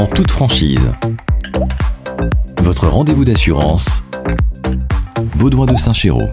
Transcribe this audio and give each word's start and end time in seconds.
en 0.00 0.06
toute 0.06 0.30
franchise. 0.30 0.90
Votre 2.62 2.88
rendez-vous 2.88 3.26
d'assurance, 3.26 4.02
Baudouin 5.36 5.66
de 5.66 5.76
Saint-Chéraud. 5.76 6.30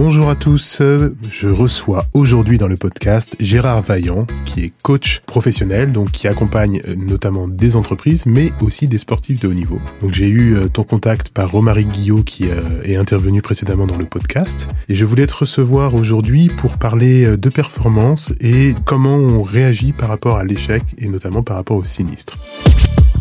Bonjour 0.00 0.30
à 0.30 0.36
tous, 0.36 0.80
je 1.28 1.48
reçois 1.48 2.04
aujourd'hui 2.14 2.56
dans 2.56 2.68
le 2.68 2.76
podcast 2.76 3.34
Gérard 3.40 3.82
Vaillant, 3.82 4.28
qui 4.44 4.60
est 4.62 4.72
coach 4.84 5.22
professionnel, 5.26 5.90
donc 5.90 6.12
qui 6.12 6.28
accompagne 6.28 6.80
euh, 6.86 6.94
notamment 6.94 7.48
des 7.48 7.74
entreprises, 7.74 8.24
mais 8.24 8.52
aussi 8.60 8.86
des 8.86 8.98
sportifs 8.98 9.40
de 9.40 9.48
haut 9.48 9.54
niveau. 9.54 9.80
Donc 10.00 10.12
j'ai 10.12 10.28
eu 10.28 10.54
euh, 10.54 10.68
ton 10.68 10.84
contact 10.84 11.30
par 11.30 11.50
Romaric 11.50 11.88
Guillot, 11.88 12.22
qui 12.22 12.48
euh, 12.48 12.60
est 12.84 12.94
intervenu 12.94 13.42
précédemment 13.42 13.88
dans 13.88 13.96
le 13.96 14.04
podcast, 14.04 14.68
et 14.88 14.94
je 14.94 15.04
voulais 15.04 15.26
te 15.26 15.34
recevoir 15.34 15.96
aujourd'hui 15.96 16.46
pour 16.46 16.78
parler 16.78 17.36
de 17.36 17.48
performance 17.48 18.32
et 18.40 18.76
comment 18.84 19.16
on 19.16 19.42
réagit 19.42 19.92
par 19.92 20.10
rapport 20.10 20.36
à 20.36 20.44
l'échec, 20.44 20.84
et 20.98 21.08
notamment 21.08 21.42
par 21.42 21.56
rapport 21.56 21.76
au 21.76 21.84
sinistre. 21.84 22.38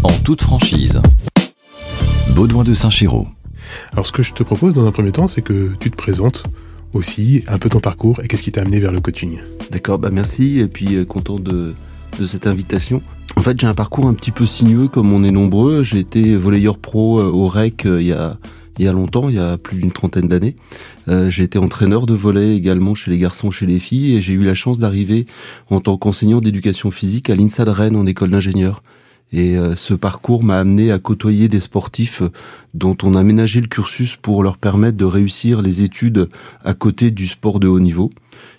En 0.04 0.14
toute 0.20 0.44
franchise, 0.44 1.02
Baudouin 2.36 2.64
de 2.64 2.76
Saint-Chéraud. 2.76 3.28
Alors 3.94 4.06
ce 4.06 4.12
que 4.12 4.22
je 4.22 4.34
te 4.34 4.44
propose 4.44 4.76
dans 4.76 4.86
un 4.86 4.92
premier 4.92 5.12
temps, 5.12 5.28
c'est 5.28 5.42
que 5.42 5.72
tu 5.80 5.90
te 5.90 5.96
présentes 5.96 6.44
aussi 6.94 7.44
un 7.48 7.58
peu 7.58 7.70
ton 7.70 7.80
parcours 7.80 8.22
et 8.24 8.28
qu'est-ce 8.28 8.44
qui 8.44 8.52
t'a 8.52 8.62
amené 8.62 8.80
vers 8.80 8.92
le 8.92 9.02
coaching. 9.02 9.40
D'accord, 9.72 10.00
bah 10.00 10.10
merci 10.12 10.60
et 10.60 10.68
puis 10.68 10.96
euh, 10.96 11.06
content 11.06 11.40
de, 11.40 11.76
de 12.20 12.26
cette 12.26 12.48
invitation. 12.48 13.02
En 13.36 13.42
fait, 13.42 13.60
j'ai 13.60 13.68
un 13.68 13.74
parcours 13.74 14.08
un 14.08 14.14
petit 14.14 14.32
peu 14.32 14.46
sinueux 14.46 14.88
comme 14.88 15.14
on 15.14 15.24
est 15.24 15.32
nombreux. 15.32 15.84
J'ai 15.84 16.00
été 16.00 16.36
volleyeur 16.36 16.78
pro 16.78 17.20
euh, 17.20 17.32
au 17.32 17.48
REC 17.48 17.86
euh, 17.86 18.02
il 18.02 18.08
y 18.08 18.14
a 18.14 18.38
il 18.80 18.86
y 18.86 18.88
a 18.88 18.92
longtemps, 18.92 19.28
il 19.28 19.34
y 19.34 19.40
a 19.40 19.58
plus 19.58 19.80
d'une 19.80 19.92
trentaine 19.92 20.28
d'années. 20.28 20.56
j'ai 21.08 21.42
été 21.42 21.58
entraîneur 21.58 22.06
de 22.06 22.14
volley 22.14 22.56
également 22.56 22.94
chez 22.94 23.10
les 23.10 23.18
garçons, 23.18 23.50
chez 23.50 23.66
les 23.66 23.80
filles, 23.80 24.16
et 24.16 24.22
j'ai 24.22 24.34
eu 24.34 24.44
la 24.44 24.54
chance 24.54 24.78
d'arriver 24.78 25.26
en 25.72 25.80
tant 25.80 25.98
qu'enseignant 25.98 26.42
d'éducation 26.42 26.92
physique 26.92 27.32
à 27.32 27.36
l'INSA 27.36 27.66
de 27.66 27.72
Rennes 27.72 27.96
en 27.96 28.06
école 28.06 28.30
d'ingénieur. 28.30 28.84
Et 29.34 29.58
euh, 29.58 29.76
ce 29.76 29.94
parcours 29.94 30.44
m'a 30.44 30.60
amené 30.60 30.92
à 30.92 31.00
côtoyer 31.00 31.50
des 31.50 31.60
sportifs 31.60 32.22
euh, 32.22 32.32
dont 32.74 32.96
on 33.04 33.16
a 33.16 33.20
aménagé 33.20 33.60
le 33.60 33.68
cursus 33.68 34.16
pour 34.16 34.42
leur 34.42 34.58
permettre 34.58 34.98
de 34.98 35.06
réussir 35.06 35.62
les 35.62 35.84
études 35.84 36.30
à 36.64 36.74
côté 36.74 37.12
du 37.12 37.28
sport 37.28 37.60
de 37.60 37.68
haut 37.68 37.80
niveau. 37.80 38.10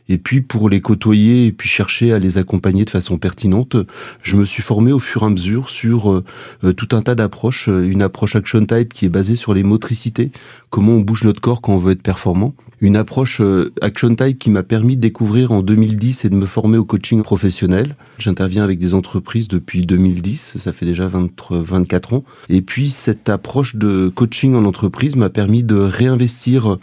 Et 0.08 0.18
puis 0.18 0.40
pour 0.40 0.68
les 0.68 0.80
côtoyer 0.80 1.46
et 1.46 1.52
puis 1.52 1.68
chercher 1.68 2.12
à 2.12 2.18
les 2.18 2.38
accompagner 2.38 2.84
de 2.84 2.90
façon 2.90 3.18
pertinente, 3.18 3.76
je 4.22 4.36
me 4.36 4.44
suis 4.44 4.62
formé 4.62 4.92
au 4.92 4.98
fur 4.98 5.22
et 5.22 5.26
à 5.26 5.30
mesure 5.30 5.68
sur 5.70 6.10
euh, 6.10 6.24
euh, 6.64 6.72
tout 6.72 6.88
un 6.96 7.02
tas 7.02 7.14
d'approches. 7.14 7.68
Une 7.68 8.02
approche 8.02 8.36
action 8.36 8.64
type 8.64 8.92
qui 8.92 9.04
est 9.04 9.10
basée 9.10 9.36
sur 9.36 9.54
les 9.54 9.62
motricités, 9.62 10.30
comment 10.70 10.92
on 10.92 11.00
bouge 11.00 11.24
notre 11.24 11.40
corps 11.40 11.60
quand 11.60 11.74
on 11.74 11.78
veut 11.78 11.92
être 11.92 12.02
performant. 12.02 12.54
Une 12.80 12.96
approche 12.96 13.40
euh, 13.40 13.72
action 13.80 14.14
type 14.14 14.38
qui 14.38 14.50
m'a 14.50 14.62
permis 14.62 14.96
de 14.96 15.00
découvrir 15.00 15.50
en 15.50 15.62
2010 15.62 16.24
et 16.24 16.30
de 16.30 16.36
me 16.36 16.46
former 16.46 16.78
au 16.78 16.84
coaching 16.84 17.22
professionnel. 17.22 17.96
J'interviens 18.18 18.62
avec 18.62 18.78
des 18.78 18.94
entreprises 18.94 19.48
depuis 19.48 19.84
2010, 19.84 20.58
ça 20.58 20.72
fait 20.72 20.86
déjà 20.86 21.10
24 21.50 22.14
ans. 22.14 22.24
Et 22.48 22.62
puis 22.62 22.90
cette 22.90 23.28
approche 23.28 23.74
de 23.76 24.08
coaching 24.08 24.54
en 24.54 24.64
entreprise 24.64 25.16
m'a 25.16 25.28
permis 25.28 25.64
de 25.64 25.74
réinvestir 25.76 26.74
euh, 26.74 26.78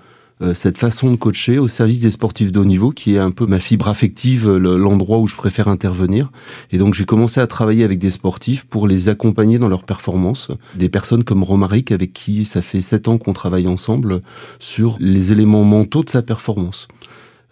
cette 0.53 0.77
façon 0.77 1.11
de 1.11 1.15
coacher 1.15 1.59
au 1.59 1.67
service 1.67 2.01
des 2.01 2.11
sportifs 2.11 2.51
de 2.51 2.59
haut 2.59 2.65
niveau, 2.65 2.91
qui 2.91 3.15
est 3.15 3.19
un 3.19 3.31
peu 3.31 3.45
ma 3.45 3.59
fibre 3.59 3.87
affective, 3.87 4.49
l'endroit 4.49 5.19
où 5.19 5.27
je 5.27 5.35
préfère 5.35 5.67
intervenir. 5.67 6.29
Et 6.71 6.77
donc 6.77 6.93
j'ai 6.93 7.05
commencé 7.05 7.39
à 7.39 7.47
travailler 7.47 7.83
avec 7.83 7.99
des 7.99 8.11
sportifs 8.11 8.65
pour 8.65 8.87
les 8.87 9.07
accompagner 9.07 9.59
dans 9.59 9.69
leur 9.69 9.83
performance. 9.83 10.51
Des 10.75 10.89
personnes 10.89 11.23
comme 11.23 11.43
Romaric, 11.43 11.91
avec 11.91 12.11
qui 12.11 12.45
ça 12.45 12.61
fait 12.61 12.81
sept 12.81 13.07
ans 13.07 13.17
qu'on 13.17 13.33
travaille 13.33 13.67
ensemble 13.67 14.21
sur 14.59 14.97
les 14.99 15.31
éléments 15.31 15.63
mentaux 15.63 16.03
de 16.03 16.09
sa 16.09 16.21
performance. 16.21 16.87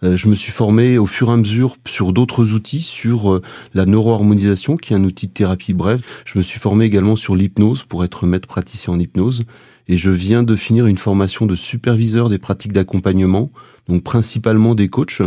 Euh, 0.02 0.16
je 0.16 0.28
me 0.28 0.34
suis 0.34 0.52
formé 0.52 0.98
au 0.98 1.06
fur 1.06 1.30
et 1.30 1.32
à 1.32 1.36
mesure 1.36 1.76
sur 1.86 2.12
d'autres 2.12 2.52
outils, 2.52 2.82
sur 2.82 3.32
euh, 3.32 3.42
la 3.72 3.86
neuroharmonisation, 3.86 4.76
qui 4.76 4.92
est 4.92 4.96
un 4.96 5.04
outil 5.04 5.28
de 5.28 5.32
thérapie 5.32 5.72
brève. 5.72 6.02
Je 6.24 6.38
me 6.38 6.42
suis 6.42 6.60
formé 6.60 6.84
également 6.84 7.16
sur 7.16 7.34
l'hypnose 7.36 7.84
pour 7.84 8.04
être 8.04 8.26
maître 8.26 8.48
praticien 8.48 8.92
en 8.92 8.98
hypnose 8.98 9.44
et 9.88 9.96
je 9.96 10.10
viens 10.10 10.42
de 10.42 10.56
finir 10.56 10.86
une 10.86 10.96
formation 10.96 11.46
de 11.46 11.56
superviseur 11.56 12.28
des 12.28 12.38
pratiques 12.38 12.72
d'accompagnement, 12.72 13.50
donc 13.88 14.02
principalement 14.02 14.74
des 14.74 14.88
coachs, 14.88 15.22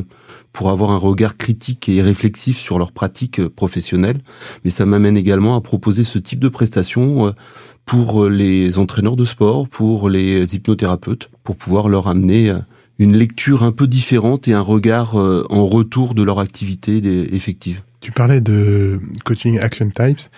pour 0.52 0.70
avoir 0.70 0.90
un 0.90 0.98
regard 0.98 1.38
critique 1.38 1.88
et 1.90 2.02
réflexif 2.02 2.58
sur 2.58 2.80
leurs 2.80 2.92
pratiques 2.92 3.46
professionnelles. 3.48 4.18
Mais 4.64 4.72
ça 4.72 4.86
m'amène 4.86 5.16
également 5.16 5.56
à 5.56 5.62
proposer 5.62 6.04
ce 6.04 6.18
type 6.18 6.40
de 6.40 6.50
prestations 6.50 7.28
euh, 7.28 7.32
pour 7.86 8.28
les 8.28 8.80
entraîneurs 8.80 9.16
de 9.16 9.26
sport, 9.26 9.68
pour 9.68 10.10
les 10.10 10.56
hypnothérapeutes, 10.56 11.30
pour 11.44 11.56
pouvoir 11.56 11.90
leur 11.90 12.08
amener 12.08 12.50
euh, 12.50 12.58
une 12.98 13.16
lecture 13.16 13.64
un 13.64 13.72
peu 13.72 13.86
différente 13.86 14.48
et 14.48 14.54
un 14.54 14.62
regard 14.62 15.20
euh, 15.20 15.46
en 15.50 15.66
retour 15.66 16.16
de 16.16 16.24
leur 16.24 16.40
activité 16.40 16.98
effective. 17.36 17.84
Tu 18.02 18.12
parlais 18.12 18.42
de 18.42 19.00
coaching 19.26 19.60
action 19.60 19.90
types. 19.90 20.30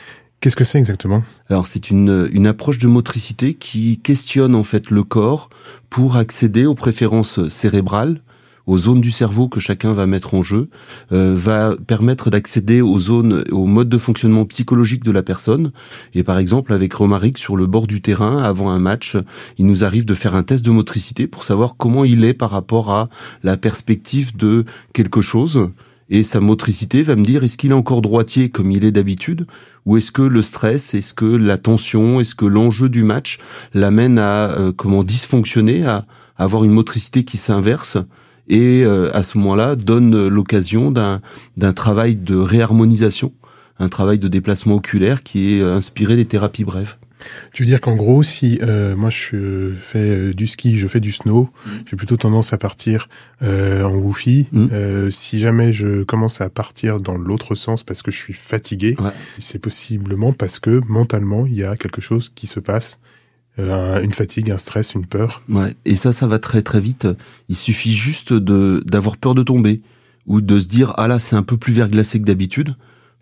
Qu'est-ce 0.42 0.56
que 0.56 0.64
c'est 0.64 0.80
exactement? 0.80 1.24
Alors 1.50 1.68
c'est 1.68 1.90
une, 1.90 2.30
une 2.32 2.48
approche 2.48 2.78
de 2.78 2.88
motricité 2.88 3.56
qui 3.56 4.00
questionne 4.00 4.56
en 4.56 4.64
fait 4.64 4.90
le 4.90 5.04
corps 5.04 5.50
pour 5.90 6.16
accéder 6.16 6.66
aux 6.66 6.76
préférences 6.76 7.48
cérébrales, 7.50 8.22
aux 8.70 8.78
zones 8.78 9.02
du 9.02 9.12
cerveau 9.12 9.50
que 9.50 9.60
chacun 9.60 9.92
va 9.94 10.06
mettre 10.06 10.36
en 10.36 10.42
jeu, 10.42 10.70
euh, 11.12 11.34
va 11.36 11.76
permettre 11.88 12.30
d'accéder 12.30 12.82
aux 12.82 13.00
zones, 13.00 13.44
au 13.52 13.66
mode 13.66 13.90
de 13.90 13.98
fonctionnement 13.98 14.46
psychologique 14.46 15.04
de 15.04 15.12
la 15.12 15.24
personne. 15.24 15.72
Et 16.14 16.24
par 16.24 16.38
exemple, 16.38 16.72
avec 16.72 16.94
Romaric 16.94 17.38
sur 17.38 17.58
le 17.58 17.66
bord 17.66 17.88
du 17.88 18.02
terrain, 18.02 18.42
avant 18.44 18.70
un 18.70 18.80
match, 18.80 19.18
il 19.58 19.66
nous 19.66 19.84
arrive 19.84 20.06
de 20.06 20.14
faire 20.14 20.36
un 20.36 20.44
test 20.44 20.64
de 20.64 20.72
motricité 20.72 21.28
pour 21.28 21.44
savoir 21.44 21.78
comment 21.78 22.06
il 22.06 22.24
est 22.24 22.36
par 22.36 22.52
rapport 22.52 22.92
à 22.92 23.10
la 23.44 23.58
perspective 23.58 24.38
de 24.38 24.66
quelque 24.94 25.20
chose 25.20 25.72
et 26.09 26.24
sa 26.24 26.40
motricité 26.40 27.03
va 27.03 27.16
me 27.16 27.24
dire 27.24 27.44
est-ce 27.44 27.58
qu'il 27.58 27.72
est 27.72 27.75
encore 27.75 28.02
droitier 28.02 28.50
comme 28.50 28.72
il 28.72 28.84
est 28.86 28.92
d'habitude? 28.92 29.46
Ou 29.86 29.97
est-ce 29.97 30.12
que 30.12 30.22
le 30.22 30.42
stress, 30.42 30.94
est-ce 30.94 31.14
que 31.14 31.25
la 31.25 31.58
tension, 31.58 32.20
est-ce 32.20 32.36
que 32.36 32.46
l'enjeu 32.46 32.90
du 32.90 33.03
match 33.03 33.40
l'amène 33.74 34.18
à 34.18 34.52
euh, 34.52 34.72
comment 34.72 35.03
dysfonctionner, 35.03 35.86
à, 35.86 36.06
avoir 36.38 36.64
une 36.64 36.72
motricité 36.72 37.24
qui 37.24 37.38
s'inverse? 37.38 37.98
Et 38.48 38.84
euh, 38.84 39.12
à 39.14 39.24
ce 39.24 39.38
moment-là 39.38 39.75
donne 39.75 40.28
l'occasion 40.28 40.92
d'un 40.92 41.22
d'un 41.58 41.74
travail 41.74 42.16
de 42.16 42.36
réharmonisation, 42.36 43.34
un 43.80 43.90
travail 43.90 44.19
de 44.19 44.28
déplacement 44.28 44.75
oculaire 44.75 45.24
qui 45.24 45.53
est 45.53 45.62
euh, 45.62 45.75
inspiré 45.75 46.16
des 46.16 46.25
thérapies 46.25 46.64
brèves. 46.64 46.98
Tu 47.53 47.63
veux 47.63 47.68
dire 47.68 47.81
qu'en 47.81 47.96
gros, 47.96 48.24
si 48.24 48.59
euh, 48.62 48.96
moi 48.96 49.09
je 49.09 49.72
fais 49.81 50.00
euh, 50.00 50.34
du 50.34 50.47
ski, 50.47 50.78
je 50.78 50.88
fais 50.88 51.00
du 51.00 51.12
snow, 51.12 51.50
mm. 51.66 51.69
j'ai 51.90 51.97
plutôt 51.97 52.18
tendance 52.18 52.53
à 52.53 52.57
partir 52.57 53.09
euh, 53.41 53.84
en 53.84 53.96
woofy. 53.96 54.47
Mm. 54.52 54.68
Euh, 54.72 55.09
si 55.09 55.40
jamais 55.40 55.74
je 55.74 56.03
commence 56.03 56.41
à 56.41 56.50
partir 56.50 57.00
dans 57.00 57.18
l'autre 57.18 57.56
sens 57.56 57.84
parce 57.84 58.02
que 58.02 58.12
je 58.12 58.18
suis 58.18 58.34
fatigué, 58.34 58.96
c'est 59.38 59.59
possiblement 59.59 60.34
parce 60.34 60.59
que 60.59 60.81
mentalement 60.88 61.46
il 61.46 61.56
y 61.56 61.63
a 61.63 61.75
quelque 61.75 62.02
chose 62.02 62.30
qui 62.34 62.47
se 62.47 62.59
passe, 62.59 63.00
euh, 63.57 64.01
une 64.01 64.13
fatigue, 64.13 64.51
un 64.51 64.57
stress, 64.57 64.94
une 64.94 65.06
peur. 65.06 65.41
Ouais. 65.50 65.75
Et 65.86 65.96
ça, 65.96 66.13
ça 66.13 66.28
va 66.28 66.40
très 66.40 66.62
très 66.62 66.80
vite. 66.80 67.07
Il 67.50 67.56
suffit 67.56 67.94
juste 67.94 68.34
de 68.34 68.84
d'avoir 68.86 69.18
peur 69.18 69.36
de 69.36 69.44
tomber 69.44 69.81
ou 70.28 70.41
de 70.41 70.59
se 70.59 70.68
dire 70.68 70.94
ah 70.97 71.07
là 71.07 71.19
c'est 71.19 71.36
un 71.36 71.44
peu 71.44 71.57
plus 71.57 71.74
verglacé 71.74 72.19
que 72.19 72.25
d'habitude 72.25 72.75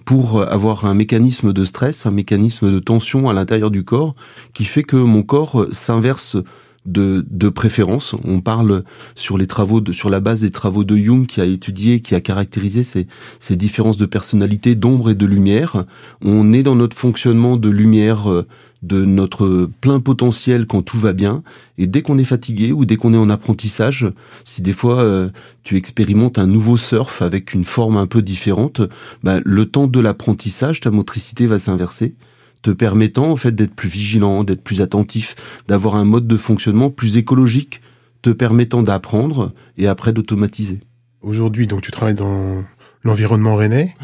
pour 0.07 0.41
avoir 0.41 0.85
un 0.85 0.94
mécanisme 0.94 1.51
de 1.51 1.66
stress, 1.66 2.06
un 2.06 2.12
mécanisme 2.12 2.72
de 2.72 2.79
tension 2.79 3.28
à 3.28 3.34
l'intérieur 3.34 3.69
du 3.69 3.84
corps 3.84 4.16
qui 4.53 4.63
fait 4.63 4.84
que 4.84 4.95
mon 4.95 5.22
corps 5.22 5.66
s'inverse 5.73 6.38
de, 6.85 7.25
de 7.29 7.50
préférence. 7.50 8.16
On 8.23 8.40
parle 8.40 8.85
sur 9.16 9.38
les 9.38 9.47
travaux, 9.47 9.81
de, 9.81 9.91
sur 9.91 10.09
la 10.09 10.22
base 10.22 10.41
des 10.41 10.50
travaux 10.50 10.85
de 10.85 10.95
Jung 10.95 11.28
qui 11.28 11.41
a 11.41 11.45
étudié, 11.45 12.00
qui 12.00 12.16
a 12.16 12.22
caractérisé 12.22 12.84
ces, 12.84 13.06
ces 13.40 13.57
différences 13.57 13.97
de 13.97 14.06
personnalité 14.06 14.75
d'ombre 14.75 15.09
et 15.09 15.16
de 15.16 15.25
lumière. 15.25 15.84
On 16.22 16.53
est 16.53 16.63
dans 16.63 16.75
notre 16.75 16.95
fonctionnement 16.95 17.57
de 17.57 17.68
lumière 17.68 18.31
euh, 18.31 18.47
de 18.83 19.05
notre 19.05 19.69
plein 19.81 19.99
potentiel 19.99 20.65
quand 20.65 20.81
tout 20.81 20.99
va 20.99 21.13
bien. 21.13 21.43
Et 21.77 21.88
dès 21.88 22.01
qu'on 22.01 22.17
est 22.17 22.23
fatigué 22.23 22.71
ou 22.71 22.85
dès 22.85 22.95
qu'on 22.95 23.13
est 23.13 23.17
en 23.17 23.29
apprentissage, 23.29 24.11
si 24.43 24.61
des 24.61 24.73
fois 24.73 25.01
euh, 25.01 25.29
tu 25.63 25.77
expérimentes 25.77 26.38
un 26.38 26.47
nouveau 26.47 26.77
surf 26.77 27.21
avec 27.21 27.53
une 27.53 27.65
forme 27.65 27.97
un 27.97 28.07
peu 28.07 28.21
différente, 28.21 28.81
bah, 29.23 29.39
le 29.43 29.65
temps 29.65 29.88
de 29.88 29.99
l'apprentissage, 29.99 30.81
ta 30.81 30.91
motricité 30.91 31.47
va 31.47 31.59
s'inverser 31.59 32.15
te 32.63 32.71
permettant 32.71 33.31
en 33.31 33.35
fait 33.35 33.53
d'être 33.53 33.75
plus 33.75 33.88
vigilant, 33.88 34.44
d'être 34.44 34.63
plus 34.63 34.81
attentif, 34.81 35.35
d'avoir 35.68 35.95
un 35.95 36.03
mode 36.03 36.27
de 36.27 36.38
fonctionnement 36.38 36.89
plus 36.89 37.15
écologique, 37.15 37.81
te 38.21 38.29
permettant 38.29 38.81
d'apprendre 38.81 39.53
et 39.77 39.88
après 39.88 40.12
d'automatiser. 40.12 40.81
Aujourd'hui, 41.21 41.68
donc 41.68 41.81
tu 41.81 41.91
travailles 41.91 42.15
dans 42.15 42.63
l'environnement 43.03 43.56
rennais. 43.56 43.95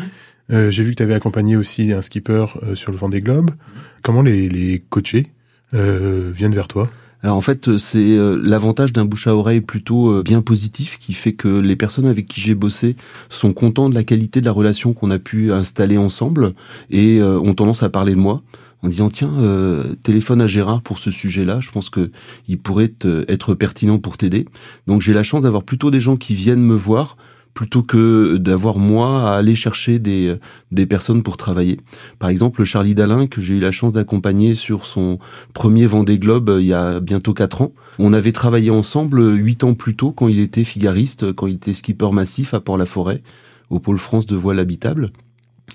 Euh, 0.51 0.69
j'ai 0.69 0.83
vu 0.83 0.91
que 0.91 0.95
tu 0.95 1.03
avais 1.03 1.13
accompagné 1.13 1.55
aussi 1.55 1.91
un 1.93 2.01
skipper 2.01 2.45
euh, 2.63 2.75
sur 2.75 2.91
le 2.91 2.97
Vendée 2.97 3.21
Globe. 3.21 3.51
Comment 4.01 4.21
les, 4.21 4.49
les 4.49 4.83
coachés 4.89 5.27
euh, 5.73 6.31
viennent 6.33 6.53
vers 6.53 6.67
toi? 6.67 6.89
Alors 7.21 7.37
en 7.37 7.41
fait, 7.41 7.77
c'est 7.77 8.17
l'avantage 8.17 8.91
d'un 8.91 9.05
bouche 9.05 9.27
à 9.27 9.35
oreille 9.35 9.61
plutôt 9.61 10.21
bien 10.23 10.41
positif 10.41 10.99
qui 10.99 11.13
fait 11.13 11.31
que 11.31 11.47
les 11.47 11.77
personnes 11.77 12.05
avec 12.05 12.27
qui 12.27 12.41
j'ai 12.41 12.53
bossé 12.53 12.97
sont 13.29 13.53
contents 13.53 13.87
de 13.87 13.95
la 13.95 14.03
qualité 14.03 14.41
de 14.41 14.45
la 14.45 14.51
relation 14.51 14.91
qu'on 14.91 15.09
a 15.09 15.19
pu 15.19 15.53
installer 15.53 15.97
ensemble 15.97 16.53
et 16.89 17.23
ont 17.23 17.53
tendance 17.53 17.81
à 17.81 17.87
parler 17.87 18.11
de 18.11 18.19
moi 18.19 18.41
en 18.81 18.89
disant 18.89 19.09
tiens 19.09 19.31
téléphone 20.03 20.41
à 20.41 20.47
Gérard 20.47 20.81
pour 20.81 20.99
ce 20.99 21.11
sujet-là 21.11 21.59
je 21.61 21.71
pense 21.71 21.89
que 21.89 22.11
il 22.49 22.59
pourrait 22.59 22.91
être 23.29 23.53
pertinent 23.53 23.99
pour 23.99 24.17
t'aider 24.17 24.43
donc 24.87 24.99
j'ai 24.99 25.13
la 25.13 25.23
chance 25.23 25.43
d'avoir 25.43 25.63
plutôt 25.63 25.91
des 25.91 26.01
gens 26.01 26.17
qui 26.17 26.35
viennent 26.35 26.59
me 26.59 26.75
voir 26.75 27.15
plutôt 27.53 27.83
que 27.83 28.37
d'avoir 28.37 28.77
moi 28.77 29.31
à 29.31 29.37
aller 29.37 29.55
chercher 29.55 29.99
des, 29.99 30.35
des 30.71 30.85
personnes 30.85 31.23
pour 31.23 31.37
travailler. 31.37 31.79
Par 32.19 32.29
exemple, 32.29 32.63
Charlie 32.63 32.95
Dalin, 32.95 33.27
que 33.27 33.41
j'ai 33.41 33.55
eu 33.55 33.59
la 33.59 33.71
chance 33.71 33.93
d'accompagner 33.93 34.55
sur 34.55 34.85
son 34.85 35.19
premier 35.53 35.85
Vendée 35.85 36.19
Globe 36.19 36.57
il 36.59 36.65
y 36.65 36.73
a 36.73 36.99
bientôt 36.99 37.33
quatre 37.33 37.61
ans. 37.61 37.73
On 37.99 38.13
avait 38.13 38.31
travaillé 38.31 38.71
ensemble 38.71 39.35
huit 39.35 39.63
ans 39.63 39.73
plus 39.73 39.95
tôt 39.95 40.11
quand 40.11 40.27
il 40.27 40.39
était 40.39 40.63
figariste, 40.63 41.33
quand 41.33 41.47
il 41.47 41.55
était 41.55 41.73
skipper 41.73 42.11
massif 42.11 42.53
à 42.53 42.59
Port-la-Forêt, 42.59 43.21
au 43.69 43.79
pôle 43.79 43.97
France 43.97 44.25
de 44.25 44.35
voile 44.35 44.59
habitable. 44.59 45.11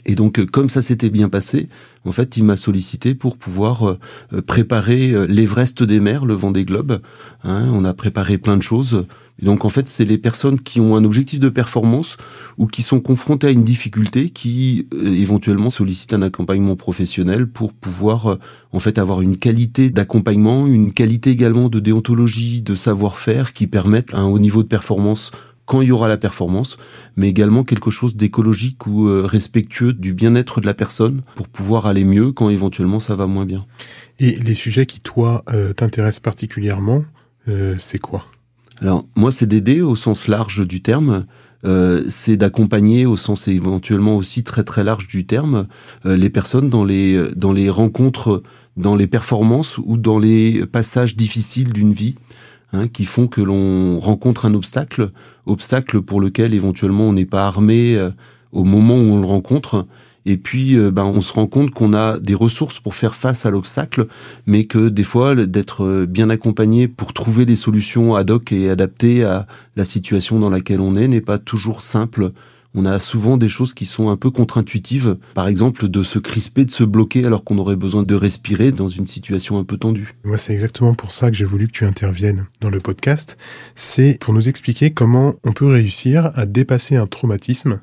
Et 0.07 0.15
donc, 0.15 0.45
comme 0.47 0.69
ça 0.69 0.83
s'était 0.83 1.11
bien 1.11 1.29
passé, 1.29 1.69
en 2.05 2.13
fait, 2.13 2.37
il 2.37 2.45
m'a 2.45 2.57
sollicité 2.57 3.15
pour 3.15 3.37
pouvoir 3.37 3.89
euh, 3.89 3.99
préparer 4.47 5.11
euh, 5.11 5.27
l'Everest 5.27 5.83
des 5.83 6.01
mers, 6.01 6.25
le 6.25 6.35
Vendée 6.35 6.65
Globe. 6.65 7.01
Hein, 7.45 7.69
on 7.73 7.85
a 7.85 7.95
préparé 7.95 8.39
plein 8.39 8.57
de 8.57 8.63
choses. 8.63 9.07
Donc, 9.41 9.65
en 9.65 9.69
fait, 9.69 9.89
c'est 9.89 10.05
les 10.05 10.19
personnes 10.19 10.59
qui 10.61 10.81
ont 10.81 10.97
un 10.97 11.05
objectif 11.05 11.41
de 11.41 11.49
performance 11.49 12.17
ou 12.57 12.67
qui 12.67 12.83
sont 12.83 13.01
confrontées 13.01 13.47
à 13.47 13.51
une 13.51 13.65
difficulté 13.65 14.31
qui 14.31 14.89
euh, 14.93 15.15
éventuellement 15.15 15.71
sollicitent 15.71 16.15
un 16.15 16.23
accompagnement 16.23 16.77
professionnel 16.77 17.47
pour 17.47 17.73
pouvoir, 17.73 18.39
en 18.73 18.81
fait, 18.81 18.99
avoir 18.99 19.21
une 19.21 19.37
qualité 19.37 19.91
d'accompagnement, 19.91 20.67
une 20.67 20.93
qualité 20.93 21.31
également 21.31 21.69
de 21.69 21.81
déontologie, 21.81 22.63
de 22.63 22.75
savoir-faire 22.75 23.53
qui 23.53 23.67
permettent 23.67 24.15
un 24.15 24.25
haut 24.25 24.39
niveau 24.39 24.63
de 24.63 24.69
performance 24.69 25.31
quand 25.69 25.83
il 25.83 25.89
y 25.89 25.93
aura 25.93 26.09
la 26.09 26.17
performance, 26.17 26.79
mais 27.17 27.29
également 27.29 27.63
quelque 27.63 27.91
chose 27.91 28.17
d'écologique 28.17 28.87
ou 28.87 29.07
euh, 29.07 29.27
respectueux 29.27 29.93
du 29.93 30.15
bien-être 30.15 30.63
de 30.63 30.67
la 30.67 30.73
personne 30.73 31.21
pour 31.37 31.47
pouvoir 31.47 31.87
aller 31.87 32.05
mieux 32.05 32.33
quand 32.33 32.49
éventuellement 32.49 33.01
ça 33.01 33.15
va 33.15 33.27
moins 33.27 33.45
bien. 33.45 33.67
Et 34.19 34.37
les 34.37 34.55
sujets 34.55 34.87
qui, 34.87 35.01
toi, 35.01 35.45
euh, 35.53 35.75
t'intéressent 35.75 36.21
particulièrement, 36.21 37.05
euh, 37.49 37.75
c'est 37.79 37.99
quoi? 37.99 38.25
Alors, 38.81 39.07
moi, 39.17 39.33
c'est 39.33 39.47
d'aider 39.47 39.81
au 39.83 39.97
sens 39.97 40.29
large 40.29 40.67
du 40.67 40.83
terme. 40.83 41.27
c'est 42.09 42.37
d'accompagner 42.37 43.07
au 43.07 43.17
sens 43.17 43.49
éventuellement 43.49 44.17
aussi 44.17 44.45
très 44.45 44.63
très 44.63 44.85
large 44.85 45.09
du 45.09 45.27
terme 45.27 45.67
les 46.05 46.31
personnes 46.31 46.71
dans 46.71 46.85
les 46.85 47.21
dans 47.35 47.53
les 47.53 47.69
rencontres, 47.69 48.45
dans 48.77 48.95
les 48.95 49.09
performances 49.09 49.79
ou 49.79 49.97
dans 49.97 50.21
les 50.21 50.65
passages 50.67 51.17
difficiles 51.17 51.73
d'une 51.73 51.93
vie 51.93 52.15
Hein, 52.75 52.87
qui 52.87 53.07
font 53.07 53.29
que 53.29 53.41
l'on 53.41 53.99
rencontre 53.99 54.45
un 54.45 54.53
obstacle, 54.53 55.11
obstacle 55.47 56.03
pour 56.03 56.21
lequel 56.21 56.53
éventuellement 56.53 57.05
on 57.05 57.15
n'est 57.15 57.25
pas 57.25 57.47
armé 57.47 57.97
euh, 57.97 58.11
au 58.53 58.63
moment 58.63 58.97
où 58.97 59.15
on 59.15 59.21
le 59.21 59.27
rencontre. 59.27 59.87
Et 60.27 60.37
puis, 60.37 60.77
euh, 60.77 60.91
ben, 60.91 61.05
on 61.05 61.21
se 61.21 61.33
rend 61.33 61.47
compte 61.47 61.71
qu'on 61.71 61.95
a 61.95 62.19
des 62.19 62.35
ressources 62.35 62.81
pour 62.81 62.95
faire 62.95 63.15
face 63.15 63.47
à 63.47 63.51
l'obstacle, 63.51 64.07
mais 64.47 64.65
que 64.65 64.89
des 64.89 65.05
fois, 65.05 65.35
d'être 65.35 65.85
euh, 65.85 66.07
bien 66.07 66.31
accompagné 66.31 66.89
pour 66.89 67.13
trouver 67.13 67.47
des 67.47 67.57
solutions 67.57 68.15
ad 68.15 68.31
hoc 68.31 68.53
et 68.53 68.71
adaptées 68.71 69.25
à 69.25 69.47
la 69.77 69.85
situation 69.85 70.39
dans 70.39 70.51
laquelle 70.51 70.81
on 70.81 70.97
est 70.97 71.09
n'est 71.09 71.21
pas 71.21 71.39
toujours 71.39 71.81
simple 71.81 72.33
on 72.75 72.85
a 72.85 72.99
souvent 72.99 73.37
des 73.37 73.49
choses 73.49 73.75
qui 73.75 73.87
sont 73.87 74.11
un 74.11 74.17
peu 74.17 74.31
contre-intuitives. 74.31 75.17
Par 75.35 75.49
exemple, 75.49 75.89
de 75.89 76.03
se 76.03 76.19
crisper, 76.19 76.65
de 76.65 76.71
se 76.71 76.85
bloquer 76.85 77.25
alors 77.25 77.45
qu'on 77.45 77.59
aurait 77.59 77.77
besoin 77.77 78.03
de 78.03 78.15
respirer 78.15 78.73
dans 78.73 78.89
une 78.89 79.07
situation 79.07 79.59
un 79.59 79.65
peu 79.65 79.79
tendue. 79.79 80.15
Moi, 80.25 80.39
c'est 80.39 80.53
exactement 80.53 80.95
pour 80.95 81.11
ça 81.11 81.31
que 81.31 81.37
j'ai 81.37 81.45
voulu 81.45 81.67
que 81.67 81.73
tu 81.73 81.85
interviennes 81.85 82.47
dans 82.61 82.71
le 82.71 82.81
podcast. 82.81 83.37
C'est 83.75 84.19
pour 84.21 84.35
nous 84.35 84.49
expliquer 84.49 84.93
comment 84.93 85.35
on 85.45 85.53
peut 85.53 85.67
réussir 85.67 86.31
à 86.35 86.47
dépasser 86.47 86.97
un 86.97 87.07
traumatisme, 87.07 87.81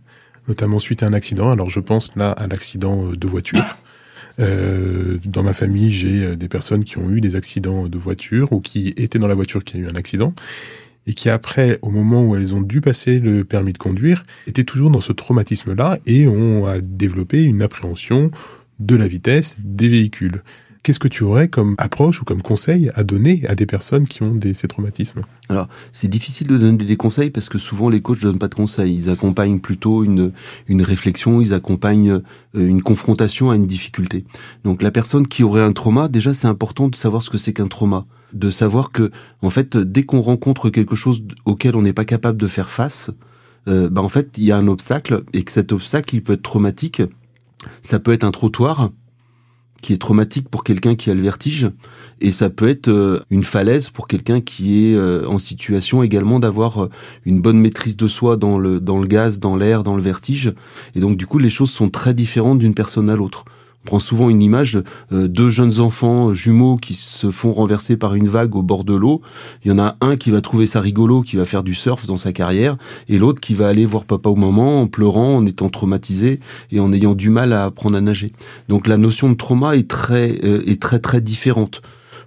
notamment 0.47 0.80
suite 0.80 1.03
à 1.03 1.07
un 1.07 1.13
accident. 1.13 1.51
Alors, 1.51 1.69
je 1.69 1.80
pense 1.80 2.15
là 2.15 2.31
à 2.31 2.47
l'accident 2.47 3.12
de 3.12 3.27
voiture. 3.27 3.59
Euh, 4.38 5.18
dans 5.24 5.44
ma 5.44 5.53
famille, 5.53 5.89
j'ai 5.89 6.36
des 6.36 6.50
personnes 6.50 6.83
qui 6.83 6.97
ont 6.97 7.09
eu 7.09 7.21
des 7.21 7.38
accidents 7.38 7.88
de 7.88 7.97
voiture 7.97 8.51
ou 8.51 8.59
qui 8.59 8.89
étaient 8.97 9.18
dans 9.18 9.30
la 9.30 9.33
voiture 9.33 9.63
qui 9.63 9.77
a 9.77 9.80
eu 9.80 9.88
un 9.88 9.95
accident 9.95 10.33
et 11.07 11.13
qui 11.13 11.30
après, 11.30 11.80
au 11.81 11.89
moment 11.89 12.27
où 12.27 12.36
elles 12.36 12.53
ont 12.53 12.62
dû 12.62 12.81
passer 12.81 13.19
le 13.19 13.45
permis 13.45 13.71
de 13.71 13.77
conduire, 13.77 14.25
étaient 14.45 14.65
toujours 14.65 14.92
dans 14.92 15.00
ce 15.00 15.13
traumatisme-là 15.13 16.00
et 16.06 16.27
ont 16.27 16.65
développé 16.83 17.44
une 17.44 17.62
appréhension 17.62 18.30
de 18.80 18.95
la 18.95 19.07
vitesse 19.07 19.59
des 19.63 19.88
véhicules. 19.88 20.44
Qu'est-ce 20.85 20.99
que 20.99 21.07
tu 21.07 21.23
aurais 21.23 21.47
comme 21.47 21.73
approche 21.79 22.21
ou 22.21 22.25
comme 22.25 22.43
conseil 22.43 22.91
à 22.93 23.03
donner 23.03 23.41
à 23.47 23.55
des 23.55 23.65
personnes 23.65 24.05
qui 24.05 24.21
ont 24.21 24.35
des, 24.35 24.53
ces 24.53 24.67
traumatismes? 24.67 25.21
Alors, 25.49 25.67
c'est 25.91 26.07
difficile 26.07 26.45
de 26.45 26.59
donner 26.59 26.77
des 26.85 26.95
conseils 26.95 27.31
parce 27.31 27.49
que 27.49 27.57
souvent 27.57 27.89
les 27.89 28.03
coachs 28.03 28.17
ne 28.17 28.25
donnent 28.25 28.37
pas 28.37 28.49
de 28.49 28.53
conseils. 28.53 28.93
Ils 28.93 29.09
accompagnent 29.09 29.59
plutôt 29.59 30.03
une, 30.03 30.31
une 30.67 30.83
réflexion, 30.83 31.41
ils 31.41 31.55
accompagnent 31.55 32.11
euh, 32.11 32.21
une 32.53 32.83
confrontation 32.83 33.49
à 33.49 33.55
une 33.55 33.65
difficulté. 33.65 34.25
Donc 34.63 34.83
la 34.83 34.91
personne 34.91 35.27
qui 35.27 35.41
aurait 35.41 35.63
un 35.63 35.71
trauma, 35.71 36.07
déjà 36.07 36.35
c'est 36.35 36.45
important 36.45 36.88
de 36.88 36.95
savoir 36.95 37.23
ce 37.23 37.31
que 37.31 37.39
c'est 37.39 37.53
qu'un 37.53 37.67
trauma 37.67 38.05
de 38.33 38.51
savoir 38.51 38.91
que 38.91 39.09
en 39.41 39.49
fait 39.49 39.77
dès 39.77 40.03
qu'on 40.03 40.21
rencontre 40.21 40.69
quelque 40.69 40.95
chose 40.95 41.23
auquel 41.45 41.75
on 41.75 41.81
n'est 41.81 41.93
pas 41.93 42.05
capable 42.05 42.38
de 42.38 42.47
faire 42.47 42.69
face, 42.69 43.09
euh, 43.67 43.89
bah 43.89 44.03
en 44.03 44.09
fait 44.09 44.38
il 44.38 44.43
y 44.43 44.51
a 44.51 44.57
un 44.57 44.67
obstacle 44.67 45.23
et 45.33 45.41
que 45.41 45.51
cet 45.51 45.71
obstacle 45.71 46.13
il 46.13 46.21
peut 46.21 46.33
être 46.33 46.43
traumatique. 46.43 47.01
Ça 47.81 47.97
peut 47.97 48.11
être 48.11 48.23
un 48.23 48.31
trottoir 48.31 48.91
qui 49.81 49.94
est 49.94 49.98
traumatique 49.98 50.50
pour 50.50 50.63
quelqu'un 50.63 50.95
qui 50.95 51.12
a 51.12 51.13
le 51.13 51.22
vertige 51.22 51.69
et 52.22 52.31
ça 52.31 52.50
peut 52.50 52.69
être 52.69 52.88
euh, 52.88 53.19
une 53.30 53.44
falaise 53.44 53.89
pour 53.89 54.07
quelqu'un 54.07 54.42
qui 54.42 54.88
est 54.88 54.95
euh, 54.95 55.27
en 55.27 55.38
situation 55.38 56.04
également 56.04 56.39
d'avoir 56.39 56.89
une 57.25 57.42
bonne 57.42 57.60
maîtrise 57.60 57.98
de 57.98 58.07
soi 58.07 58.38
dans 58.38 58.57
le 58.57 58.80
dans 58.80 59.00
le 59.00 59.07
gaz, 59.07 59.39
dans 59.39 59.56
l'air, 59.56 59.83
dans 59.83 59.95
le 59.95 60.01
vertige. 60.01 60.54
Et 60.95 61.00
donc 61.00 61.18
du 61.18 61.27
coup 61.27 61.38
les 61.38 61.50
choses 61.50 61.72
sont 61.72 61.89
très 61.89 62.13
différentes 62.13 62.60
d'une 62.60 62.74
personne 62.74 63.10
à 63.10 63.16
l'autre 63.16 63.45
prend 63.85 63.99
souvent 63.99 64.29
une 64.29 64.41
image 64.41 64.81
euh, 65.13 65.29
deux 65.29 65.47
jeunes 65.47 65.79
enfants 65.79 66.33
jumeaux 66.33 66.75
qui 66.75 66.93
se 66.93 67.31
font 67.31 67.53
renverser 67.53 67.95
par 67.95 68.15
une 68.15 68.27
vague 68.27 68.55
au 68.55 68.61
bord 68.61 68.83
de 68.83 68.93
l'eau. 68.93 69.21
Il 69.63 69.69
y 69.69 69.71
en 69.71 69.79
a 69.79 69.95
un 70.01 70.17
qui 70.17 70.31
va 70.31 70.41
trouver 70.41 70.65
ça 70.65 70.81
rigolo, 70.81 71.21
qui 71.21 71.37
va 71.37 71.45
faire 71.45 71.63
du 71.63 71.73
surf 71.73 72.05
dans 72.05 72.17
sa 72.17 72.33
carrière, 72.33 72.75
et 73.07 73.17
l'autre 73.17 73.39
qui 73.39 73.53
va 73.53 73.69
aller 73.69 73.85
voir 73.85 74.03
papa 74.03 74.29
ou 74.29 74.35
maman 74.35 74.81
en 74.81 74.87
pleurant, 74.87 75.37
en 75.37 75.45
étant 75.45 75.69
traumatisé 75.69 76.39
et 76.71 76.81
en 76.81 76.91
ayant 76.91 77.15
du 77.15 77.29
mal 77.29 77.53
à 77.53 77.63
apprendre 77.63 77.95
à 77.97 78.01
nager. 78.01 78.33
Donc 78.67 78.87
la 78.87 78.97
notion 78.97 79.29
de 79.29 79.35
trauma 79.35 79.77
est 79.77 79.89
très 79.89 80.38
euh, 80.43 80.63
est 80.67 80.81
très 80.81 80.99
très 80.99 81.21
différente. 81.21 81.81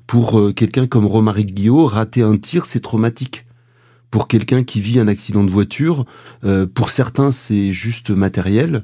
Pour 0.07 0.39
euh, 0.39 0.53
quelqu'un 0.53 0.87
comme 0.87 1.05
Romaric 1.05 1.53
Guillot, 1.53 1.85
rater 1.85 2.23
un 2.23 2.37
tir, 2.37 2.65
c'est 2.65 2.81
traumatique 2.81 3.45
pour 4.11 4.27
quelqu'un 4.27 4.65
qui 4.65 4.81
vit 4.81 4.99
un 4.99 5.07
accident 5.07 5.45
de 5.45 5.51
voiture, 5.51 6.07
pour 6.73 6.89
certains 6.89 7.31
c'est 7.31 7.73
juste 7.73 8.09
matériel, 8.09 8.83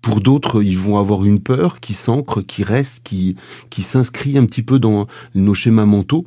pour 0.00 0.20
d'autres, 0.20 0.62
ils 0.62 0.78
vont 0.78 0.98
avoir 0.98 1.24
une 1.24 1.40
peur 1.40 1.80
qui 1.80 1.92
s'ancre, 1.92 2.42
qui 2.42 2.62
reste, 2.62 3.04
qui, 3.04 3.36
qui 3.70 3.82
s'inscrit 3.82 4.38
un 4.38 4.46
petit 4.46 4.62
peu 4.62 4.78
dans 4.78 5.06
nos 5.34 5.54
schémas 5.54 5.86
mentaux, 5.86 6.26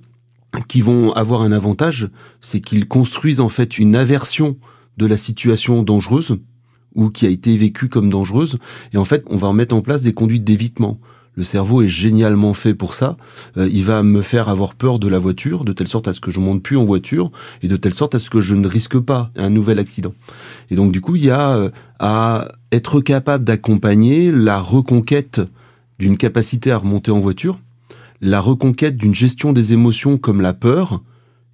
qui 0.68 0.82
vont 0.82 1.14
avoir 1.14 1.42
un 1.42 1.52
avantage, 1.52 2.10
c'est 2.42 2.60
qu'ils 2.60 2.88
construisent 2.88 3.40
en 3.40 3.48
fait 3.48 3.78
une 3.78 3.96
aversion 3.96 4.58
de 4.98 5.06
la 5.06 5.18
situation 5.18 5.84
dangereuse 5.84 6.38
ou 6.96 7.10
qui 7.10 7.26
a 7.26 7.30
été 7.30 7.56
vécue 7.56 7.88
comme 7.88 8.10
dangereuse. 8.10 8.60
Et 8.94 8.98
en 8.98 9.06
fait, 9.06 9.24
on 9.28 9.38
va 9.38 9.54
mettre 9.54 9.76
en 9.76 9.82
place 9.82 10.02
des 10.02 10.14
conduites 10.14 10.44
d'évitement. 10.44 11.00
Le 11.36 11.44
cerveau 11.44 11.82
est 11.82 11.88
génialement 11.88 12.54
fait 12.54 12.74
pour 12.74 12.94
ça. 12.94 13.18
Euh, 13.58 13.70
il 13.72 13.86
va 13.86 14.04
me 14.04 14.22
faire 14.22 14.50
avoir 14.50 14.76
peur 14.76 15.00
de 15.00 15.08
la 15.08 15.18
voiture, 15.18 15.64
de 15.64 15.72
telle 15.72 15.88
sorte 15.88 16.08
à 16.08 16.14
ce 16.14 16.20
que 16.20 16.30
je 16.30 16.40
monte 16.40 16.62
plus 16.62 16.78
en 16.78 16.84
voiture, 16.84 17.32
et 17.64 17.68
de 17.68 17.78
telle 17.78 17.94
sorte 17.94 18.16
à 18.16 18.20
ce 18.20 18.30
que 18.30 18.42
je 18.42 18.56
ne 18.56 18.68
risque 18.68 19.00
pas 19.00 19.32
un 19.38 19.50
nouvel 19.50 19.80
accident. 19.80 20.14
Et 20.70 20.76
donc 20.76 20.92
du 20.92 21.00
coup, 21.00 21.16
il 21.16 21.26
y 21.26 21.32
a 21.32 21.56
euh, 21.56 21.70
à 22.00 22.50
être 22.72 23.00
capable 23.00 23.44
d'accompagner 23.44 24.32
la 24.32 24.60
reconquête 24.60 25.42
d'une 26.00 26.18
capacité 26.18 26.72
à 26.72 26.78
remonter 26.78 27.12
en 27.12 27.20
voiture, 27.20 27.60
la 28.22 28.40
reconquête 28.40 28.98
d'une 28.98 29.16
gestion 29.16 29.54
des 29.54 29.74
émotions 29.74 30.18
comme 30.18 30.42
la 30.42 30.54
peur, 30.54 31.02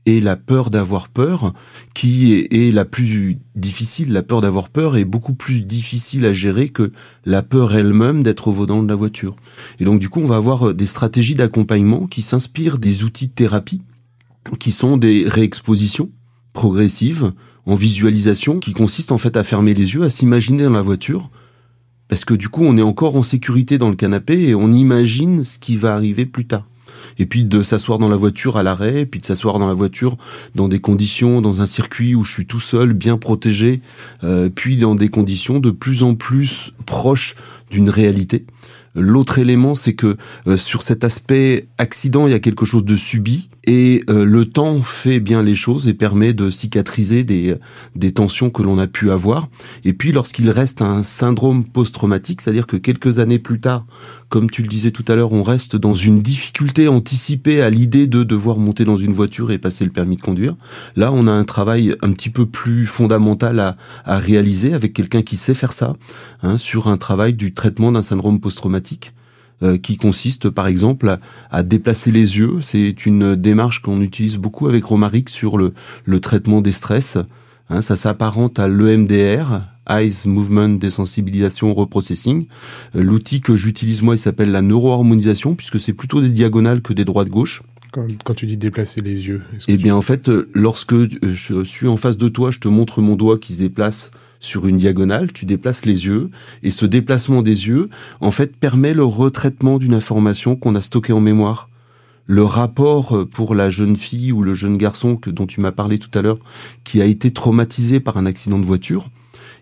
et 0.07 0.21
la 0.21 0.37
peur 0.37 0.69
d'avoir 0.69 1.09
peur, 1.09 1.53
qui 1.93 2.33
est, 2.33 2.73
la 2.73 2.85
plus 2.85 3.37
difficile. 3.55 4.13
La 4.13 4.23
peur 4.23 4.39
d'avoir 4.39 4.69
peur 4.69 4.95
est 4.95 5.03
beaucoup 5.03 5.33
plus 5.33 5.61
difficile 5.61 6.25
à 6.25 6.31
gérer 6.31 6.69
que 6.69 6.93
la 7.25 7.43
peur 7.43 7.75
elle-même 7.75 8.23
d'être 8.23 8.47
au 8.47 8.53
volant 8.53 8.81
de 8.81 8.87
la 8.87 8.95
voiture. 8.95 9.35
Et 9.79 9.85
donc 9.85 9.99
du 9.99 10.07
coup, 10.07 10.21
on 10.21 10.27
va 10.27 10.37
avoir 10.37 10.73
des 10.73 10.85
stratégies 10.85 11.35
d'accompagnement 11.35 12.07
qui 12.07 12.21
s'inspirent 12.21 12.79
des 12.79 13.03
outils 13.03 13.27
de 13.27 13.33
thérapie, 13.33 13.81
qui 14.59 14.71
sont 14.71 14.95
des 14.95 15.27
réexpositions 15.27 16.09
progressives 16.53 17.33
en 17.65 17.75
visualisation, 17.75 18.59
qui 18.59 18.71
consistent 18.71 19.11
en 19.11 19.17
fait 19.17 19.35
à 19.35 19.43
fermer 19.43 19.73
les 19.73 19.93
yeux, 19.93 20.03
à 20.03 20.09
s'imaginer 20.09 20.63
dans 20.63 20.69
la 20.69 20.81
voiture, 20.81 21.29
parce 22.07 22.23
que 22.23 22.33
du 22.33 22.47
coup, 22.47 22.63
on 22.63 22.77
est 22.77 22.81
encore 22.81 23.17
en 23.17 23.23
sécurité 23.23 23.77
dans 23.77 23.89
le 23.89 23.95
canapé 23.95 24.47
et 24.47 24.55
on 24.55 24.71
imagine 24.71 25.43
ce 25.43 25.59
qui 25.59 25.75
va 25.75 25.95
arriver 25.95 26.25
plus 26.25 26.47
tard 26.47 26.65
et 27.19 27.25
puis 27.25 27.43
de 27.43 27.63
s'asseoir 27.63 27.99
dans 27.99 28.09
la 28.09 28.15
voiture 28.15 28.57
à 28.57 28.63
l'arrêt, 28.63 29.05
puis 29.05 29.19
de 29.19 29.25
s'asseoir 29.25 29.59
dans 29.59 29.67
la 29.67 29.73
voiture 29.73 30.17
dans 30.55 30.67
des 30.67 30.79
conditions, 30.79 31.41
dans 31.41 31.61
un 31.61 31.65
circuit 31.65 32.15
où 32.15 32.23
je 32.23 32.31
suis 32.31 32.45
tout 32.45 32.59
seul, 32.59 32.93
bien 32.93 33.17
protégé, 33.17 33.81
euh, 34.23 34.49
puis 34.53 34.77
dans 34.77 34.95
des 34.95 35.09
conditions 35.09 35.59
de 35.59 35.71
plus 35.71 36.03
en 36.03 36.15
plus 36.15 36.73
proches 36.85 37.35
d'une 37.69 37.89
réalité. 37.89 38.45
L'autre 38.95 39.37
élément, 39.37 39.75
c'est 39.75 39.93
que 39.93 40.17
euh, 40.47 40.57
sur 40.57 40.81
cet 40.81 41.03
aspect 41.03 41.67
accident, 41.77 42.27
il 42.27 42.31
y 42.31 42.35
a 42.35 42.39
quelque 42.39 42.65
chose 42.65 42.83
de 42.83 42.95
subi 42.95 43.49
Et 43.69 44.03
euh, 44.09 44.23
le 44.23 44.45
temps 44.45 44.81
fait 44.81 45.19
bien 45.19 45.43
les 45.43 45.53
choses 45.53 45.89
et 45.89 45.93
permet 45.93 46.33
de 46.33 46.49
cicatriser 46.49 47.25
des, 47.25 47.55
des 47.95 48.13
tensions 48.13 48.49
que 48.49 48.63
l'on 48.63 48.79
a 48.79 48.87
pu 48.87 49.11
avoir. 49.11 49.49
Et 49.83 49.91
puis 49.91 50.13
lorsqu'il 50.13 50.49
reste 50.49 50.81
un 50.81 51.03
syndrome 51.03 51.65
post-traumatique, 51.65 52.39
c'est-à-dire 52.39 52.65
que 52.65 52.77
quelques 52.77 53.19
années 53.19 53.39
plus 53.39 53.59
tard, 53.59 53.85
comme 54.29 54.49
tu 54.49 54.61
le 54.61 54.69
disais 54.69 54.91
tout 54.91 55.03
à 55.09 55.15
l'heure, 55.15 55.33
on 55.33 55.43
reste 55.43 55.75
dans 55.75 55.93
une 55.93 56.21
difficulté 56.21 56.87
anticipée 56.87 57.61
à 57.61 57.69
l'idée 57.69 58.07
de 58.07 58.23
devoir 58.23 58.57
monter 58.57 58.85
dans 58.85 58.95
une 58.95 59.13
voiture 59.13 59.51
et 59.51 59.57
passer 59.57 59.83
le 59.83 59.91
permis 59.91 60.15
de 60.15 60.21
conduire. 60.21 60.55
Là, 60.95 61.11
on 61.11 61.27
a 61.27 61.31
un 61.31 61.43
travail 61.43 61.93
un 62.01 62.13
petit 62.13 62.29
peu 62.29 62.45
plus 62.45 62.85
fondamental 62.85 63.59
à, 63.59 63.75
à 64.05 64.17
réaliser 64.17 64.73
avec 64.73 64.93
quelqu'un 64.93 65.23
qui 65.23 65.35
sait 65.35 65.53
faire 65.53 65.73
ça, 65.73 65.97
hein, 66.41 66.55
sur 66.55 66.87
un 66.87 66.97
travail 66.97 67.33
du 67.33 67.53
traitement 67.53 67.91
d'un 67.91 68.03
syndrome 68.03 68.39
post-traumatique. 68.39 69.13
Euh, 69.63 69.75
qui 69.75 69.97
consiste 69.97 70.51
par 70.51 70.67
exemple 70.67 71.17
à, 71.49 71.63
déplacer 71.63 72.11
les 72.11 72.37
yeux. 72.37 72.61
C'est 72.61 73.07
une 73.07 73.35
démarche 73.35 73.81
qu'on 73.81 74.01
utilise 74.01 74.37
beaucoup 74.37 74.67
avec 74.67 74.83
Romaric 74.83 75.29
sur 75.29 75.57
le, 75.57 75.73
le 76.05 76.19
traitement 76.19 76.61
des 76.61 76.71
stress. 76.71 77.17
Hein, 77.71 77.81
ça 77.81 77.95
s'apparente 77.95 78.59
à 78.59 78.67
l'EMDR, 78.67 79.61
Eyes 79.89 80.13
Movement 80.25 80.69
Desensibilisation 80.69 81.73
Reprocessing. 81.73 82.45
Euh, 82.95 83.01
l'outil 83.01 83.41
que 83.41 83.55
j'utilise 83.55 84.03
moi, 84.03 84.13
il 84.13 84.19
s'appelle 84.19 84.51
la 84.51 84.61
neuroharmonisation, 84.61 85.55
puisque 85.55 85.79
c'est 85.79 85.93
plutôt 85.93 86.21
des 86.21 86.29
diagonales 86.29 86.83
que 86.83 86.93
des 86.93 87.03
droites-gauche. 87.03 87.63
Quand, 87.91 88.05
quand, 88.23 88.35
tu 88.35 88.45
dis 88.45 88.57
déplacer 88.57 89.01
les 89.01 89.27
yeux 89.27 89.41
Eh 89.67 89.77
bien, 89.77 89.95
en 89.95 90.03
fait, 90.03 90.29
euh, 90.29 90.51
lorsque 90.53 90.93
je 91.23 91.63
suis 91.63 91.87
en 91.87 91.97
face 91.97 92.17
de 92.17 92.29
toi, 92.29 92.51
je 92.51 92.59
te 92.59 92.67
montre 92.67 93.01
mon 93.01 93.15
doigt 93.15 93.39
qui 93.39 93.53
se 93.53 93.59
déplace 93.59 94.11
sur 94.39 94.67
une 94.67 94.77
diagonale, 94.77 95.31
tu 95.31 95.45
déplaces 95.45 95.85
les 95.85 96.05
yeux, 96.05 96.29
et 96.63 96.71
ce 96.71 96.85
déplacement 96.85 97.41
des 97.41 97.67
yeux, 97.67 97.89
en 98.21 98.31
fait, 98.31 98.55
permet 98.55 98.93
le 98.93 99.03
retraitement 99.03 99.77
d'une 99.79 99.93
information 99.93 100.55
qu'on 100.55 100.75
a 100.75 100.81
stockée 100.81 101.13
en 101.13 101.19
mémoire. 101.19 101.69
Le 102.25 102.43
rapport 102.43 103.27
pour 103.29 103.55
la 103.55 103.69
jeune 103.69 103.95
fille 103.95 104.31
ou 104.31 104.43
le 104.43 104.53
jeune 104.53 104.77
garçon 104.77 105.15
que, 105.15 105.29
dont 105.29 105.47
tu 105.47 105.61
m'as 105.61 105.71
parlé 105.71 105.97
tout 105.97 106.11
à 106.17 106.21
l'heure, 106.21 106.39
qui 106.83 107.01
a 107.01 107.05
été 107.05 107.31
traumatisé 107.31 107.99
par 107.99 108.17
un 108.17 108.25
accident 108.25 108.59
de 108.59 108.65
voiture, 108.65 109.09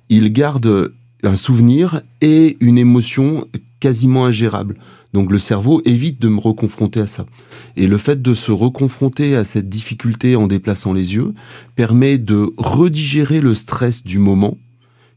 il 0.09 0.33
garde 0.33 0.93
un 1.23 1.35
souvenir 1.35 2.01
et 2.21 2.57
une 2.59 2.77
émotion 2.77 3.47
quasiment 3.79 4.25
ingérable. 4.25 4.77
Donc 5.13 5.31
le 5.31 5.39
cerveau 5.39 5.81
évite 5.85 6.21
de 6.21 6.27
me 6.27 6.39
reconfronter 6.39 6.99
à 6.99 7.07
ça. 7.07 7.25
Et 7.77 7.87
le 7.87 7.97
fait 7.97 8.21
de 8.21 8.33
se 8.33 8.51
reconfronter 8.51 9.35
à 9.35 9.45
cette 9.45 9.69
difficulté 9.69 10.35
en 10.35 10.47
déplaçant 10.47 10.91
les 10.91 11.15
yeux 11.15 11.33
permet 11.75 12.17
de 12.17 12.51
redigérer 12.57 13.41
le 13.41 13.53
stress 13.53 14.03
du 14.03 14.19
moment 14.19 14.57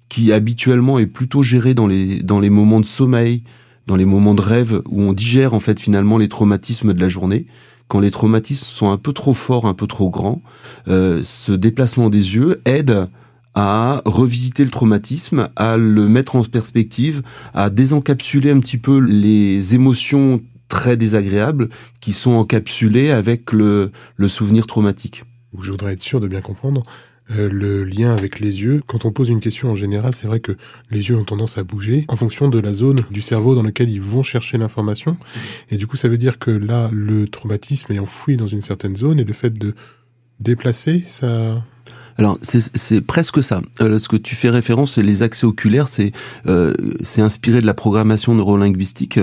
qui 0.09 0.33
habituellement 0.33 0.99
est 0.99 1.07
plutôt 1.07 1.43
géré 1.43 1.75
dans 1.75 1.87
les, 1.87 2.23
dans 2.23 2.41
les 2.41 2.51
moments 2.51 2.81
de 2.81 2.87
sommeil, 2.87 3.43
dans 3.87 3.97
les 3.97 4.05
moments 4.05 4.35
de 4.35 4.43
rêve, 4.43 4.83
où 4.89 5.03
on 5.03 5.13
digère 5.13 5.55
en 5.55 5.61
fait 5.61 5.81
finalement 5.81 6.19
les 6.19 6.29
traumatismes 6.29 6.95
de 6.95 7.01
la 7.01 7.09
journée. 7.09 7.47
Quand 7.89 8.01
les 8.01 8.11
traumatismes 8.11 8.67
sont 8.67 8.91
un 8.91 8.99
peu 8.99 9.13
trop 9.13 9.35
forts, 9.35 9.67
un 9.67 9.75
peu 9.75 9.87
trop 9.87 10.11
grands, 10.11 10.43
euh, 10.89 11.21
ce 11.23 11.53
déplacement 11.53 12.11
des 12.11 12.37
yeux 12.37 12.61
aide 12.67 13.09
à 13.55 14.03
revisiter 14.05 14.63
le 14.65 14.71
traumatisme, 14.71 15.49
à 15.57 15.77
le 15.77 16.07
mettre 16.07 16.37
en 16.37 16.45
perspective, 16.45 17.23
à 17.55 17.71
désencapsuler 17.71 18.51
un 18.51 18.61
petit 18.61 18.79
peu 18.79 18.99
les 18.99 19.75
émotions 19.75 20.43
très 20.69 20.97
désagréables 20.99 21.71
qui 22.01 22.13
sont 22.13 22.33
encapsulées 22.33 23.11
avec 23.11 23.53
le, 23.53 23.91
le 24.17 24.29
souvenir 24.29 24.67
traumatique. 24.67 25.25
Je 25.59 25.71
voudrais 25.71 25.95
être 25.95 26.03
sûr 26.03 26.21
de 26.21 26.29
bien 26.29 26.43
comprendre. 26.43 26.83
Euh, 27.31 27.51
le 27.51 27.85
lien 27.85 28.15
avec 28.15 28.41
les 28.41 28.63
yeux. 28.63 28.83
Quand 28.87 29.05
on 29.05 29.13
pose 29.13 29.29
une 29.29 29.41
question 29.41 29.71
en 29.71 29.77
général, 29.77 30.15
c'est 30.15 30.27
vrai 30.27 30.41
que 30.41 30.57
les 30.91 31.11
yeux 31.11 31.17
ont 31.17 31.25
tendance 31.25 31.59
à 31.59 31.63
bouger 31.63 32.07
en 32.09 32.17
fonction 32.17 32.49
de 32.49 32.59
la 32.59 32.73
zone 32.73 33.01
du 33.11 33.21
cerveau 33.21 33.55
dans 33.55 33.63
laquelle 33.63 33.91
ils 33.91 34.01
vont 34.01 34.23
chercher 34.23 34.57
l'information. 34.57 35.17
Et 35.71 35.77
du 35.77 35.87
coup, 35.87 35.97
ça 35.97 36.09
veut 36.09 36.17
dire 36.17 36.39
que 36.39 36.51
là, 36.51 36.89
le 36.91 37.29
traumatisme 37.29 37.93
est 37.93 37.99
enfoui 37.99 38.39
dans 38.39 38.47
une 38.47 38.63
certaine 38.63 38.97
zone 38.97 39.21
et 39.21 39.25
le 39.25 39.33
fait 39.35 39.51
de 39.51 39.75
déplacer, 40.41 41.05
ça 41.07 41.63
alors 42.19 42.37
c'est 42.43 43.01
presque 43.01 43.45
ça. 43.45 43.63
Euh, 43.81 44.01
ce 44.01 44.09
que 44.09 44.17
tu 44.17 44.35
fais 44.35 44.51
référence, 44.51 44.95
c'est 44.95 45.03
les 45.03 45.23
accès 45.23 45.47
oculaires, 45.47 45.87
c'est 45.87 46.11
euh, 46.49 46.75
inspiré 47.19 47.61
de 47.61 47.67
la 47.67 47.75
programmation 47.75 48.35
neurolinguistique 48.35 49.21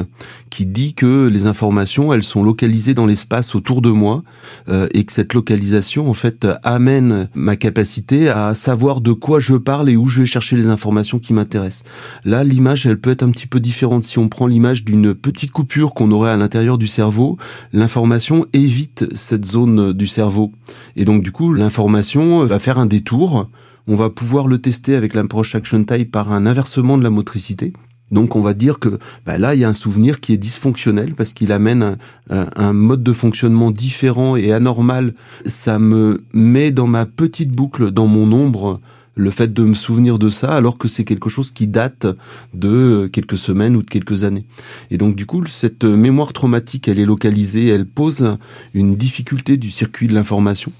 qui 0.49 0.65
dit 0.65 0.93
que 0.93 1.27
les 1.27 1.45
informations, 1.45 2.13
elles 2.13 2.23
sont 2.23 2.41
localisées 2.41 2.93
dans 2.93 3.05
l'espace 3.05 3.53
autour 3.53 3.81
de 3.81 3.89
moi 3.89 4.23
euh, 4.69 4.87
et 4.93 5.03
que 5.03 5.11
cette 5.11 5.33
localisation 5.33 6.09
en 6.09 6.13
fait 6.13 6.47
amène 6.63 7.27
ma 7.35 7.57
capacité 7.57 8.29
à 8.29 8.55
savoir 8.55 9.01
de 9.01 9.11
quoi 9.11 9.41
je 9.41 9.55
parle 9.55 9.89
et 9.89 9.97
où 9.97 10.07
je 10.07 10.21
vais 10.21 10.25
chercher 10.25 10.55
les 10.55 10.67
informations 10.67 11.19
qui 11.19 11.33
m'intéressent. 11.33 11.83
Là, 12.23 12.45
l'image, 12.45 12.85
elle 12.85 12.99
peut 12.99 13.11
être 13.11 13.23
un 13.23 13.29
petit 13.29 13.47
peu 13.47 13.59
différente. 13.59 14.03
Si 14.03 14.19
on 14.19 14.29
prend 14.29 14.47
l'image 14.47 14.85
d'une 14.85 15.13
petite 15.13 15.51
coupure 15.51 15.93
qu'on 15.93 16.11
aurait 16.11 16.31
à 16.31 16.37
l'intérieur 16.37 16.77
du 16.77 16.87
cerveau, 16.87 17.37
l'information 17.73 18.45
évite 18.53 19.05
cette 19.13 19.43
zone 19.43 19.91
du 19.91 20.07
cerveau 20.07 20.53
et 20.95 21.05
donc 21.05 21.23
du 21.23 21.31
coup, 21.31 21.51
l'information 21.53 22.45
va 22.45 22.59
faire 22.59 22.79
un 22.79 22.84
détour. 22.85 23.49
On 23.87 23.95
va 23.95 24.09
pouvoir 24.09 24.47
le 24.47 24.57
tester 24.57 24.95
avec 24.95 25.13
l'approche 25.13 25.55
Action 25.55 25.83
Type 25.83 26.11
par 26.11 26.31
un 26.31 26.45
inversement 26.45 26.97
de 26.97 27.03
la 27.03 27.09
motricité. 27.09 27.73
Donc 28.11 28.35
on 28.35 28.41
va 28.41 28.53
dire 28.53 28.79
que 28.79 28.99
bah 29.25 29.37
là 29.37 29.55
il 29.55 29.61
y 29.61 29.63
a 29.63 29.69
un 29.69 29.73
souvenir 29.73 30.19
qui 30.19 30.33
est 30.33 30.37
dysfonctionnel 30.37 31.15
parce 31.15 31.33
qu'il 31.33 31.51
amène 31.51 31.97
un, 32.29 32.73
mode 32.73 33.03
de 33.03 33.13
fonctionnement 33.13 33.71
différent 33.71 34.35
et 34.35 34.51
anormal. 34.53 35.15
Ça 35.45 35.79
me 35.79 36.23
met 36.33 36.71
dans 36.71 36.87
ma 36.87 37.05
petite 37.05 37.51
boucle, 37.51 37.91
dans 37.91 38.05
mon 38.05 38.31
ombre, 38.31 38.79
le 39.15 39.31
fait 39.31 39.51
de 39.53 39.63
me 39.63 39.73
souvenir 39.73 40.19
de 40.19 40.29
ça 40.29 40.53
alors 40.53 40.77
que 40.77 40.87
c'est 40.87 41.03
quelque 41.03 41.29
chose 41.29 41.51
qui 41.51 41.67
date 41.67 42.05
de 42.53 43.09
quelques 43.11 43.37
semaines 43.37 43.75
ou 43.75 43.81
de 43.81 43.89
quelques 43.89 44.23
années. 44.23 44.45
Et 44.91 44.97
donc 44.97 45.15
du 45.15 45.25
coup 45.25 45.43
cette 45.47 45.83
mémoire 45.83 46.31
traumatique 46.31 46.87
elle 46.87 46.99
est 46.99 47.05
localisée, 47.05 47.69
elle 47.69 47.87
pose 47.87 48.37
une 48.75 48.95
difficulté 48.95 49.57
du 49.57 49.71
circuit 49.71 50.07
de 50.07 50.13
l'information. 50.13 50.71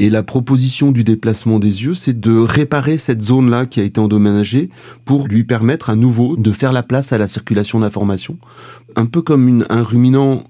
Et 0.00 0.08
la 0.08 0.22
proposition 0.22 0.92
du 0.92 1.04
déplacement 1.04 1.58
des 1.58 1.84
yeux, 1.84 1.92
c'est 1.92 2.18
de 2.18 2.34
réparer 2.34 2.96
cette 2.96 3.20
zone-là 3.20 3.66
qui 3.66 3.80
a 3.80 3.82
été 3.82 4.00
endommagée 4.00 4.70
pour 5.04 5.28
lui 5.28 5.44
permettre 5.44 5.90
à 5.90 5.94
nouveau 5.94 6.36
de 6.38 6.52
faire 6.52 6.72
la 6.72 6.82
place 6.82 7.12
à 7.12 7.18
la 7.18 7.28
circulation 7.28 7.80
d'informations. 7.80 8.38
Un 8.96 9.04
peu 9.04 9.20
comme 9.20 9.66
un 9.68 9.82
ruminant 9.82 10.44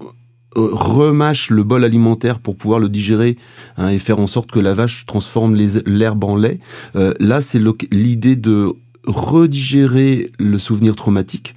euh, 0.55 0.69
remâche 0.71 1.49
le 1.49 1.65
bol 1.65 1.83
alimentaire 1.83 2.39
pour 2.39 2.55
pouvoir 2.55 2.79
le 2.79 2.87
digérer 2.87 3.35
hein, 3.75 3.89
et 3.89 3.99
faire 3.99 4.19
en 4.19 4.27
sorte 4.27 4.49
que 4.49 4.59
la 4.59 4.73
vache 4.73 5.05
transforme 5.05 5.57
l'herbe 5.85 6.23
en 6.23 6.37
lait. 6.37 6.59
Euh, 6.95 7.13
là, 7.19 7.41
c'est 7.41 7.61
l'idée 7.91 8.37
de 8.37 8.71
redigérer 9.05 10.31
le 10.39 10.57
souvenir 10.59 10.95
traumatique 10.95 11.55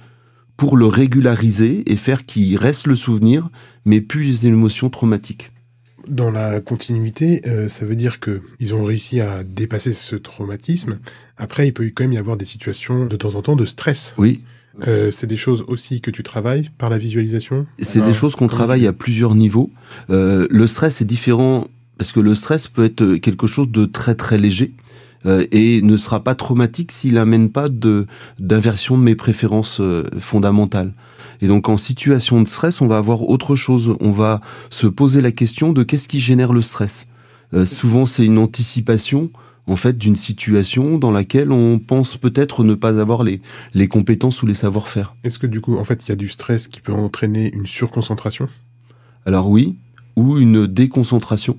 pour 0.57 0.75
le 0.75 0.85
régulariser 0.85 1.89
et 1.89 1.95
faire 1.95 2.25
qu'il 2.25 2.57
reste 2.57 2.87
le 2.87 2.95
souvenir, 2.97 3.47
mais 3.85 4.01
plus 4.01 4.23
les 4.23 4.47
émotions 4.47 4.89
traumatiques 4.89 5.53
dans 6.07 6.31
la 6.31 6.61
continuité, 6.61 7.41
euh, 7.47 7.69
ça 7.69 7.85
veut 7.85 7.95
dire 7.95 8.19
que 8.19 8.41
ils 8.59 8.75
ont 8.75 8.83
réussi 8.83 9.21
à 9.21 9.43
dépasser 9.43 9.93
ce 9.93 10.15
traumatisme. 10.15 10.99
Après, 11.37 11.67
il 11.67 11.73
peut 11.73 11.89
quand 11.93 12.03
même 12.03 12.13
y 12.13 12.17
avoir 12.17 12.37
des 12.37 12.45
situations 12.45 13.05
de 13.05 13.15
temps 13.15 13.35
en 13.35 13.41
temps 13.41 13.55
de 13.55 13.65
stress. 13.65 14.15
Oui. 14.17 14.41
Euh, 14.87 15.09
c'est 15.11 15.27
des 15.27 15.37
choses 15.37 15.63
aussi 15.67 16.01
que 16.01 16.11
tu 16.11 16.21
travailles 16.21 16.69
par 16.77 16.89
la 16.89 16.97
visualisation? 16.97 17.65
C'est 17.79 18.03
des 18.03 18.11
choses 18.11 18.35
qu'on 18.35 18.47
travaille 18.47 18.87
à 18.87 18.93
plusieurs 18.93 19.33
niveaux. 19.33 19.71
Euh, 20.09 20.47
le 20.49 20.67
stress 20.67 21.01
est 21.01 21.05
différent 21.05 21.67
parce 21.97 22.11
que 22.11 22.19
le 22.19 22.35
stress 22.35 22.67
peut 22.67 22.83
être 22.83 23.15
quelque 23.15 23.47
chose 23.47 23.69
de 23.69 23.85
très 23.85 24.15
très 24.15 24.37
léger 24.37 24.73
euh, 25.25 25.45
et 25.51 25.81
ne 25.81 25.97
sera 25.97 26.23
pas 26.23 26.35
traumatique 26.35 26.91
s'il 26.91 27.15
n'amène 27.15 27.49
pas 27.49 27.69
de 27.69 28.05
d'inversion 28.39 28.97
de 28.97 29.03
mes 29.03 29.15
préférences 29.15 29.79
euh, 29.79 30.03
fondamentales. 30.19 30.93
Et 31.41 31.47
donc 31.47 31.69
en 31.69 31.77
situation 31.77 32.41
de 32.41 32.47
stress, 32.47 32.81
on 32.81 32.87
va 32.87 32.97
avoir 32.97 33.23
autre 33.23 33.55
chose. 33.55 33.95
On 33.99 34.11
va 34.11 34.41
se 34.69 34.87
poser 34.87 35.21
la 35.21 35.31
question 35.31 35.73
de 35.73 35.83
qu'est-ce 35.83 36.07
qui 36.07 36.19
génère 36.19 36.53
le 36.53 36.61
stress. 36.61 37.07
Euh, 37.53 37.65
souvent, 37.65 38.05
c'est 38.05 38.25
une 38.25 38.37
anticipation 38.37 39.29
en 39.67 39.75
fait 39.75 39.97
d'une 39.97 40.15
situation 40.15 40.97
dans 40.97 41.11
laquelle 41.11 41.51
on 41.51 41.79
pense 41.79 42.17
peut-être 42.17 42.63
ne 42.63 42.75
pas 42.75 42.99
avoir 42.99 43.23
les, 43.23 43.41
les 43.73 43.87
compétences 43.87 44.43
ou 44.43 44.45
les 44.45 44.53
savoir-faire. 44.53 45.15
Est-ce 45.23 45.39
que 45.39 45.47
du 45.47 45.61
coup, 45.61 45.77
en 45.77 45.83
fait, 45.83 46.05
il 46.05 46.09
y 46.09 46.11
a 46.11 46.15
du 46.15 46.29
stress 46.29 46.67
qui 46.67 46.81
peut 46.81 46.93
entraîner 46.93 47.51
une 47.53 47.65
surconcentration? 47.65 48.47
Alors 49.25 49.49
oui, 49.49 49.75
ou 50.15 50.37
une 50.37 50.67
déconcentration. 50.67 51.57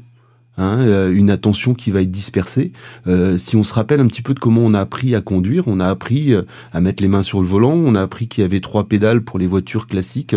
Hein, 0.58 0.78
euh, 0.80 1.12
une 1.12 1.28
attention 1.28 1.74
qui 1.74 1.90
va 1.90 2.00
être 2.00 2.10
dispersée. 2.10 2.72
Euh, 3.06 3.36
si 3.36 3.56
on 3.56 3.62
se 3.62 3.74
rappelle 3.74 4.00
un 4.00 4.06
petit 4.06 4.22
peu 4.22 4.32
de 4.32 4.38
comment 4.38 4.62
on 4.62 4.72
a 4.72 4.80
appris 4.80 5.14
à 5.14 5.20
conduire, 5.20 5.64
on 5.66 5.80
a 5.80 5.88
appris 5.88 6.32
euh, 6.32 6.42
à 6.72 6.80
mettre 6.80 7.02
les 7.02 7.08
mains 7.08 7.22
sur 7.22 7.42
le 7.42 7.46
volant, 7.46 7.74
on 7.74 7.94
a 7.94 8.00
appris 8.00 8.26
qu'il 8.26 8.40
y 8.40 8.44
avait 8.44 8.60
trois 8.60 8.88
pédales 8.88 9.20
pour 9.20 9.38
les 9.38 9.46
voitures 9.46 9.86
classiques, 9.86 10.34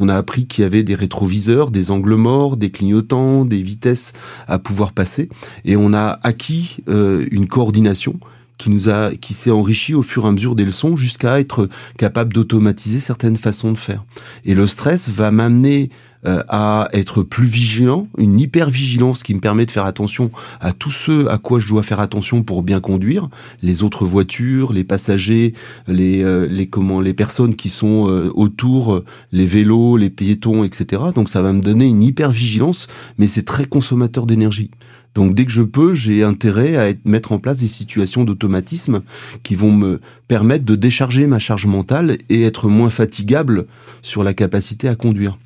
on 0.00 0.08
a 0.08 0.16
appris 0.16 0.46
qu'il 0.46 0.62
y 0.62 0.66
avait 0.66 0.84
des 0.84 0.94
rétroviseurs, 0.94 1.70
des 1.70 1.90
angles 1.90 2.14
morts, 2.14 2.56
des 2.56 2.70
clignotants, 2.70 3.44
des 3.44 3.60
vitesses 3.60 4.14
à 4.46 4.58
pouvoir 4.58 4.92
passer, 4.92 5.28
et 5.66 5.76
on 5.76 5.92
a 5.92 6.18
acquis 6.22 6.78
une 6.86 7.46
coordination 7.46 8.18
qui 8.58 8.70
nous 8.70 8.90
a, 8.90 9.12
qui 9.14 9.32
s'est 9.32 9.50
enrichi 9.50 9.94
au 9.94 10.02
fur 10.02 10.24
et 10.24 10.28
à 10.28 10.32
mesure 10.32 10.56
des 10.56 10.64
leçons 10.64 10.96
jusqu'à 10.96 11.40
être 11.40 11.68
capable 11.96 12.32
d'automatiser 12.32 13.00
certaines 13.00 13.36
façons 13.36 13.72
de 13.72 13.78
faire. 13.78 14.04
Et 14.44 14.54
le 14.54 14.66
stress 14.66 15.08
va 15.08 15.30
m'amener 15.30 15.90
euh, 16.26 16.42
à 16.48 16.88
être 16.92 17.22
plus 17.22 17.46
vigilant, 17.46 18.08
une 18.18 18.40
hyper-vigilance 18.40 19.22
qui 19.22 19.34
me 19.34 19.40
permet 19.40 19.66
de 19.66 19.70
faire 19.70 19.84
attention 19.84 20.32
à 20.60 20.72
tout 20.72 20.90
ce 20.90 21.28
à 21.28 21.38
quoi 21.38 21.60
je 21.60 21.68
dois 21.68 21.84
faire 21.84 22.00
attention 22.00 22.42
pour 22.42 22.62
bien 22.62 22.80
conduire, 22.80 23.28
les 23.62 23.84
autres 23.84 24.04
voitures, 24.04 24.72
les 24.72 24.82
passagers, 24.82 25.54
les, 25.86 26.24
euh, 26.24 26.48
les, 26.50 26.66
comment, 26.66 27.00
les 27.00 27.14
personnes 27.14 27.54
qui 27.54 27.68
sont 27.68 28.08
euh, 28.08 28.32
autour, 28.34 29.04
les 29.30 29.46
vélos, 29.46 29.96
les 29.96 30.10
piétons, 30.10 30.64
etc. 30.64 31.02
Donc 31.14 31.28
ça 31.28 31.40
va 31.40 31.52
me 31.52 31.60
donner 31.60 31.86
une 31.86 32.02
hyper-vigilance, 32.02 32.88
mais 33.18 33.28
c'est 33.28 33.44
très 33.44 33.64
consommateur 33.64 34.26
d'énergie. 34.26 34.70
Donc 35.14 35.34
dès 35.34 35.44
que 35.44 35.52
je 35.52 35.62
peux, 35.62 35.94
j'ai 35.94 36.24
intérêt 36.24 36.76
à 36.76 36.92
mettre 37.04 37.32
en 37.32 37.38
place 37.38 37.58
des 37.58 37.68
situations 37.68 38.24
d'automatisme 38.24 39.02
qui 39.42 39.54
vont 39.54 39.72
me 39.72 40.00
permettre 40.26 40.64
de 40.64 40.74
décharger 40.74 41.26
ma 41.26 41.38
charge 41.38 41.66
mentale 41.66 42.18
et 42.28 42.42
être 42.42 42.68
moins 42.68 42.90
fatigable 42.90 43.66
sur 44.02 44.22
la 44.22 44.34
capacité 44.34 44.88
à 44.88 44.94
conduire. 44.94 45.36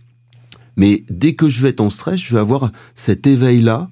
Mais 0.76 1.04
dès 1.10 1.34
que 1.34 1.48
je 1.48 1.60
vais 1.60 1.70
être 1.70 1.80
en 1.80 1.90
stress, 1.90 2.20
je 2.20 2.34
vais 2.34 2.40
avoir 2.40 2.72
cet 2.94 3.26
éveil-là 3.26 3.90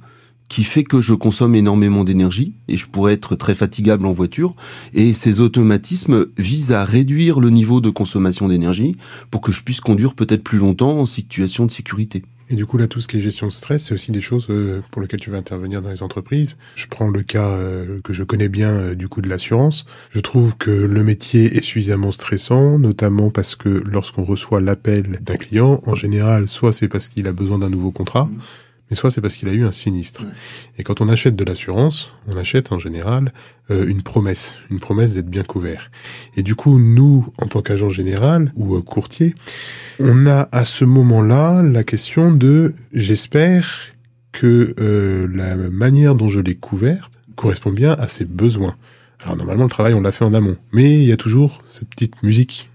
qui 0.49 0.65
fait 0.65 0.83
que 0.83 1.01
je 1.01 1.15
consomme 1.15 1.55
énormément 1.55 2.03
d'énergie 2.03 2.55
et 2.67 2.77
je 2.77 2.89
pourrais 2.89 3.13
être 3.13 3.37
très 3.37 3.55
fatigable 3.55 4.05
en 4.05 4.11
voiture. 4.11 4.55
Et 4.93 5.13
ces 5.13 5.41
automatismes 5.41 6.27
visent 6.37 6.73
à 6.73 6.85
réduire 6.85 7.39
le 7.39 7.51
niveau 7.51 7.81
de 7.81 7.89
consommation 7.89 8.49
d'énergie 8.49 8.97
pour 9.31 9.43
que 9.43 9.53
je 9.53 9.63
puisse 9.63 9.81
conduire 9.81 10.15
peut-être 10.15 10.43
plus 10.43 10.59
longtemps 10.59 10.99
en 10.99 11.07
situation 11.07 11.67
de 11.67 11.71
sécurité. 11.71 12.25
Et 12.51 12.57
du 12.57 12.67
coup, 12.67 12.79
là, 12.79 12.89
tout 12.89 13.01
ce 13.01 13.07
qui 13.07 13.17
est 13.17 13.21
gestion 13.21 13.47
de 13.47 13.53
stress, 13.53 13.85
c'est 13.85 13.95
aussi 13.95 14.11
des 14.11 14.21
choses 14.21 14.49
euh, 14.51 14.83
pour 14.91 15.01
lesquelles 15.01 15.21
tu 15.21 15.31
vas 15.31 15.39
intervenir 15.39 15.83
dans 15.83 15.91
les 15.91 16.03
entreprises. 16.03 16.59
Je 16.75 16.89
prends 16.89 17.09
le 17.09 17.23
cas 17.23 17.51
euh, 17.51 18.01
que 18.03 18.13
je 18.13 18.25
connais 18.25 18.49
bien 18.49 18.71
euh, 18.71 18.95
du 18.97 19.07
coup 19.07 19.23
de 19.23 19.29
l'assurance. 19.29 19.87
Je 20.11 20.19
trouve 20.19 20.57
que 20.57 20.73
le 20.73 21.05
métier 21.05 21.57
est 21.57 21.63
suffisamment 21.63 22.11
stressant, 22.11 22.81
notamment 22.81 23.31
parce 23.31 23.55
que 23.55 23.69
lorsqu'on 23.69 24.25
reçoit 24.25 24.61
l'appel 24.61 25.21
d'un 25.23 25.37
client, 25.37 25.81
en 25.87 25.95
général, 25.95 26.49
soit 26.49 26.73
c'est 26.73 26.89
parce 26.89 27.09
qu'il 27.09 27.29
a 27.29 27.33
besoin 27.33 27.59
d'un 27.59 27.71
nouveau 27.71 27.93
contrat, 27.93 28.25
mmh 28.25 28.39
mais 28.91 28.97
soit 28.97 29.11
c'est 29.11 29.21
parce 29.21 29.37
qu'il 29.37 29.49
a 29.49 29.53
eu 29.53 29.65
un 29.65 29.73
sinistre. 29.73 30.25
Et 30.79 30.83
quand 30.83 31.01
on 31.01 31.09
achète 31.09 31.37
de 31.37 31.45
l'assurance, 31.45 32.13
on 32.27 32.37
achète 32.37 32.73
en 32.73 32.79
général 32.79 33.33
euh, 33.71 33.87
une 33.87 34.03
promesse, 34.03 34.59
une 34.71 34.81
promesse 34.81 35.15
d'être 35.15 35.31
bien 35.31 35.45
couvert. 35.45 35.91
Et 36.37 36.43
du 36.43 36.57
coup, 36.57 36.79
nous, 36.79 37.27
en 37.39 37.47
tant 37.47 37.63
qu'agent 37.63 37.89
général 37.89 38.53
ou 38.57 38.77
euh, 38.77 38.83
courtier, 38.83 39.35
on 40.01 40.27
a 40.27 40.49
à 40.51 40.65
ce 40.65 40.85
moment-là 40.85 41.63
la 41.63 41.85
question 41.85 42.33
de 42.33 42.75
j'espère 42.93 43.93
que 44.33 44.75
euh, 44.79 45.29
la 45.33 45.57
manière 45.57 46.15
dont 46.15 46.29
je 46.29 46.41
l'ai 46.41 46.57
couverte 46.57 47.13
correspond 47.37 47.71
bien 47.71 47.93
à 47.93 48.09
ses 48.09 48.25
besoins. 48.25 48.77
Alors 49.23 49.37
normalement, 49.37 49.65
le 49.65 49.71
travail, 49.71 49.95
on 49.95 50.01
l'a 50.01 50.13
fait 50.13 50.25
en 50.25 50.35
amont, 50.35 50.57
mais 50.73 50.95
il 50.95 51.05
y 51.05 51.13
a 51.13 51.17
toujours 51.17 51.59
cette 51.65 51.89
petite 51.89 52.23
musique. 52.23 52.71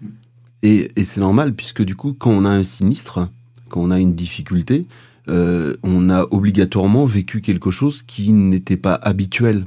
Et, 0.64 0.92
et 0.96 1.04
c'est 1.04 1.20
normal, 1.20 1.54
puisque 1.54 1.84
du 1.84 1.96
coup, 1.96 2.14
quand 2.14 2.32
on 2.32 2.46
a 2.46 2.50
un 2.50 2.64
sinistre, 2.64 3.30
quand 3.70 3.82
on 3.82 3.92
a 3.92 4.00
une 4.00 4.16
difficulté, 4.16 4.86
euh, 5.30 5.76
on 5.84 6.10
a 6.10 6.28
obligatoirement 6.32 7.06
vécu 7.06 7.42
quelque 7.42 7.72
chose 7.72 8.04
qui 8.04 8.32
n'était 8.32 8.78
pas 8.78 8.94
habituel. 8.94 9.66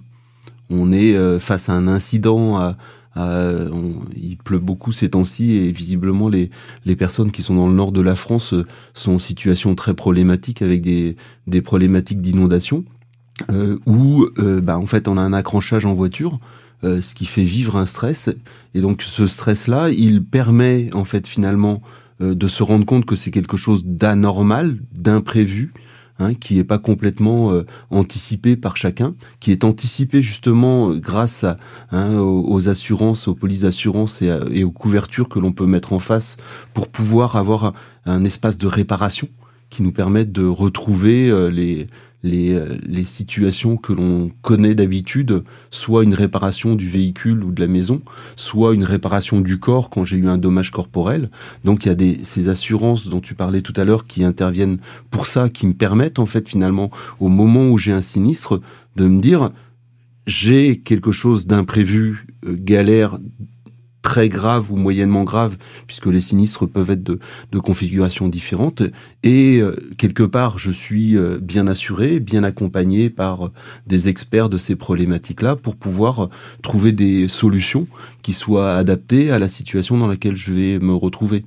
On 0.70 0.92
est 0.92 1.14
euh, 1.14 1.38
face 1.38 1.68
à 1.68 1.72
un 1.72 1.88
incident, 1.88 2.58
à, 2.58 2.76
il 4.14 4.36
pleut 4.36 4.60
beaucoup 4.60 4.92
ces 4.92 5.08
temps-ci 5.08 5.56
et 5.56 5.72
visiblement 5.72 6.28
les, 6.28 6.50
les 6.84 6.94
personnes 6.94 7.32
qui 7.32 7.42
sont 7.42 7.56
dans 7.56 7.66
le 7.66 7.74
nord 7.74 7.90
de 7.90 8.00
la 8.00 8.14
France 8.14 8.54
euh, 8.54 8.64
sont 8.94 9.14
en 9.14 9.18
situation 9.18 9.74
très 9.74 9.94
problématique 9.94 10.62
avec 10.62 10.82
des, 10.82 11.16
des 11.48 11.60
problématiques 11.60 12.20
d'inondation. 12.20 12.84
Euh, 13.50 13.78
où 13.86 14.26
bah, 14.36 14.78
en 14.78 14.86
fait 14.86 15.06
on 15.06 15.16
a 15.16 15.20
un 15.20 15.32
accrochage 15.32 15.86
en 15.86 15.92
voiture, 15.92 16.40
ce 16.82 17.14
qui 17.14 17.24
fait 17.24 17.44
vivre 17.44 17.76
un 17.76 17.86
stress. 17.86 18.30
Et 18.74 18.80
donc 18.80 19.02
ce 19.02 19.28
stress-là, 19.28 19.90
il 19.90 20.24
permet 20.24 20.90
en 20.92 21.04
fait 21.04 21.26
finalement 21.26 21.80
euh, 21.80 21.86
de 22.20 22.48
se 22.48 22.62
rendre 22.62 22.84
compte 22.84 23.04
que 23.04 23.16
c'est 23.16 23.30
quelque 23.30 23.56
chose 23.56 23.84
d'anormal, 23.84 24.78
d'imprévu, 24.92 25.72
hein, 26.18 26.34
qui 26.34 26.56
n'est 26.56 26.64
pas 26.64 26.78
complètement 26.78 27.52
euh, 27.52 27.64
anticipé 27.90 28.56
par 28.56 28.76
chacun, 28.76 29.14
qui 29.40 29.52
est 29.52 29.64
anticipé 29.64 30.22
justement 30.22 30.90
euh, 30.90 30.98
grâce 30.98 31.44
à, 31.44 31.58
hein, 31.90 32.18
aux, 32.18 32.68
assurances, 32.68 33.28
aux 33.28 33.34
polices 33.34 33.62
d'assurance 33.62 34.22
et, 34.22 34.64
aux 34.64 34.70
couvertures 34.70 35.28
que 35.28 35.38
l'on 35.38 35.52
peut 35.52 35.66
mettre 35.66 35.92
en 35.92 35.98
face 35.98 36.36
pour 36.74 36.88
pouvoir 36.88 37.36
avoir 37.36 37.72
un 38.04 38.24
espace 38.24 38.58
de 38.58 38.66
réparation 38.66 39.28
qui 39.70 39.82
nous 39.82 39.92
permettent 39.92 40.32
de 40.32 40.46
retrouver 40.46 41.50
les, 41.50 41.88
les, 42.22 42.52
euh, 42.54 42.76
les 42.86 43.04
situations 43.04 43.76
que 43.76 43.92
l'on 43.92 44.30
connaît 44.42 44.74
d'habitude, 44.74 45.44
soit 45.70 46.04
une 46.04 46.14
réparation 46.14 46.74
du 46.74 46.88
véhicule 46.88 47.44
ou 47.44 47.52
de 47.52 47.60
la 47.60 47.68
maison, 47.68 48.00
soit 48.36 48.74
une 48.74 48.84
réparation 48.84 49.40
du 49.40 49.58
corps 49.58 49.90
quand 49.90 50.04
j'ai 50.04 50.16
eu 50.16 50.28
un 50.28 50.38
dommage 50.38 50.70
corporel. 50.70 51.30
Donc 51.64 51.84
il 51.84 51.88
y 51.88 51.92
a 51.92 51.94
des, 51.94 52.18
ces 52.22 52.48
assurances 52.48 53.08
dont 53.08 53.20
tu 53.20 53.34
parlais 53.34 53.62
tout 53.62 53.74
à 53.76 53.84
l'heure 53.84 54.06
qui 54.06 54.24
interviennent 54.24 54.78
pour 55.10 55.26
ça, 55.26 55.48
qui 55.48 55.66
me 55.66 55.74
permettent 55.74 56.18
en 56.18 56.26
fait 56.26 56.48
finalement 56.48 56.90
au 57.20 57.28
moment 57.28 57.68
où 57.68 57.78
j'ai 57.78 57.92
un 57.92 58.02
sinistre 58.02 58.60
de 58.96 59.06
me 59.06 59.20
dire 59.20 59.50
j'ai 60.26 60.78
quelque 60.78 61.10
chose 61.10 61.46
d'imprévu, 61.46 62.26
euh, 62.46 62.56
galère 62.58 63.18
très 64.02 64.28
grave 64.28 64.70
ou 64.72 64.76
moyennement 64.76 65.24
grave, 65.24 65.56
puisque 65.86 66.06
les 66.06 66.20
sinistres 66.20 66.66
peuvent 66.66 66.90
être 66.90 67.02
de, 67.02 67.18
de 67.52 67.58
configurations 67.58 68.28
différentes. 68.28 68.82
Et 69.22 69.60
euh, 69.60 69.76
quelque 69.96 70.22
part, 70.22 70.58
je 70.58 70.70
suis 70.70 71.16
euh, 71.16 71.38
bien 71.40 71.66
assuré, 71.66 72.20
bien 72.20 72.44
accompagné 72.44 73.10
par 73.10 73.46
euh, 73.46 73.52
des 73.86 74.08
experts 74.08 74.48
de 74.48 74.58
ces 74.58 74.76
problématiques-là 74.76 75.56
pour 75.56 75.76
pouvoir 75.76 76.28
trouver 76.62 76.92
des 76.92 77.28
solutions 77.28 77.86
qui 78.22 78.32
soient 78.32 78.74
adaptées 78.76 79.30
à 79.30 79.38
la 79.38 79.48
situation 79.48 79.98
dans 79.98 80.06
laquelle 80.06 80.36
je 80.36 80.52
vais 80.52 80.78
me 80.78 80.94
retrouver. 80.94 81.44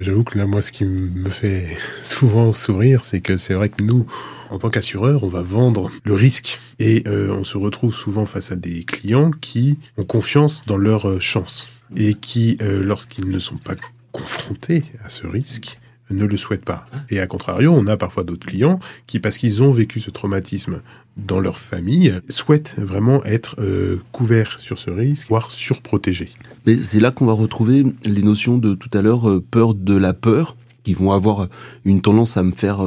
J'avoue 0.00 0.24
que 0.24 0.38
là, 0.38 0.46
moi, 0.46 0.62
ce 0.62 0.72
qui 0.72 0.86
me 0.86 1.28
fait 1.28 1.76
souvent 2.02 2.52
sourire, 2.52 3.04
c'est 3.04 3.20
que 3.20 3.36
c'est 3.36 3.52
vrai 3.52 3.68
que 3.68 3.82
nous, 3.82 4.06
en 4.48 4.56
tant 4.56 4.70
qu'assureur, 4.70 5.24
on 5.24 5.28
va 5.28 5.42
vendre 5.42 5.90
le 6.04 6.14
risque 6.14 6.58
et 6.78 7.04
on 7.06 7.44
se 7.44 7.58
retrouve 7.58 7.94
souvent 7.94 8.24
face 8.24 8.50
à 8.50 8.56
des 8.56 8.84
clients 8.84 9.30
qui 9.30 9.78
ont 9.98 10.04
confiance 10.04 10.64
dans 10.64 10.78
leur 10.78 11.20
chance 11.20 11.66
et 11.96 12.14
qui, 12.14 12.56
euh, 12.60 12.82
lorsqu'ils 12.82 13.28
ne 13.28 13.38
sont 13.38 13.56
pas 13.56 13.74
confrontés 14.12 14.84
à 15.04 15.08
ce 15.08 15.26
risque, 15.26 15.78
ne 16.10 16.24
le 16.24 16.36
souhaitent 16.36 16.64
pas. 16.64 16.86
Et 17.08 17.20
à 17.20 17.26
contrario, 17.26 17.72
on 17.72 17.86
a 17.86 17.96
parfois 17.96 18.24
d'autres 18.24 18.46
clients 18.46 18.80
qui, 19.06 19.20
parce 19.20 19.38
qu'ils 19.38 19.62
ont 19.62 19.70
vécu 19.70 20.00
ce 20.00 20.10
traumatisme 20.10 20.82
dans 21.16 21.38
leur 21.38 21.56
famille, 21.56 22.12
souhaitent 22.28 22.74
vraiment 22.78 23.22
être 23.24 23.56
euh, 23.60 24.00
couverts 24.10 24.58
sur 24.58 24.78
ce 24.78 24.90
risque, 24.90 25.28
voire 25.28 25.52
surprotégés. 25.52 26.30
Mais 26.66 26.76
c'est 26.76 26.98
là 26.98 27.12
qu'on 27.12 27.26
va 27.26 27.32
retrouver 27.32 27.84
les 28.04 28.22
notions 28.22 28.58
de 28.58 28.74
tout 28.74 28.90
à 28.92 29.02
l'heure 29.02 29.28
euh, 29.28 29.44
peur 29.50 29.74
de 29.74 29.94
la 29.94 30.12
peur, 30.12 30.56
qui 30.82 30.94
vont 30.94 31.12
avoir 31.12 31.46
une 31.84 32.00
tendance 32.00 32.38
à 32.38 32.42
me 32.42 32.52
faire 32.52 32.80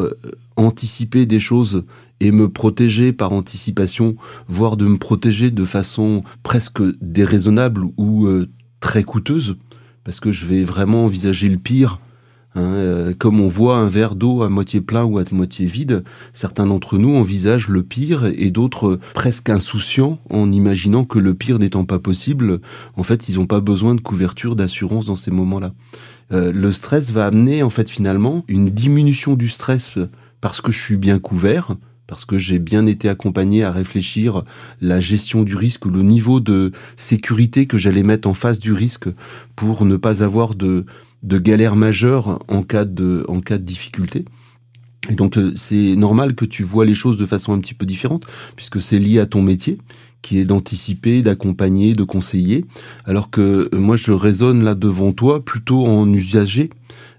anticiper 0.56 1.28
des 1.28 1.40
choses 1.40 1.86
et 2.22 2.32
me 2.32 2.50
protéger 2.50 3.14
par 3.14 3.34
anticipation, 3.34 4.14
voire 4.48 4.78
de 4.78 4.88
me 4.88 4.98
protéger 4.98 5.52
de 5.52 5.64
façon 5.64 6.24
presque 6.42 6.82
déraisonnable 7.02 7.86
ou 7.98 8.28
très 8.84 9.06
coûteuse, 9.06 9.56
parce 10.04 10.20
que 10.20 10.34
je 10.34 10.46
vais 10.46 10.62
vraiment 10.62 11.06
envisager 11.06 11.48
le 11.48 11.58
pire. 11.58 12.00
Hein, 12.54 12.74
euh, 12.74 13.14
comme 13.18 13.40
on 13.40 13.48
voit 13.48 13.78
un 13.78 13.88
verre 13.88 14.14
d'eau 14.14 14.44
à 14.44 14.50
moitié 14.50 14.82
plein 14.82 15.06
ou 15.06 15.20
à 15.20 15.24
moitié 15.32 15.66
vide, 15.66 16.04
certains 16.34 16.66
d'entre 16.66 16.98
nous 16.98 17.16
envisagent 17.16 17.70
le 17.70 17.82
pire 17.82 18.26
et 18.26 18.52
d'autres 18.52 19.00
presque 19.14 19.50
insouciants 19.50 20.20
en 20.30 20.52
imaginant 20.52 21.06
que 21.06 21.18
le 21.18 21.34
pire 21.34 21.60
n'étant 21.60 21.86
pas 21.86 21.98
possible, 21.98 22.60
en 22.98 23.04
fait, 23.04 23.30
ils 23.30 23.40
n'ont 23.40 23.46
pas 23.46 23.62
besoin 23.62 23.96
de 23.96 24.02
couverture, 24.02 24.58
d'assurance 24.58 25.06
dans 25.06 25.16
ces 25.16 25.32
moments-là. 25.32 25.74
Euh, 26.34 26.52
le 26.52 26.72
stress 26.74 27.10
va 27.10 27.26
amener 27.26 27.64
en 27.64 27.70
fait 27.70 27.90
finalement 27.90 28.44
une 28.50 28.70
diminution 28.70 29.36
du 29.36 29.48
stress 29.48 29.98
parce 30.42 30.60
que 30.60 30.74
je 30.74 30.82
suis 30.82 30.98
bien 30.98 31.20
couvert, 31.20 31.70
parce 32.14 32.26
que 32.26 32.38
j'ai 32.38 32.60
bien 32.60 32.86
été 32.86 33.10
accompagné 33.10 33.64
à 33.64 33.72
réfléchir 33.72 34.44
la 34.82 35.00
gestion 35.00 35.42
du 35.42 35.56
risque, 35.56 35.86
le 35.86 36.04
niveau 36.04 36.40
de 36.40 36.72
sécurité 36.96 37.66
que 37.66 37.76
j'allais 37.76 38.04
mettre 38.04 38.28
en 38.28 38.36
face 38.36 38.60
du 38.60 38.72
risque 38.72 39.08
pour 39.56 39.84
ne 39.84 39.98
pas 39.98 40.22
avoir 40.22 40.54
de, 40.54 40.86
galère 41.24 41.76
majeure 41.76 42.38
en 42.50 42.62
cas 42.62 42.86
de, 42.86 43.26
difficulté. 43.58 44.26
Et 45.10 45.16
donc 45.16 45.40
euh, 45.40 45.54
c'est 45.56 45.96
normal 45.96 46.36
que 46.36 46.46
tu 46.46 46.64
vois 46.64 46.86
les 46.86 46.94
choses 46.94 47.18
de 47.18 47.26
façon 47.26 47.52
un 47.52 47.60
petit 47.60 47.74
peu 47.74 47.88
différente, 47.88 48.28
puisque 48.56 48.80
c'est 48.80 49.00
lié 49.00 49.18
à 49.18 49.26
ton 49.26 49.42
métier, 49.42 49.80
qui 50.22 50.38
est 50.38 50.46
d'anticiper, 50.46 51.24
d'accompagner, 51.24 51.94
de 51.96 52.04
conseiller, 52.04 52.64
alors 53.06 53.32
que 53.32 53.70
euh, 53.74 53.80
moi 53.80 53.98
je 53.98 54.12
raisonne 54.12 54.64
là 54.64 54.76
devant 54.76 55.14
toi 55.14 55.44
plutôt 55.44 55.84
en 55.88 56.14
usager, 56.14 56.70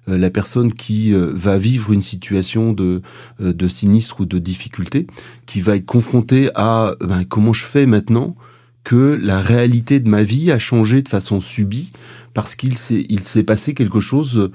la 0.07 0.31
personne 0.31 0.73
qui 0.73 1.15
euh, 1.15 1.31
va 1.35 1.59
vivre 1.59 1.93
une 1.93 2.03
situation 2.03 2.73
de, 2.73 3.03
euh, 3.41 3.53
de 3.53 3.69
sinistre 3.69 4.21
ou 4.21 4.27
de 4.27 4.39
difficulté, 4.39 5.07
qui 5.47 5.61
va 5.61 5.77
être 5.77 5.87
confrontée 5.87 6.51
à 6.55 6.95
ben, 7.01 7.25
comment 7.25 7.53
je 7.53 7.65
fais 7.65 7.87
maintenant 7.87 8.37
que 8.83 9.19
la 9.21 9.41
réalité 9.41 9.99
de 9.99 10.09
ma 10.09 10.23
vie 10.23 10.51
a 10.51 10.59
changé 10.59 11.01
de 11.01 11.09
façon 11.09 11.41
subie 11.41 11.93
parce 12.35 12.55
qu'il 12.55 12.77
s'est 12.77 13.07
il 13.09 13.25
s'est 13.25 13.43
passé 13.43 13.73
quelque 13.73 14.01
chose 14.01 14.51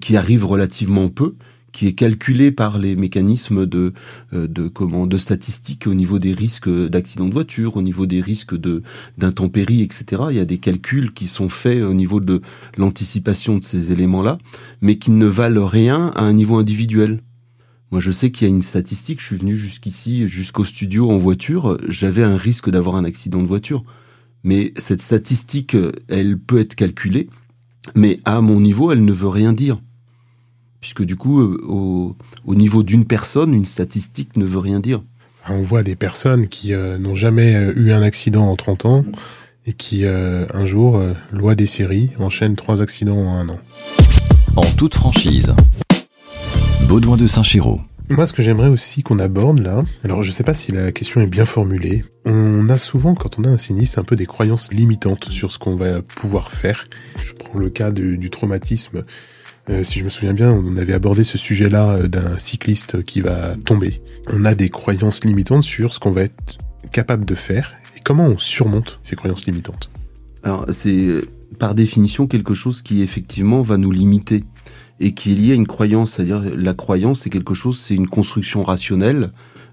qui 0.00 0.16
arrive 0.16 0.44
relativement 0.44 1.08
peu 1.08 1.34
qui 1.72 1.86
est 1.86 1.94
calculé 1.94 2.52
par 2.52 2.78
les 2.78 2.96
mécanismes 2.96 3.66
de 3.66 3.92
euh, 4.32 4.46
de 4.46 4.68
comment 4.68 5.06
de 5.06 5.16
statistiques 5.16 5.86
au 5.86 5.94
niveau 5.94 6.18
des 6.18 6.32
risques 6.32 6.68
d'accident 6.68 7.26
de 7.26 7.32
voiture, 7.32 7.76
au 7.76 7.82
niveau 7.82 8.06
des 8.06 8.20
risques 8.20 8.56
de 8.56 8.82
d'intempéries, 9.18 9.82
etc. 9.82 10.22
Il 10.30 10.36
y 10.36 10.40
a 10.40 10.44
des 10.44 10.58
calculs 10.58 11.12
qui 11.12 11.26
sont 11.26 11.48
faits 11.48 11.82
au 11.82 11.94
niveau 11.94 12.20
de 12.20 12.40
l'anticipation 12.76 13.56
de 13.56 13.62
ces 13.62 13.92
éléments-là, 13.92 14.38
mais 14.80 14.96
qui 14.96 15.10
ne 15.10 15.26
valent 15.26 15.66
rien 15.66 16.12
à 16.14 16.22
un 16.22 16.32
niveau 16.32 16.56
individuel. 16.56 17.20
Moi, 17.90 18.00
je 18.00 18.10
sais 18.10 18.30
qu'il 18.30 18.48
y 18.48 18.50
a 18.50 18.54
une 18.54 18.62
statistique. 18.62 19.20
Je 19.20 19.26
suis 19.26 19.36
venu 19.36 19.54
jusqu'ici, 19.54 20.26
jusqu'au 20.26 20.64
studio 20.64 21.10
en 21.10 21.18
voiture. 21.18 21.76
J'avais 21.88 22.22
un 22.22 22.36
risque 22.36 22.70
d'avoir 22.70 22.96
un 22.96 23.04
accident 23.04 23.42
de 23.42 23.46
voiture. 23.46 23.84
Mais 24.44 24.72
cette 24.76 25.00
statistique, 25.00 25.76
elle 26.08 26.38
peut 26.38 26.58
être 26.58 26.74
calculée, 26.74 27.28
mais 27.94 28.18
à 28.24 28.40
mon 28.40 28.60
niveau, 28.60 28.90
elle 28.90 29.04
ne 29.04 29.12
veut 29.12 29.28
rien 29.28 29.52
dire 29.52 29.80
puisque 30.82 31.04
du 31.04 31.16
coup, 31.16 31.40
euh, 31.40 31.58
au, 31.66 32.14
au 32.44 32.54
niveau 32.54 32.82
d'une 32.82 33.06
personne, 33.06 33.54
une 33.54 33.64
statistique 33.64 34.36
ne 34.36 34.44
veut 34.44 34.58
rien 34.58 34.80
dire. 34.80 35.00
On 35.48 35.62
voit 35.62 35.82
des 35.82 35.96
personnes 35.96 36.48
qui 36.48 36.74
euh, 36.74 36.98
n'ont 36.98 37.14
jamais 37.14 37.54
euh, 37.54 37.72
eu 37.76 37.92
un 37.92 38.02
accident 38.02 38.46
en 38.46 38.56
30 38.56 38.84
ans 38.84 39.04
et 39.64 39.72
qui, 39.74 40.04
un 40.04 40.66
jour, 40.66 41.00
loi 41.30 41.54
des 41.54 41.66
séries, 41.66 42.10
enchaînent 42.18 42.56
trois 42.56 42.82
accidents 42.82 43.16
en 43.16 43.38
un 43.38 43.48
an. 43.48 43.60
En 44.56 44.64
toute 44.76 44.96
franchise. 44.96 45.54
Baudouin 46.88 47.16
de 47.16 47.28
Saint-Chéraud. 47.28 47.80
Moi, 48.10 48.26
ce 48.26 48.32
que 48.32 48.42
j'aimerais 48.42 48.66
aussi 48.66 49.04
qu'on 49.04 49.20
aborde 49.20 49.60
là, 49.60 49.84
alors 50.02 50.24
je 50.24 50.30
ne 50.30 50.32
sais 50.32 50.42
pas 50.42 50.52
si 50.52 50.72
la 50.72 50.90
question 50.90 51.20
est 51.20 51.28
bien 51.28 51.46
formulée, 51.46 52.04
on 52.24 52.68
a 52.70 52.76
souvent, 52.76 53.14
quand 53.14 53.38
on 53.38 53.44
a 53.44 53.50
un 53.50 53.56
sinistre, 53.56 54.00
un 54.00 54.02
peu 54.02 54.16
des 54.16 54.26
croyances 54.26 54.72
limitantes 54.72 55.28
sur 55.30 55.52
ce 55.52 55.60
qu'on 55.60 55.76
va 55.76 56.02
pouvoir 56.02 56.50
faire. 56.50 56.88
Je 57.24 57.32
prends 57.34 57.60
le 57.60 57.70
cas 57.70 57.92
du 57.92 58.30
traumatisme 58.30 59.04
euh, 59.70 59.84
si 59.84 60.00
je 60.00 60.04
me 60.04 60.10
souviens 60.10 60.32
bien, 60.32 60.50
on 60.50 60.76
avait 60.76 60.92
abordé 60.92 61.22
ce 61.22 61.38
sujet-là 61.38 61.90
euh, 61.90 62.08
d'un 62.08 62.38
cycliste 62.38 63.04
qui 63.04 63.20
va 63.20 63.54
tomber. 63.64 64.02
On 64.26 64.44
a 64.44 64.54
des 64.54 64.68
croyances 64.70 65.24
limitantes 65.24 65.62
sur 65.62 65.94
ce 65.94 66.00
qu'on 66.00 66.10
va 66.10 66.22
être 66.22 66.58
capable 66.90 67.24
de 67.24 67.34
faire 67.36 67.76
et 67.96 68.00
comment 68.00 68.26
on 68.26 68.38
surmonte 68.38 68.98
ces 69.02 69.14
croyances 69.14 69.46
limitantes. 69.46 69.90
Alors 70.42 70.66
c'est 70.72 71.06
euh, 71.06 71.22
par 71.60 71.76
définition 71.76 72.26
quelque 72.26 72.54
chose 72.54 72.82
qui 72.82 73.02
effectivement 73.02 73.62
va 73.62 73.76
nous 73.76 73.92
limiter 73.92 74.44
et 74.98 75.14
qui 75.14 75.32
est 75.32 75.36
lié 75.36 75.52
à 75.52 75.54
une 75.54 75.66
croyance, 75.68 76.14
c'est-à-dire 76.14 76.42
la 76.56 76.74
croyance 76.74 77.22
c'est 77.22 77.30
quelque 77.30 77.54
chose, 77.54 77.78
c'est 77.78 77.94
une 77.94 78.08
construction 78.08 78.64
rationnelle 78.64 79.30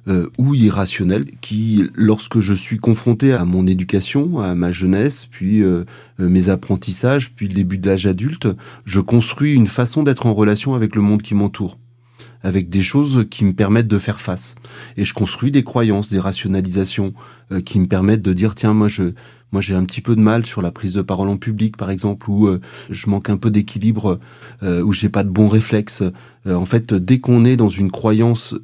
euh, 0.10 0.28
ou 0.39 0.56
irrationnel 0.56 1.26
qui, 1.39 1.84
lorsque 1.93 2.39
je 2.39 2.56
suis 2.56 2.80
confronté 2.80 3.32
à 3.32 3.45
mon 3.45 3.67
éducation, 3.67 4.39
à 4.39 4.56
ma 4.56 4.72
jeunesse, 4.72 5.28
puis 5.30 5.62
euh, 5.62 5.84
euh, 6.19 6.28
mes 6.28 6.50
apprentissages, 6.50 7.36
puis 7.36 7.48
le 7.48 7.54
début 7.54 7.78
de 7.78 7.88
l'âge 7.88 8.08
adulte, 8.08 8.48
je 8.86 9.02
construis 9.02 9.54
une 9.54 9.67
façon 9.67 10.02
d'être 10.02 10.26
en 10.26 10.34
relation 10.34 10.74
avec 10.74 10.95
le 10.95 11.04
monde 11.04 11.22
qui 11.22 11.36
m'entoure 11.36 11.78
avec 12.41 12.69
des 12.69 12.82
choses 12.82 13.26
qui 13.30 13.43
me 13.43 13.52
permettent 13.52 13.89
de 13.89 14.00
faire 14.00 14.22
face. 14.22 14.56
Et 14.95 15.04
je 15.04 15.13
construis 15.13 15.52
des 15.52 15.65
croyances, 15.65 16.10
des 16.10 16.19
rationalisations 16.19 17.13
qui 17.65 17.82
me 17.82 17.86
permettent 17.86 18.22
de 18.22 18.32
dire 18.32 18.56
tiens 18.56 18.74
moi 18.74 18.88
je 18.88 19.12
moi 19.52 19.62
j'ai 19.62 19.76
un 19.76 19.84
petit 19.84 20.00
peu 20.00 20.15
de 20.15 20.22
mal 20.22 20.45
sur 20.45 20.62
la 20.62 20.72
prise 20.72 20.93
de 20.93 21.02
parole 21.02 21.28
en 21.28 21.36
public 21.36 21.76
par 21.76 21.89
exemple 21.89 22.30
ou 22.30 22.50
je 22.89 23.10
manque 23.10 23.30
un 23.30 23.36
peu 23.36 23.52
d'équilibre 23.52 24.22
ou 24.62 24.93
j'ai 24.93 25.10
pas 25.10 25.26
de 25.26 25.30
bons 25.30 25.50
réflexes. 25.50 26.02
en 26.48 26.63
fait 26.63 26.93
dès 26.93 27.19
qu'on 27.19 27.43
est 27.43 27.58
dans 27.58 27.67
une 27.67 27.91
croyance 27.91 28.56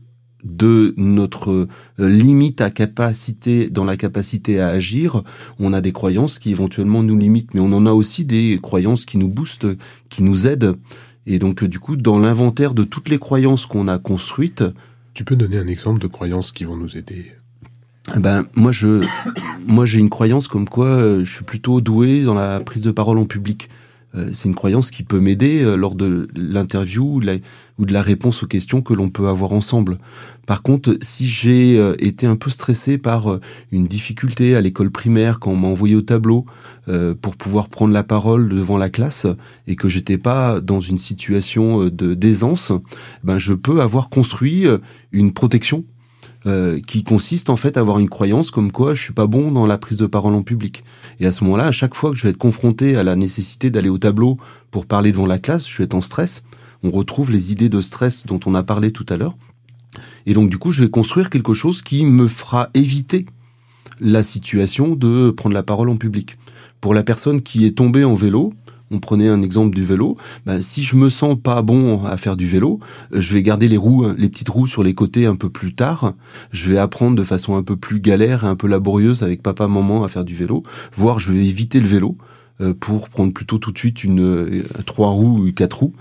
de 0.46 0.94
notre 0.96 1.52
euh, 1.52 1.68
limite 1.98 2.62
à 2.62 2.70
capacité 2.70 3.70
dans 3.70 3.84
la 3.84 3.98
capacité 3.98 4.62
à 4.62 4.70
agir, 4.70 5.24
on 5.60 5.74
a 5.74 5.82
des 5.82 5.92
croyances 5.92 6.40
qui 6.40 6.52
éventuellement 6.52 7.04
nous 7.04 7.18
limitent, 7.18 7.54
mais 7.54 7.60
on 7.60 7.74
en 7.74 7.86
a 7.86 7.92
aussi 7.92 8.24
des 8.24 8.60
croyances 8.62 9.06
qui 9.06 9.18
nous 9.18 9.28
boostent, 9.28 9.68
qui 10.10 10.24
nous 10.24 10.48
aident. 10.48 10.78
Et 11.26 11.40
donc 11.40 11.64
du 11.64 11.80
coup, 11.80 11.98
dans 11.98 12.20
l'inventaire 12.20 12.74
de 12.74 12.84
toutes 12.84 13.10
les 13.10 13.20
croyances 13.20 13.66
qu'on 13.66 13.88
a 13.88 13.98
construites, 13.98 14.64
tu 15.14 15.26
peux 15.26 15.36
donner 15.36 15.58
un 15.58 15.68
exemple 15.68 16.00
de 16.00 16.08
croyances 16.08 16.52
qui 16.52 16.64
vont 16.64 16.78
nous 16.78 16.96
aider 16.96 17.34
ben 18.20 18.46
moi 18.56 18.72
je 18.72 19.04
moi 19.68 19.86
j'ai 19.86 20.00
une 20.00 20.12
croyance 20.12 20.48
comme 20.48 20.70
quoi 20.70 20.86
euh, 20.86 21.26
je 21.26 21.34
suis 21.34 21.44
plutôt 21.44 21.82
doué 21.82 22.24
dans 22.24 22.36
la 22.36 22.60
prise 22.60 22.84
de 22.84 22.92
parole 22.92 23.18
en 23.18 23.26
public. 23.26 23.70
Euh, 24.16 24.30
c'est 24.32 24.48
une 24.48 24.56
croyance 24.56 24.92
qui 24.92 25.04
peut 25.04 25.20
m'aider 25.20 25.62
euh, 25.62 25.76
lors 25.76 25.96
de 25.96 26.28
l'interview 26.36 27.22
ou 27.78 27.86
de 27.86 27.94
la 27.94 28.02
réponse 28.02 28.44
aux 28.44 28.48
questions 28.48 28.82
que 28.82 28.94
l'on 28.94 29.10
peut 29.10 29.28
avoir 29.28 29.54
ensemble. 29.54 29.98
Par 30.46 30.64
contre, 30.64 30.98
si 31.02 31.26
j'ai 31.26 31.78
euh, 31.78 31.96
été 32.00 32.28
un 32.28 32.36
peu 32.36 32.50
stressé 32.50 32.98
par 32.98 33.40
une 33.72 33.88
difficulté 33.88 34.56
à 34.56 34.62
l'école 34.62 34.92
primaire 34.92 35.40
quand 35.40 35.52
on 35.52 35.56
m'a 35.56 35.68
envoyé 35.68 35.96
au 35.96 36.02
tableau 36.02 36.46
pour 37.22 37.36
pouvoir 37.36 37.68
prendre 37.70 37.94
la 37.94 38.04
parole 38.04 38.48
devant 38.48 38.78
la 38.78 38.90
classe 38.90 39.26
et 39.66 39.76
que 39.76 39.90
j'étais 39.90 40.20
pas 40.20 40.62
dans 40.62 40.80
une 40.80 41.00
situation 41.00 41.86
de 41.86 42.14
d'aisance, 42.14 42.72
ben 43.24 43.40
je 43.40 43.54
peux 43.54 43.82
avoir 43.82 44.10
construit 44.10 44.66
une 45.12 45.34
protection 45.34 45.84
euh, 46.48 46.80
qui 46.80 47.04
consiste 47.04 47.50
en 47.50 47.56
fait 47.56 47.76
à 47.76 47.80
avoir 47.80 47.98
une 47.98 48.10
croyance 48.10 48.52
comme 48.52 48.72
quoi 48.72 48.94
je 48.94 49.02
suis 49.02 49.14
pas 49.14 49.26
bon 49.26 49.52
dans 49.52 49.66
la 49.66 49.80
prise 49.80 49.98
de 49.98 50.06
parole 50.06 50.36
en 50.36 50.44
public. 50.44 50.84
Et 51.20 51.26
à 51.26 51.32
ce 51.32 51.44
moment-là, 51.44 51.66
à 51.66 51.72
chaque 51.72 51.96
fois 51.96 52.12
que 52.12 52.18
je 52.18 52.24
vais 52.24 52.30
être 52.30 52.38
confronté 52.38 52.96
à 52.96 53.04
la 53.04 53.16
nécessité 53.16 53.72
d'aller 53.72 53.90
au 53.90 53.98
tableau 53.98 54.38
pour 54.70 54.86
parler 54.86 55.12
devant 55.12 55.26
la 55.26 55.40
classe, 55.40 55.68
je 55.68 55.78
vais 55.78 55.86
être 55.86 55.96
en 55.96 56.02
stress. 56.02 56.46
On 56.84 56.92
retrouve 56.92 57.32
les 57.32 57.52
idées 57.52 57.70
de 57.70 57.82
stress 57.82 58.28
dont 58.28 58.40
on 58.46 58.54
a 58.54 58.62
parlé 58.62 58.92
tout 58.92 59.06
à 59.10 59.18
l'heure. 59.18 59.36
Et 60.28 60.34
donc 60.34 60.50
du 60.50 60.58
coup, 60.58 60.72
je 60.72 60.84
vais 60.84 60.90
construire 60.90 61.30
quelque 61.30 61.54
chose 61.54 61.82
qui 61.82 62.06
me 62.06 62.28
fera 62.28 62.70
éviter 62.76 63.26
la 64.00 64.24
situation 64.24 64.96
de 64.96 65.32
prendre 65.32 65.56
la 65.56 65.64
parole 65.64 65.90
en 65.90 65.98
public. 65.98 66.38
Pour 66.80 66.94
la 66.94 67.04
personne 67.04 67.42
qui 67.42 67.66
est 67.66 67.78
tombée 67.78 68.04
en 68.04 68.14
vélo, 68.14 68.54
on 68.92 69.00
prenait 69.00 69.28
un 69.28 69.42
exemple 69.42 69.76
du 69.76 69.84
vélo, 69.84 70.18
ben, 70.46 70.62
si 70.62 70.84
je 70.84 70.96
me 70.96 71.10
sens 71.10 71.38
pas 71.42 71.62
bon 71.62 72.04
à 72.06 72.18
faire 72.18 72.38
du 72.38 72.48
vélo, 72.48 72.80
euh, 73.14 73.22
je 73.22 73.34
vais 73.34 73.44
garder 73.44 73.68
les 73.68 73.78
roues, 73.78 74.06
les 74.18 74.30
petites 74.30 74.50
roues 74.50 74.68
sur 74.68 74.84
les 74.84 74.94
côtés 74.94 75.26
un 75.26 75.36
peu 75.36 75.50
plus 75.50 75.74
tard. 75.74 76.14
Je 76.52 76.72
vais 76.72 76.78
apprendre 76.78 77.16
de 77.16 77.24
façon 77.24 77.56
un 77.56 77.64
peu 77.64 77.76
plus 77.76 78.00
galère 78.00 78.44
et 78.44 78.48
un 78.48 78.56
peu 78.56 78.68
laborieuse 78.68 79.24
avec 79.24 79.42
papa, 79.42 79.68
maman 79.68 80.04
à 80.04 80.08
faire 80.08 80.26
du 80.26 80.36
vélo, 80.36 80.64
voire 80.94 81.20
je 81.20 81.34
vais 81.34 81.46
éviter 81.46 81.80
le 81.80 81.88
vélo 81.88 82.16
euh, 82.62 82.74
pour 82.74 83.10
prendre 83.10 83.34
plutôt 83.34 83.58
tout 83.58 83.72
de 83.72 83.78
suite 83.78 84.04
une 84.04 84.22
euh, 84.22 84.64
trois 84.86 85.10
roues 85.10 85.46
ou 85.46 85.52
quatre 85.52 85.80
roues. 85.80 85.94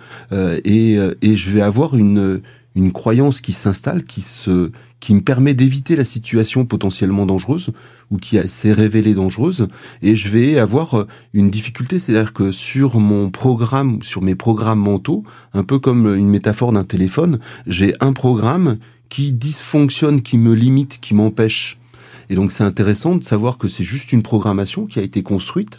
Et, 0.65 0.97
et 1.23 1.37
je 1.37 1.51
vais 1.51 1.61
avoir 1.61 1.97
une 1.97 2.41
une 2.75 2.93
croyance 2.93 3.41
qui 3.41 3.53
s'installe, 3.53 4.05
qui 4.05 4.21
se, 4.21 4.71
qui 5.01 5.15
me 5.15 5.21
permet 5.21 5.55
d'éviter 5.55 5.97
la 5.97 6.05
situation 6.05 6.65
potentiellement 6.65 7.27
dangereuse 7.27 7.71
ou 8.11 8.19
qui 8.19 8.39
s'est 8.49 8.73
révélée 8.73 9.15
dangereuse, 9.15 9.69
et 10.03 10.17
je 10.17 10.29
vais 10.29 10.59
avoir 10.59 10.95
euh, 10.95 11.07
une 11.33 11.51
difficulté, 11.51 11.99
c'est-à-dire 11.99 12.33
que 12.33 12.53
sur 12.53 12.99
mon 12.99 13.31
programme, 13.31 14.03
sur 14.03 14.23
mes 14.23 14.35
programmes 14.35 14.81
mentaux, 14.81 15.25
un 15.53 15.63
peu 15.63 15.79
comme 15.79 16.15
une 16.15 16.29
métaphore 16.29 16.73
d'un 16.73 16.85
téléphone, 16.85 17.39
j'ai 17.67 17.95
un 18.01 18.13
programme 18.13 18.79
qui 19.09 19.33
dysfonctionne, 19.33 20.23
qui 20.23 20.39
me 20.39 20.55
limite, 20.55 21.01
qui 21.01 21.15
m'empêche. 21.15 21.79
Et 22.31 22.35
donc 22.35 22.51
c'est 22.51 22.65
intéressant 22.65 23.15
de 23.15 23.23
savoir 23.23 23.59
que 23.59 23.69
c'est 23.69 23.85
juste 23.85 24.13
une 24.13 24.23
programmation 24.23 24.87
qui 24.87 24.99
a 24.99 25.03
été 25.03 25.23
construite, 25.23 25.77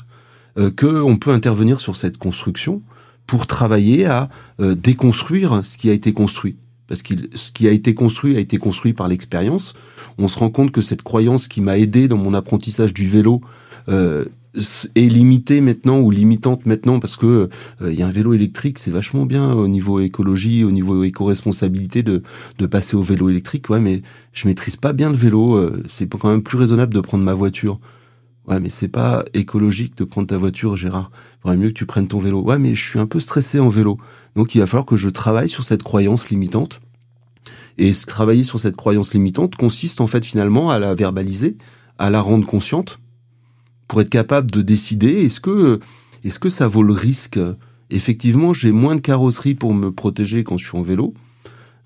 euh, 0.58 0.71
que 0.71 1.01
on 1.01 1.17
peut 1.17 1.31
intervenir 1.31 1.81
sur 1.81 1.95
cette 1.95 2.17
construction 2.17 2.81
pour 3.27 3.47
travailler 3.47 4.05
à 4.05 4.29
euh, 4.62 4.75
déconstruire 4.75 5.65
ce 5.65 5.77
qui 5.77 5.89
a 5.89 5.93
été 5.93 6.13
construit 6.13 6.55
parce 6.88 7.02
que 7.02 7.13
ce 7.34 7.52
qui 7.52 7.67
a 7.67 7.71
été 7.71 7.93
construit 7.93 8.36
a 8.36 8.39
été 8.39 8.58
construit 8.58 8.93
par 8.93 9.08
l'expérience. 9.08 9.74
On 10.17 10.28
se 10.28 10.38
rend 10.38 10.50
compte 10.50 10.71
que 10.71 10.82
cette 10.82 11.02
croyance 11.02 11.48
qui 11.48 11.62
m'a 11.62 11.78
aidé 11.78 12.08
dans 12.08 12.17
mon 12.17 12.34
apprentissage 12.34 12.93
du 12.93 13.08
vélo 13.08 13.41
euh, 13.89 14.26
est 14.95 15.10
limitée 15.10 15.62
maintenant 15.62 16.00
ou 16.00 16.12
limitante 16.12 16.65
maintenant 16.65 17.00
parce 17.00 17.17
que 17.17 17.50
euh, 17.82 17.91
il 17.91 18.00
y 18.00 18.04
a 18.04 18.08
un 18.08 18.12
vélo 18.12 18.34
électrique, 18.34 18.80
c'est 18.80 18.91
vachement 18.91 19.26
bien 19.26 19.52
au 19.52 19.67
niveau 19.67 20.00
écologie, 20.00 20.63
au 20.63 20.71
niveau 20.71 21.04
éco-responsabilité 21.04 22.04
de, 22.04 22.24
de 22.60 22.65
passer 22.65 22.95
au 22.95 23.02
vélo 23.02 23.30
électrique. 23.30 23.69
Ouais, 23.69 23.80
mais 23.80 24.02
je 24.34 24.48
maîtrise 24.48 24.76
pas 24.76 24.93
bien 24.93 25.10
le 25.10 25.15
vélo. 25.15 25.56
Euh, 25.56 25.84
c'est 25.88 26.08
quand 26.08 26.30
même 26.30 26.43
plus 26.43 26.58
raisonnable 26.58 26.93
de 26.93 27.02
prendre 27.02 27.24
ma 27.24 27.34
voiture. 27.34 27.80
Ouais, 28.47 28.60
mais 28.60 28.69
c'est 28.69 28.88
pas 28.88 29.25
écologique 29.34 29.97
de 29.97 30.03
prendre 30.03 30.27
ta 30.27 30.38
voiture, 30.38 30.77
Gérard. 30.77 31.10
Il 31.13 31.41
faudrait 31.41 31.58
mieux 31.58 31.69
que 31.69 31.73
tu 31.73 31.86
prennes 31.86 32.08
ton 32.08 32.19
vélo. 32.19 32.41
Ouais, 32.41 32.60
mais 32.60 32.75
je 32.75 32.89
suis 32.89 32.99
un 32.99 33.08
peu 33.08 33.19
stressé 33.19 33.60
en 33.60 33.69
vélo. 33.69 33.97
Donc 34.36 34.53
il 34.53 34.60
va 34.60 34.67
falloir 34.67 34.86
que 34.86 34.95
je 34.95 35.10
travaille 35.10 35.49
sur 35.49 35.63
cette 35.63 35.81
croyance 35.81 36.29
limitante. 36.29 36.81
Et 37.77 37.91
travailler 37.91 38.43
sur 38.43 38.60
cette 38.60 38.75
croyance 38.75 39.13
limitante 39.13 39.55
consiste 39.55 39.99
en 39.99 40.08
fait 40.08 40.23
finalement 40.23 40.69
à 40.69 40.79
la 40.79 40.93
verbaliser, 40.93 41.58
à 41.97 42.10
la 42.10 42.21
rendre 42.21 42.45
consciente, 42.45 42.99
pour 43.88 44.01
être 44.01 44.10
capable 44.10 44.49
de 44.51 44.62
décider 44.62 45.25
est-ce 45.25 45.39
que 45.39 45.79
est-ce 46.23 46.39
que 46.39 46.49
ça 46.49 46.67
vaut 46.67 46.84
le 46.84 46.93
risque? 46.93 47.39
Effectivement, 47.91 48.53
j'ai 48.53 48.71
moins 48.71 48.95
de 48.95 49.01
carrosserie 49.01 49.55
pour 49.55 49.73
me 49.73 49.91
protéger 49.91 50.43
quand 50.43 50.58
je 50.58 50.67
suis 50.67 50.77
en 50.77 50.81
vélo. 50.81 51.13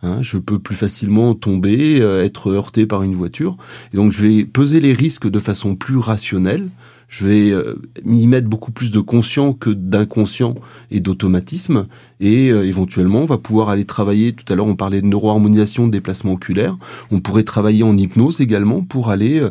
Hein, 0.01 0.21
je 0.21 0.37
peux 0.37 0.59
plus 0.59 0.75
facilement 0.75 1.33
tomber, 1.33 1.99
euh, 2.01 2.23
être 2.23 2.51
heurté 2.51 2.85
par 2.85 3.03
une 3.03 3.15
voiture. 3.15 3.57
Et 3.93 3.97
donc 3.97 4.13
je 4.13 4.21
vais 4.21 4.45
peser 4.45 4.79
les 4.79 4.93
risques 4.93 5.29
de 5.29 5.39
façon 5.39 5.75
plus 5.75 5.97
rationnelle. 5.97 6.69
Je 7.09 7.27
vais 7.27 7.49
euh, 7.49 7.75
m'y 8.05 8.25
mettre 8.27 8.47
beaucoup 8.47 8.71
plus 8.71 8.91
de 8.91 8.99
conscient 9.01 9.51
que 9.51 9.71
d'inconscient 9.71 10.55
et 10.89 11.01
d'automatisme. 11.01 11.87
Et 12.21 12.49
euh, 12.49 12.65
éventuellement, 12.65 13.23
on 13.23 13.25
va 13.25 13.39
pouvoir 13.39 13.69
aller 13.69 13.83
travailler. 13.83 14.31
Tout 14.31 14.45
à 14.53 14.55
l'heure, 14.55 14.67
on 14.67 14.77
parlait 14.77 15.01
de 15.01 15.07
neuroharmonisation, 15.07 15.87
de 15.87 15.91
déplacement 15.91 16.33
oculaire. 16.33 16.77
On 17.11 17.19
pourrait 17.19 17.43
travailler 17.43 17.83
en 17.83 17.97
hypnose 17.97 18.39
également 18.39 18.83
pour 18.83 19.09
aller 19.09 19.41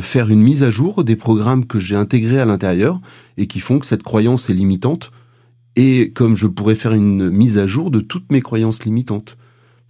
faire 0.00 0.30
une 0.30 0.42
mise 0.42 0.62
à 0.62 0.70
jour 0.70 1.02
des 1.02 1.16
programmes 1.16 1.64
que 1.64 1.80
j'ai 1.80 1.96
intégrés 1.96 2.38
à 2.38 2.44
l'intérieur 2.44 3.00
et 3.38 3.46
qui 3.46 3.60
font 3.60 3.78
que 3.78 3.86
cette 3.86 4.02
croyance 4.02 4.50
est 4.50 4.54
limitante. 4.54 5.10
Et 5.74 6.12
comme 6.12 6.36
je 6.36 6.46
pourrais 6.46 6.74
faire 6.74 6.92
une 6.92 7.30
mise 7.30 7.58
à 7.58 7.66
jour 7.66 7.90
de 7.90 8.00
toutes 8.00 8.30
mes 8.30 8.42
croyances 8.42 8.84
limitantes. 8.84 9.36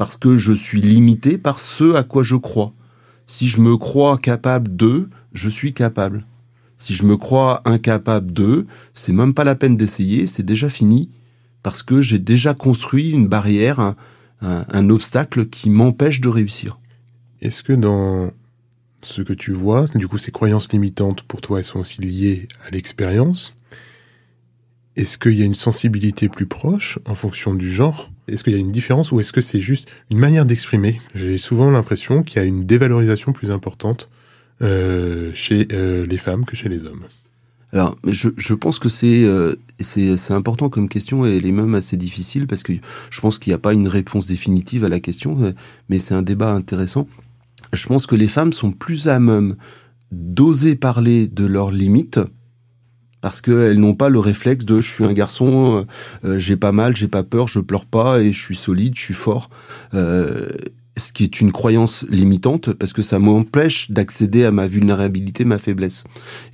Parce 0.01 0.17
que 0.17 0.39
je 0.39 0.55
suis 0.55 0.81
limité 0.81 1.37
par 1.37 1.61
ce 1.61 1.95
à 1.95 2.05
quoi 2.05 2.23
je 2.23 2.37
crois. 2.37 2.73
Si 3.27 3.47
je 3.47 3.61
me 3.61 3.77
crois 3.77 4.17
capable 4.17 4.75
de, 4.75 5.11
je 5.35 5.51
suis 5.51 5.75
capable. 5.75 6.25
Si 6.79 6.95
je 6.95 7.05
me 7.05 7.19
crois 7.19 7.61
incapable 7.67 8.33
de, 8.33 8.67
c'est 8.95 9.13
même 9.13 9.35
pas 9.35 9.45
la 9.45 9.57
peine 9.57 9.77
d'essayer, 9.77 10.27
c'est 10.27 10.43
déjà 10.43 10.71
fini, 10.71 11.11
parce 11.63 11.83
que 11.83 12.01
j'ai 12.01 12.19
déjà 12.19 12.55
construit 12.55 13.11
une 13.11 13.29
barrière, 13.29 13.79
un, 13.79 13.95
un 14.41 14.89
obstacle 14.89 15.45
qui 15.45 15.69
m'empêche 15.69 16.23
de 16.23 16.31
réussir. 16.31 16.79
Est-ce 17.43 17.63
que 17.63 17.75
dans 17.75 18.31
ce 19.03 19.21
que 19.21 19.35
tu 19.35 19.53
vois, 19.53 19.85
du 19.95 20.09
coup 20.09 20.17
ces 20.17 20.33
croyances 20.33 20.73
limitantes 20.73 21.25
pour 21.25 21.43
toi, 21.43 21.59
elles 21.59 21.67
sont 21.67 21.81
aussi 21.81 22.01
liées 22.01 22.49
à 22.67 22.71
l'expérience 22.71 23.53
Est-ce 24.97 25.19
qu'il 25.19 25.39
y 25.39 25.43
a 25.43 25.45
une 25.45 25.53
sensibilité 25.53 26.31
plus 26.31 26.47
proche 26.47 26.99
en 27.05 27.15
fonction 27.15 27.53
du 27.53 27.71
genre? 27.71 28.11
Est-ce 28.31 28.45
qu'il 28.45 28.53
y 28.53 28.57
a 28.57 28.61
une 28.61 28.73
différence 28.73 29.13
ou 29.13 29.21
est-ce 29.21 29.33
que 29.33 29.41
c'est 29.41 29.61
juste 29.61 29.89
une 30.11 30.19
manière 30.19 30.47
d'exprimer? 30.47 31.01
J'ai 31.15 31.39
souvent 31.39 31.71
l'impression 31.71 32.23
qu'il 32.23 32.37
y 32.37 32.41
a 32.41 32.45
une 32.45 32.65
dévalorisation 32.65 33.33
plus 33.33 33.51
importante 33.51 34.09
euh, 34.63 35.31
chez 35.35 35.69
euh, 35.73 36.07
les 36.07 36.19
femmes 36.19 36.45
que 36.45 36.55
chez 36.57 36.69
les 36.69 36.85
hommes. 36.85 37.05
Alors, 37.73 37.97
je, 38.05 38.55
pense 38.55 38.81
que 38.81 38.89
euh, 39.05 39.55
c'est 39.79 40.33
important 40.33 40.69
comme 40.69 40.89
question 40.89 41.25
et 41.25 41.37
elle 41.37 41.47
est 41.47 41.53
même 41.53 41.75
assez 41.77 41.97
difficile 41.97 42.49
parce 42.49 42.65
que 42.65 42.73
je 43.11 43.21
pense 43.21 43.39
qu'il 43.39 43.53
n'y 43.53 43.55
a 43.55 43.59
pas 43.59 43.73
une 43.73 43.87
réponse 43.87 44.27
définitive 44.27 44.85
à 44.85 44.89
la 44.89 44.99
question, 44.99 45.55
mais 45.89 46.01
c'est 46.01 46.15
un 46.15 46.23
débat 46.23 46.53
intéressant. 46.53 47.07
Je 47.73 47.87
pense 47.87 48.07
que 48.07 48.17
les 48.17 48.27
femmes 48.27 48.53
sont 48.53 48.73
plus 48.73 49.07
à 49.07 49.21
même 49.21 49.55
d'oser 50.11 50.75
parler 50.75 51.29
de 51.29 51.45
leurs 51.45 51.71
limites 51.71 52.19
parce 53.21 53.41
qu'elles 53.41 53.79
n'ont 53.79 53.95
pas 53.95 54.09
le 54.09 54.19
réflexe 54.19 54.65
de 54.65 54.81
je 54.81 54.91
suis 54.91 55.05
un 55.05 55.13
garçon, 55.13 55.87
euh, 56.25 56.39
j'ai 56.39 56.57
pas 56.57 56.73
mal, 56.73 56.97
j'ai 56.97 57.09
pas 57.09 57.23
peur, 57.23 57.49
je 57.49 57.61
pleure 57.61 57.87
pas 57.87 58.21
et 58.21 58.33
je 58.33 58.41
suis 58.41 58.55
solide, 58.55 58.95
je 58.97 59.03
suis 59.03 59.15
fort. 59.15 59.51
Euh, 59.95 60.49
ce 60.97 61.13
qui 61.13 61.25
est 61.25 61.41
une 61.41 61.51
croyance 61.51 62.05
limitante 62.11 62.73
parce 62.73 62.93
que 62.93 63.03
ça 63.03 63.19
m'empêche 63.19 63.91
d'accéder 63.91 64.45
à 64.45 64.53
ma 64.53 64.67
vulnérabilité, 64.67 65.45
ma 65.45 65.59
faiblesse. 65.59 66.05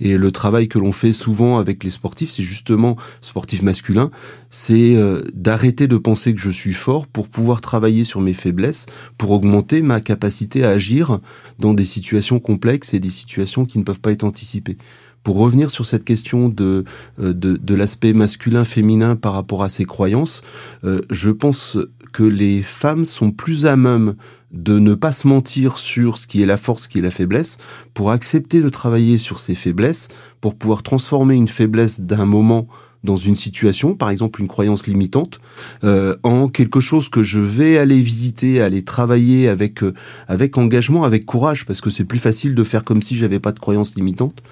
Et 0.00 0.16
le 0.16 0.30
travail 0.30 0.68
que 0.68 0.78
l'on 0.78 0.92
fait 0.92 1.12
souvent 1.12 1.58
avec 1.58 1.84
les 1.84 1.90
sportifs, 1.90 2.30
c'est 2.30 2.42
justement 2.42 2.96
sportifs 3.20 3.62
masculins, 3.62 4.10
c'est 4.48 4.94
euh, 4.94 5.22
d'arrêter 5.34 5.88
de 5.88 5.96
penser 5.96 6.34
que 6.34 6.40
je 6.40 6.50
suis 6.50 6.72
fort 6.72 7.06
pour 7.06 7.28
pouvoir 7.28 7.60
travailler 7.60 8.04
sur 8.04 8.20
mes 8.20 8.34
faiblesses, 8.34 8.86
pour 9.18 9.32
augmenter 9.32 9.82
ma 9.82 10.00
capacité 10.00 10.64
à 10.64 10.70
agir 10.70 11.18
dans 11.58 11.74
des 11.74 11.84
situations 11.84 12.38
complexes 12.38 12.94
et 12.94 13.00
des 13.00 13.10
situations 13.10 13.64
qui 13.64 13.78
ne 13.78 13.84
peuvent 13.84 14.00
pas 14.00 14.12
être 14.12 14.24
anticipées 14.24 14.78
pour 15.26 15.38
revenir 15.38 15.72
sur 15.72 15.84
cette 15.84 16.04
question 16.04 16.48
de, 16.48 16.84
euh, 17.18 17.32
de, 17.32 17.56
de 17.56 17.74
l'aspect 17.74 18.12
masculin-féminin 18.12 19.16
par 19.16 19.32
rapport 19.32 19.64
à 19.64 19.68
ces 19.68 19.84
croyances, 19.84 20.40
euh, 20.84 21.00
je 21.10 21.30
pense 21.30 21.78
que 22.12 22.22
les 22.22 22.62
femmes 22.62 23.04
sont 23.04 23.32
plus 23.32 23.66
à 23.66 23.74
même 23.74 24.14
de 24.52 24.78
ne 24.78 24.94
pas 24.94 25.10
se 25.10 25.26
mentir 25.26 25.78
sur 25.78 26.16
ce 26.18 26.28
qui 26.28 26.42
est 26.42 26.46
la 26.46 26.56
force, 26.56 26.84
ce 26.84 26.88
qui 26.88 26.98
est 26.98 27.02
la 27.02 27.10
faiblesse, 27.10 27.58
pour 27.92 28.12
accepter 28.12 28.62
de 28.62 28.68
travailler 28.68 29.18
sur 29.18 29.40
ces 29.40 29.56
faiblesses, 29.56 30.10
pour 30.40 30.54
pouvoir 30.54 30.84
transformer 30.84 31.34
une 31.34 31.48
faiblesse 31.48 32.02
d'un 32.02 32.24
moment 32.24 32.68
dans 33.04 33.16
une 33.16 33.36
situation, 33.36 33.94
par 33.94 34.10
exemple 34.10 34.40
une 34.40 34.48
croyance 34.48 34.86
limitante, 34.86 35.40
euh, 35.84 36.16
en 36.22 36.48
quelque 36.48 36.80
chose 36.80 37.08
que 37.08 37.22
je 37.22 37.38
vais 37.38 37.78
aller 37.78 38.00
visiter, 38.00 38.60
aller 38.60 38.82
travailler 38.82 39.48
avec 39.48 39.82
euh, 39.82 39.94
avec 40.28 40.58
engagement, 40.58 41.04
avec 41.04 41.24
courage, 41.24 41.66
parce 41.66 41.80
que 41.80 41.90
c'est 41.90 42.04
plus 42.04 42.18
facile 42.18 42.54
de 42.54 42.64
faire 42.64 42.84
comme 42.84 43.02
si 43.02 43.16
j'avais 43.16 43.40
pas 43.40 43.52
de 43.52 43.58
croyance 43.58 43.94
limitante. 43.94 44.42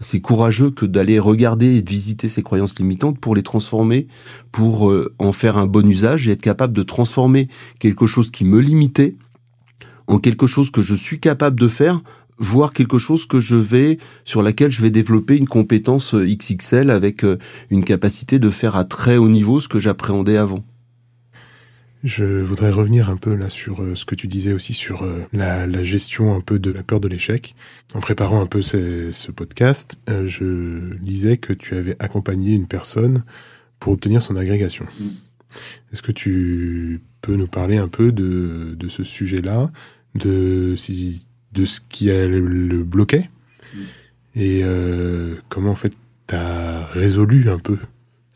C'est 0.00 0.20
courageux 0.20 0.70
que 0.70 0.86
d'aller 0.86 1.18
regarder 1.18 1.76
et 1.76 1.82
de 1.82 1.90
visiter 1.90 2.28
ces 2.28 2.42
croyances 2.42 2.78
limitantes 2.78 3.18
pour 3.18 3.34
les 3.34 3.42
transformer, 3.42 4.06
pour 4.50 4.90
euh, 4.90 5.14
en 5.18 5.32
faire 5.32 5.56
un 5.56 5.66
bon 5.66 5.88
usage 5.88 6.28
et 6.28 6.32
être 6.32 6.42
capable 6.42 6.72
de 6.72 6.82
transformer 6.82 7.48
quelque 7.78 8.06
chose 8.06 8.30
qui 8.30 8.44
me 8.44 8.60
limitait 8.60 9.16
en 10.06 10.18
quelque 10.18 10.46
chose 10.46 10.70
que 10.70 10.82
je 10.82 10.94
suis 10.94 11.20
capable 11.20 11.58
de 11.58 11.68
faire 11.68 12.02
voir 12.38 12.72
quelque 12.72 12.98
chose 12.98 13.26
que 13.26 13.40
je 13.40 13.56
vais 13.56 13.98
sur 14.24 14.42
laquelle 14.42 14.70
je 14.70 14.82
vais 14.82 14.90
développer 14.90 15.36
une 15.36 15.48
compétence 15.48 16.14
euh, 16.14 16.26
XXL 16.26 16.90
avec 16.90 17.24
euh, 17.24 17.38
une 17.70 17.84
capacité 17.84 18.38
de 18.38 18.50
faire 18.50 18.76
à 18.76 18.84
très 18.84 19.16
haut 19.16 19.28
niveau 19.28 19.60
ce 19.60 19.68
que 19.68 19.78
j'appréhendais 19.78 20.36
avant. 20.36 20.64
Je 22.02 22.24
voudrais 22.24 22.70
revenir 22.70 23.10
un 23.10 23.16
peu 23.16 23.36
là 23.36 23.48
sur 23.48 23.80
euh, 23.80 23.94
ce 23.94 24.04
que 24.04 24.16
tu 24.16 24.26
disais 24.26 24.52
aussi 24.52 24.74
sur 24.74 25.06
la, 25.32 25.82
gestion 25.84 26.34
un 26.34 26.40
peu 26.40 26.58
de 26.58 26.72
la 26.72 26.82
peur 26.82 26.98
de 26.98 27.06
l'échec. 27.06 27.54
En 27.94 28.00
préparant 28.00 28.42
un 28.42 28.46
peu 28.46 28.60
ce, 28.60 29.30
podcast, 29.30 30.00
je 30.08 30.94
lisais 31.00 31.36
que 31.36 31.52
tu 31.52 31.76
avais 31.76 31.96
accompagné 32.00 32.54
une 32.54 32.66
personne 32.66 33.24
pour 33.78 33.92
obtenir 33.92 34.20
son 34.20 34.36
agrégation. 34.36 34.86
Mm. 34.98 35.04
Est-ce 35.92 36.02
que 36.02 36.12
tu 36.12 37.02
peux 37.20 37.36
nous 37.36 37.46
parler 37.46 37.76
un 37.76 37.88
peu 37.88 38.10
de, 38.10 38.74
de 38.76 38.88
ce 38.88 39.04
sujet-là, 39.04 39.70
de 40.16 40.74
si 40.76 41.28
de 41.52 41.64
ce 41.64 41.80
qui 41.80 42.06
le 42.06 42.82
bloquait 42.82 43.28
mm. 43.74 43.78
et 44.36 44.60
euh, 44.62 45.36
comment 45.48 45.72
en 45.72 45.76
fait 45.76 45.92
tu 46.26 46.34
as 46.34 46.86
résolu 46.86 47.48
un 47.48 47.58
peu 47.58 47.78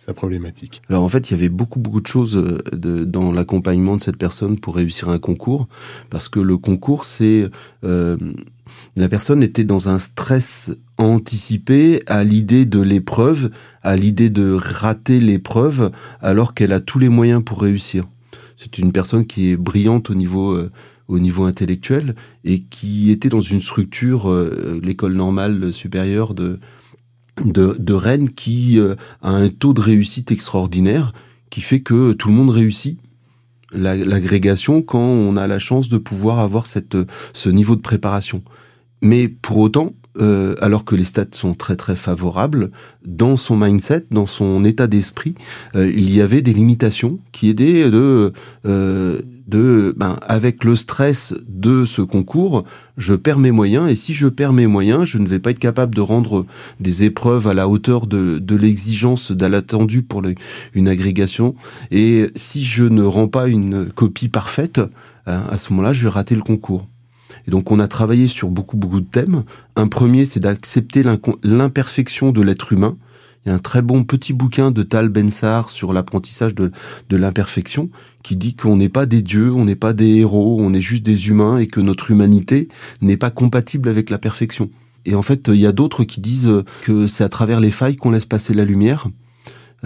sa 0.07 0.14
problématique? 0.14 0.83
Alors 0.88 1.02
en 1.02 1.09
fait, 1.09 1.31
il 1.31 1.35
y 1.35 1.37
avait 1.37 1.48
beaucoup 1.48 1.81
beaucoup 1.81 2.00
de 2.00 2.07
choses 2.07 2.37
euh, 2.37 2.62
de, 2.72 3.05
dans 3.05 3.33
l'accompagnement 3.33 3.96
de 3.96 4.00
cette 4.00 4.16
personne 4.16 4.59
pour 4.59 4.76
réussir 4.76 5.09
un 5.09 5.18
concours, 5.18 5.66
parce 6.11 6.29
que 6.29 6.38
le 6.38 6.57
concours, 6.57 7.05
c'est 7.05 7.50
euh, 7.85 8.16
la 8.94 9.09
personne 9.09 9.42
était 9.42 9.64
dans 9.64 9.88
un 9.88 9.98
stress 9.98 10.76
anticipé 10.98 12.02
à 12.07 12.24
l'idée 12.24 12.66
de 12.66 12.81
l'épreuve, 12.81 13.50
à 13.83 13.96
l'idée 13.96 14.31
de 14.31 14.52
rater 14.52 15.18
l'épreuve, 15.18 15.90
alors 16.20 16.55
qu'elle 16.55 16.72
a 16.72 16.81
tous 16.81 16.98
les 16.98 17.09
moyens 17.09 17.42
pour 17.44 17.61
réussir. 17.61 18.05
C'est 18.57 18.79
une 18.79 18.92
personne 18.92 19.26
qui 19.26 19.50
est 19.50 19.57
brillante 19.57 20.09
au 20.11 20.14
niveau 20.14 20.52
euh, 20.52 20.70
au 21.09 21.19
niveau 21.19 21.45
intellectuel 21.45 22.14
et 22.45 22.61
qui 22.61 23.11
était 23.11 23.29
dans 23.29 23.40
une 23.40 23.61
structure, 23.61 24.31
euh, 24.31 24.81
l'école 24.83 25.14
normale 25.14 25.73
supérieure 25.73 26.35
de, 26.35 26.59
de, 27.45 27.77
de 27.79 27.95
Rennes, 27.95 28.31
qui 28.31 28.79
euh, 28.79 28.95
a 29.23 29.31
un 29.31 29.49
taux 29.49 29.73
de 29.73 29.81
réussite 29.81 30.33
extraordinaire, 30.33 31.12
qui 31.51 31.61
fait 31.61 31.81
que 31.81 32.12
tout 32.12 32.29
le 32.29 32.35
monde 32.35 32.51
réussit 32.51 32.99
l'agrégation 33.73 34.81
quand 34.81 34.99
on 35.01 35.37
a 35.37 35.47
la 35.47 35.59
chance 35.59 35.88
de 35.88 35.99
pouvoir 35.99 36.38
avoir 36.38 36.66
cette, 36.66 36.97
ce 37.33 37.49
niveau 37.49 37.77
de 37.77 37.81
préparation. 37.81 38.42
Mais 39.03 39.29
pour 39.29 39.59
autant, 39.59 39.92
euh, 40.19 40.55
alors 40.61 40.85
que 40.85 40.95
les 40.95 41.05
stats 41.05 41.27
sont 41.33 41.53
très 41.53 41.77
très 41.77 41.97
favorables, 41.97 42.71
dans 43.05 43.37
son 43.37 43.57
mindset, 43.57 44.05
dans 44.11 44.25
son 44.25 44.64
état 44.64 44.87
d'esprit, 44.87 45.35
il 45.75 46.14
y 46.14 46.21
avait 46.21 46.42
des 46.42 46.55
limitations 46.55 47.19
qui 47.33 47.51
aidaient 47.51 47.90
de, 47.90 48.33
euh, 48.66 49.21
de 49.46 49.94
ben, 49.96 50.18
avec 50.22 50.64
le 50.64 50.74
stress 50.74 51.35
de 51.46 51.85
ce 51.85 52.02
concours, 52.02 52.64
je 52.96 53.14
perds 53.14 53.38
mes 53.38 53.50
moyens, 53.50 53.90
et 53.90 53.96
si 53.96 54.12
je 54.12 54.26
perds 54.26 54.52
mes 54.52 54.66
moyens, 54.66 55.04
je 55.04 55.18
ne 55.18 55.26
vais 55.26 55.38
pas 55.38 55.50
être 55.50 55.59
capable 55.59 55.94
de 55.94 56.00
rendre 56.00 56.46
des 56.80 57.04
épreuves 57.04 57.46
à 57.46 57.54
la 57.54 57.68
hauteur 57.68 58.06
de, 58.06 58.38
de 58.38 58.56
l'exigence, 58.56 59.32
de 59.32 59.46
l'attendu 59.46 60.02
pour 60.02 60.22
une 60.74 60.88
agrégation, 60.88 61.54
et 61.90 62.30
si 62.35 62.64
je 62.64 62.85
ne 62.85 63.02
rends 63.02 63.28
pas 63.28 63.48
une 63.48 63.87
copie 63.87 64.28
parfaite, 64.28 64.80
hein, 65.26 65.42
à 65.50 65.59
ce 65.59 65.72
moment-là, 65.72 65.92
je 65.92 66.04
vais 66.04 66.11
rater 66.11 66.35
le 66.35 66.42
concours. 66.42 66.87
Et 67.46 67.50
donc 67.50 67.70
on 67.70 67.78
a 67.78 67.87
travaillé 67.87 68.26
sur 68.26 68.48
beaucoup 68.48 68.76
beaucoup 68.76 69.00
de 69.00 69.06
thèmes. 69.06 69.44
Un 69.76 69.87
premier, 69.87 70.24
c'est 70.24 70.40
d'accepter 70.40 71.04
l'imperfection 71.42 72.32
de 72.32 72.42
l'être 72.42 72.72
humain. 72.72 72.96
Il 73.46 73.50
y 73.50 73.52
a 73.52 73.54
un 73.54 73.61
très 73.61 73.80
bon 73.80 74.02
petit 74.02 74.32
bouquin 74.32 74.72
de 74.72 74.82
Tal 74.82 75.09
Bensar 75.09 75.70
sur 75.70 75.92
l'apprentissage 75.92 76.56
de, 76.56 76.72
de 77.09 77.16
l'imperfection 77.16 77.90
qui 78.24 78.35
dit 78.35 78.56
qu'on 78.56 78.76
n'est 78.76 78.88
pas 78.88 79.06
des 79.06 79.22
dieux, 79.22 79.52
on 79.52 79.64
n'est 79.64 79.76
pas 79.76 79.92
des 79.92 80.16
héros, 80.16 80.59
on 80.61 80.74
est 80.74 80.80
juste 80.80 81.04
des 81.04 81.28
humains 81.28 81.59
et 81.59 81.68
que 81.68 81.80
notre 81.80 82.11
humanité 82.11 82.66
n'est 83.02 83.16
pas 83.16 83.30
compatible 83.30 83.88
avec 83.88 84.11
la 84.11 84.18
perfection. 84.18 84.68
Et 85.04 85.14
en 85.14 85.22
fait, 85.22 85.46
il 85.46 85.61
y 85.61 85.66
a 85.66 85.72
d'autres 85.72 86.02
qui 86.02 86.20
disent 86.20 86.50
que 86.82 87.06
c'est 87.06 87.22
à 87.22 87.28
travers 87.28 87.61
les 87.61 87.70
failles 87.70 87.94
qu'on 87.94 88.11
laisse 88.11 88.26
passer 88.26 88.52
la 88.52 88.64
lumière. 88.64 89.06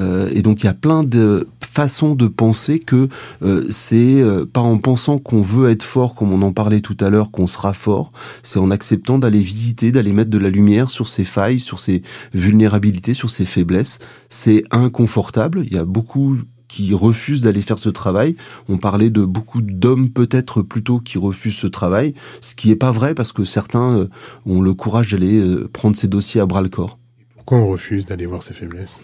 Euh, 0.00 0.30
et 0.32 0.42
donc 0.42 0.62
il 0.62 0.66
y 0.66 0.68
a 0.68 0.74
plein 0.74 1.04
de 1.04 1.48
façons 1.60 2.14
de 2.14 2.26
penser 2.26 2.78
que 2.78 3.08
euh, 3.42 3.64
c'est 3.70 4.20
euh, 4.20 4.44
pas 4.44 4.60
en 4.60 4.78
pensant 4.78 5.18
qu'on 5.18 5.42
veut 5.42 5.70
être 5.70 5.82
fort, 5.82 6.14
comme 6.14 6.32
on 6.32 6.42
en 6.42 6.52
parlait 6.52 6.80
tout 6.80 6.96
à 7.00 7.10
l'heure, 7.10 7.30
qu'on 7.30 7.46
sera 7.46 7.72
fort. 7.74 8.10
C'est 8.42 8.58
en 8.58 8.70
acceptant 8.70 9.18
d'aller 9.18 9.40
visiter, 9.40 9.92
d'aller 9.92 10.12
mettre 10.12 10.30
de 10.30 10.38
la 10.38 10.50
lumière 10.50 10.90
sur 10.90 11.06
ses 11.08 11.24
failles, 11.24 11.60
sur 11.60 11.78
ses 11.78 12.02
vulnérabilités, 12.34 13.14
sur 13.14 13.30
ses 13.30 13.44
faiblesses. 13.44 13.98
C'est 14.28 14.62
inconfortable. 14.70 15.62
Il 15.66 15.74
y 15.74 15.78
a 15.78 15.84
beaucoup 15.84 16.36
qui 16.66 16.94
refusent 16.94 17.40
d'aller 17.40 17.62
faire 17.62 17.80
ce 17.80 17.88
travail. 17.88 18.36
On 18.68 18.78
parlait 18.78 19.10
de 19.10 19.24
beaucoup 19.24 19.60
d'hommes 19.60 20.08
peut-être 20.10 20.62
plutôt 20.62 21.00
qui 21.00 21.18
refusent 21.18 21.56
ce 21.56 21.66
travail, 21.66 22.14
ce 22.40 22.54
qui 22.54 22.70
est 22.70 22.76
pas 22.76 22.92
vrai 22.92 23.12
parce 23.12 23.32
que 23.32 23.44
certains 23.44 24.08
ont 24.46 24.60
le 24.60 24.72
courage 24.74 25.10
d'aller 25.10 25.42
prendre 25.72 25.96
ces 25.96 26.06
dossiers 26.06 26.40
à 26.40 26.46
bras 26.46 26.62
le 26.62 26.68
corps. 26.68 27.00
Pourquoi 27.34 27.58
on 27.58 27.68
refuse 27.68 28.06
d'aller 28.06 28.26
voir 28.26 28.44
ses 28.44 28.54
faiblesses? 28.54 29.00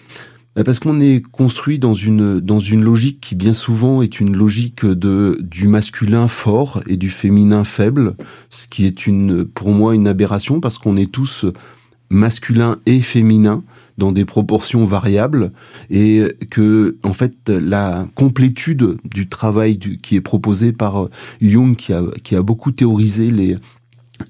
Parce 0.64 0.78
qu'on 0.78 1.00
est 1.00 1.22
construit 1.22 1.78
dans 1.78 1.94
une 1.94 2.40
dans 2.40 2.60
une 2.60 2.82
logique 2.82 3.20
qui 3.20 3.34
bien 3.34 3.52
souvent 3.52 4.00
est 4.00 4.20
une 4.20 4.34
logique 4.34 4.86
de 4.86 5.38
du 5.42 5.68
masculin 5.68 6.28
fort 6.28 6.80
et 6.86 6.96
du 6.96 7.10
féminin 7.10 7.64
faible, 7.64 8.16
ce 8.48 8.66
qui 8.66 8.86
est 8.86 9.06
une 9.06 9.44
pour 9.44 9.70
moi 9.70 9.94
une 9.94 10.08
aberration 10.08 10.60
parce 10.60 10.78
qu'on 10.78 10.96
est 10.96 11.12
tous 11.12 11.44
masculins 12.08 12.76
et 12.86 13.00
féminins, 13.00 13.64
dans 13.98 14.12
des 14.12 14.24
proportions 14.24 14.84
variables 14.84 15.52
et 15.90 16.22
que 16.50 16.96
en 17.02 17.12
fait 17.12 17.48
la 17.48 18.06
complétude 18.14 18.96
du 19.04 19.28
travail 19.28 19.78
qui 19.78 20.16
est 20.16 20.20
proposé 20.20 20.72
par 20.72 21.08
Jung 21.40 21.76
qui 21.76 21.92
a 21.92 22.02
qui 22.22 22.36
a 22.36 22.42
beaucoup 22.42 22.72
théorisé 22.72 23.30
les 23.30 23.56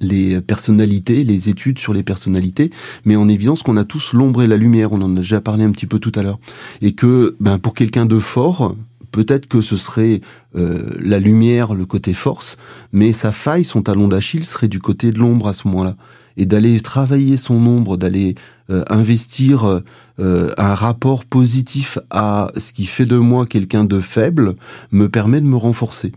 les 0.01 0.40
personnalités, 0.40 1.25
les 1.25 1.49
études 1.49 1.79
sur 1.79 1.92
les 1.92 2.03
personnalités, 2.03 2.70
mais 3.05 3.16
en 3.16 3.29
évidence 3.29 3.62
qu'on 3.62 3.77
a 3.77 3.85
tous 3.85 4.12
l'ombre 4.12 4.42
et 4.42 4.46
la 4.46 4.57
lumière, 4.57 4.92
on 4.92 5.01
en 5.03 5.12
a 5.12 5.20
déjà 5.20 5.40
parlé 5.40 5.64
un 5.64 5.70
petit 5.70 5.87
peu 5.87 5.99
tout 5.99 6.12
à 6.14 6.22
l'heure, 6.22 6.38
et 6.83 6.92
que 6.92 7.37
ben, 7.40 7.59
pour 7.59 7.75
quelqu'un 7.75 8.07
de 8.07 8.18
fort, 8.18 8.75
peut-être 9.16 9.46
que 9.46 9.62
ce 9.62 9.79
serait 9.79 10.20
euh, 10.57 10.90
la 11.01 11.18
lumière, 11.18 11.75
le 11.75 11.87
côté 11.87 12.12
force, 12.12 12.59
mais 12.92 13.12
sa 13.12 13.33
faille, 13.33 13.64
son 13.64 13.81
talon 13.81 14.09
d'Achille 14.09 14.44
serait 14.44 14.68
du 14.68 14.79
côté 14.79 15.11
de 15.11 15.18
l'ombre 15.18 15.49
à 15.49 15.55
ce 15.55 15.66
moment-là. 15.68 15.96
Et 16.37 16.44
d'aller 16.44 16.79
travailler 16.81 17.38
son 17.38 17.55
ombre, 17.55 17.96
d'aller 17.96 18.35
euh, 18.68 18.85
investir 18.90 19.81
euh, 20.18 20.53
un 20.59 20.75
rapport 20.75 21.25
positif 21.25 21.99
à 22.11 22.51
ce 22.59 22.75
qui 22.75 22.85
fait 22.85 23.07
de 23.07 23.16
moi 23.16 23.46
quelqu'un 23.46 23.85
de 23.85 24.01
faible, 24.01 24.55
me 24.90 25.09
permet 25.09 25.40
de 25.40 25.46
me 25.46 25.57
renforcer. 25.57 26.12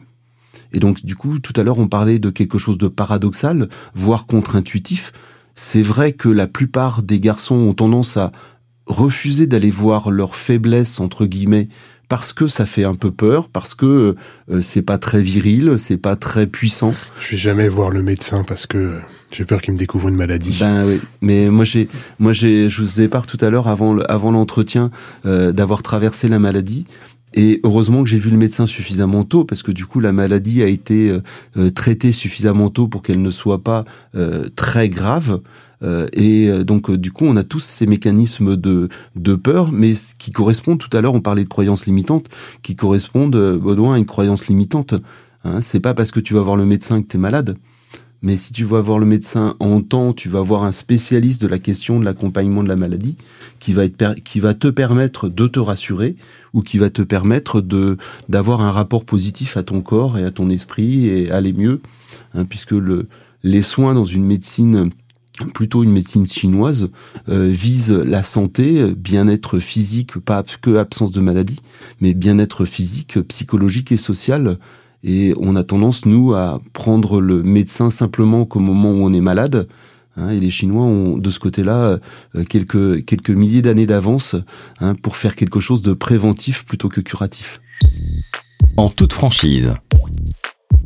Et 0.74 0.80
donc, 0.80 1.04
du 1.06 1.16
coup, 1.16 1.40
tout 1.40 1.54
à 1.56 1.64
l'heure, 1.64 1.80
on 1.80 1.88
parlait 1.88 2.20
de 2.20 2.30
quelque 2.30 2.58
chose 2.58 2.78
de 2.78 2.88
paradoxal, 2.88 3.70
voire 3.96 4.26
contre-intuitif. 4.26 5.12
C'est 5.56 5.82
vrai 5.82 6.14
que 6.14 6.30
la 6.30 6.48
plupart 6.48 7.04
des 7.04 7.20
garçons 7.20 7.56
ont 7.56 7.74
tendance 7.74 8.18
à 8.18 8.32
refuser 8.86 9.48
d'aller 9.48 9.70
voir 9.70 10.12
leur 10.12 10.36
faiblesse, 10.36 11.00
entre 11.00 11.26
guillemets, 11.26 11.68
parce 12.10 12.34
que 12.34 12.48
ça 12.48 12.66
fait 12.66 12.84
un 12.84 12.96
peu 12.96 13.12
peur, 13.12 13.50
parce 13.50 13.76
que 13.76 14.16
euh, 14.50 14.62
c'est 14.62 14.82
pas 14.82 14.98
très 14.98 15.22
viril, 15.22 15.76
c'est 15.78 15.98
pas 15.98 16.16
très 16.16 16.48
puissant. 16.48 16.94
Je 17.20 17.32
vais 17.32 17.38
jamais 17.38 17.70
voir 17.70 17.92
le 17.92 18.02
médecin 18.02 18.44
parce 18.44 18.66
que 18.66 18.96
j'ai 19.32 19.46
peur 19.46 19.62
qu'il 19.62 19.76
me 19.76 19.78
découvre 19.78 20.10
une 20.10 20.16
maladie. 20.16 20.58
Ben 20.60 20.86
oui, 20.88 21.00
mais 21.22 21.50
moi 21.52 21.66
j'ai, 21.66 21.88
moi 22.18 22.34
j'ai, 22.34 22.68
je 22.68 22.82
vous 22.82 23.00
ai 23.00 23.08
parlé 23.08 23.28
tout 23.28 23.44
à 23.46 23.52
l'heure 23.52 23.68
avant, 23.68 24.00
avant 24.00 24.32
l'entretien 24.32 24.90
euh, 25.28 25.52
d'avoir 25.52 25.84
traversé 25.84 26.28
la 26.28 26.40
maladie 26.40 26.86
et 27.34 27.60
heureusement 27.64 28.04
que 28.04 28.10
j'ai 28.10 28.18
vu 28.18 28.32
le 28.32 28.38
médecin 28.38 28.66
suffisamment 28.66 29.24
tôt, 29.24 29.46
parce 29.46 29.64
que 29.64 29.72
du 29.72 29.86
coup 29.86 30.00
la 30.00 30.12
maladie 30.12 30.64
a 30.64 30.68
été 30.68 31.10
euh, 31.10 31.22
euh, 31.58 31.70
traitée 31.70 32.12
suffisamment 32.12 32.70
tôt 32.70 32.88
pour 32.88 33.02
qu'elle 33.02 33.22
ne 33.22 33.30
soit 33.30 33.64
pas 33.64 33.86
euh, 34.16 34.50
très 34.56 34.90
grave. 34.90 35.42
et 36.12 36.52
donc 36.66 36.92
du 36.92 37.14
coup 37.14 37.26
on 37.26 37.38
a 37.38 37.44
tous 37.44 37.60
ces 37.60 37.86
mécanismes 37.86 38.58
de, 38.58 38.90
de 39.16 39.36
peur, 39.36 39.72
mais 39.72 39.96
ce 39.96 40.14
qui 40.14 40.32
correspond 40.32 40.76
tout 40.76 40.90
à 40.92 41.00
l'heure 41.00 41.14
on 41.14 41.22
parlait 41.22 41.46
de 41.46 41.50
croyances 41.50 41.86
limitantes, 41.86 42.28
qui 42.64 42.76
correspondent 42.76 43.58
Baudouin 43.58 43.96
à 43.96 43.98
une 43.98 44.06
croyance 44.06 44.48
limitante. 44.48 44.94
Hein, 45.46 45.62
c'est 45.62 45.80
pas 45.80 45.94
parce 45.94 46.12
que 46.12 46.20
tu 46.20 46.34
vas 46.34 46.42
voir 46.42 46.58
le 46.58 46.66
médecin 46.66 47.02
que 47.02 47.08
tu 47.08 47.16
es 47.16 47.20
malade. 47.20 47.56
Mais 48.22 48.36
si 48.36 48.52
tu 48.52 48.66
vas 48.66 48.82
voir 48.82 49.00
le 49.00 49.06
médecin 49.06 49.56
en 49.60 49.82
temps, 49.82 50.12
tu 50.14 50.28
vas 50.28 50.42
voir 50.42 50.64
un 50.64 50.74
spécialiste 50.74 51.42
de 51.42 51.48
la 51.48 51.58
question 51.58 52.00
de 52.00 52.06
l'accompagnement 52.06 52.64
de 52.64 52.68
la 52.68 52.76
maladie 52.76 53.16
qui 53.60 53.72
va, 53.72 53.86
être, 53.86 54.16
qui 54.24 54.40
va 54.40 54.54
te 54.54 54.68
permettre 54.68 55.30
de 55.30 55.48
te 55.48 55.60
rassurer 55.60 56.16
ou 56.54 56.62
qui 56.62 56.78
va 56.78 56.90
te 56.90 57.02
permettre 57.02 57.62
de 57.62 57.98
d'avoir 58.28 58.62
un 58.62 58.72
rapport 58.72 59.06
positif 59.06 59.56
à 59.56 59.64
ton 59.64 59.82
corps 59.82 60.18
et 60.18 60.24
à 60.24 60.32
ton 60.32 60.50
esprit 60.50 61.08
et 61.08 61.32
aller 61.32 61.54
mieux, 61.54 61.82
hein, 62.34 62.44
puisque 62.44 62.72
le, 62.72 63.08
les 63.44 63.62
soins 63.62 63.94
dans 63.94 64.06
une 64.06 64.26
médecine 64.26 64.90
plutôt 65.54 65.84
une 65.84 65.92
médecine 65.92 66.28
chinoise 66.28 66.90
euh, 67.30 67.48
vise 67.48 67.94
la 67.94 68.24
santé, 68.24 68.94
bien-être 68.94 69.60
physique, 69.60 70.18
pas 70.20 70.44
que 70.62 70.76
absence 70.76 71.14
de 71.14 71.22
maladie, 71.22 71.62
mais 72.02 72.14
bien-être 72.14 72.66
physique, 72.66 73.22
psychologique 73.22 73.94
et 73.94 73.98
social 73.98 74.58
et 75.04 75.34
on 75.38 75.56
a 75.56 75.64
tendance, 75.64 76.06
nous, 76.06 76.34
à 76.34 76.62
prendre 76.74 77.22
le 77.22 77.42
médecin 77.44 77.90
simplement 77.90 78.46
qu'au 78.46 78.60
moment 78.60 78.92
où 78.92 79.06
on 79.06 79.14
est 79.14 79.22
malade. 79.22 79.68
Hein, 80.18 80.32
et 80.32 80.40
les 80.40 80.50
Chinois 80.50 80.84
ont, 80.84 81.18
de 81.18 81.30
ce 81.30 81.40
côté-là, 81.40 82.00
euh, 82.36 82.44
quelques, 82.44 83.06
quelques 83.06 83.30
milliers 83.30 83.62
d'années 83.62 83.86
d'avance 83.86 84.36
hein, 84.82 84.96
pour 84.96 85.16
faire 85.16 85.36
quelque 85.36 85.60
chose 85.60 85.82
de 85.82 85.94
préventif 85.94 86.66
plutôt 86.66 86.90
que 86.90 87.02
curatif. 87.02 87.62
En 88.76 88.90
toute 88.90 89.14
franchise, 89.14 89.74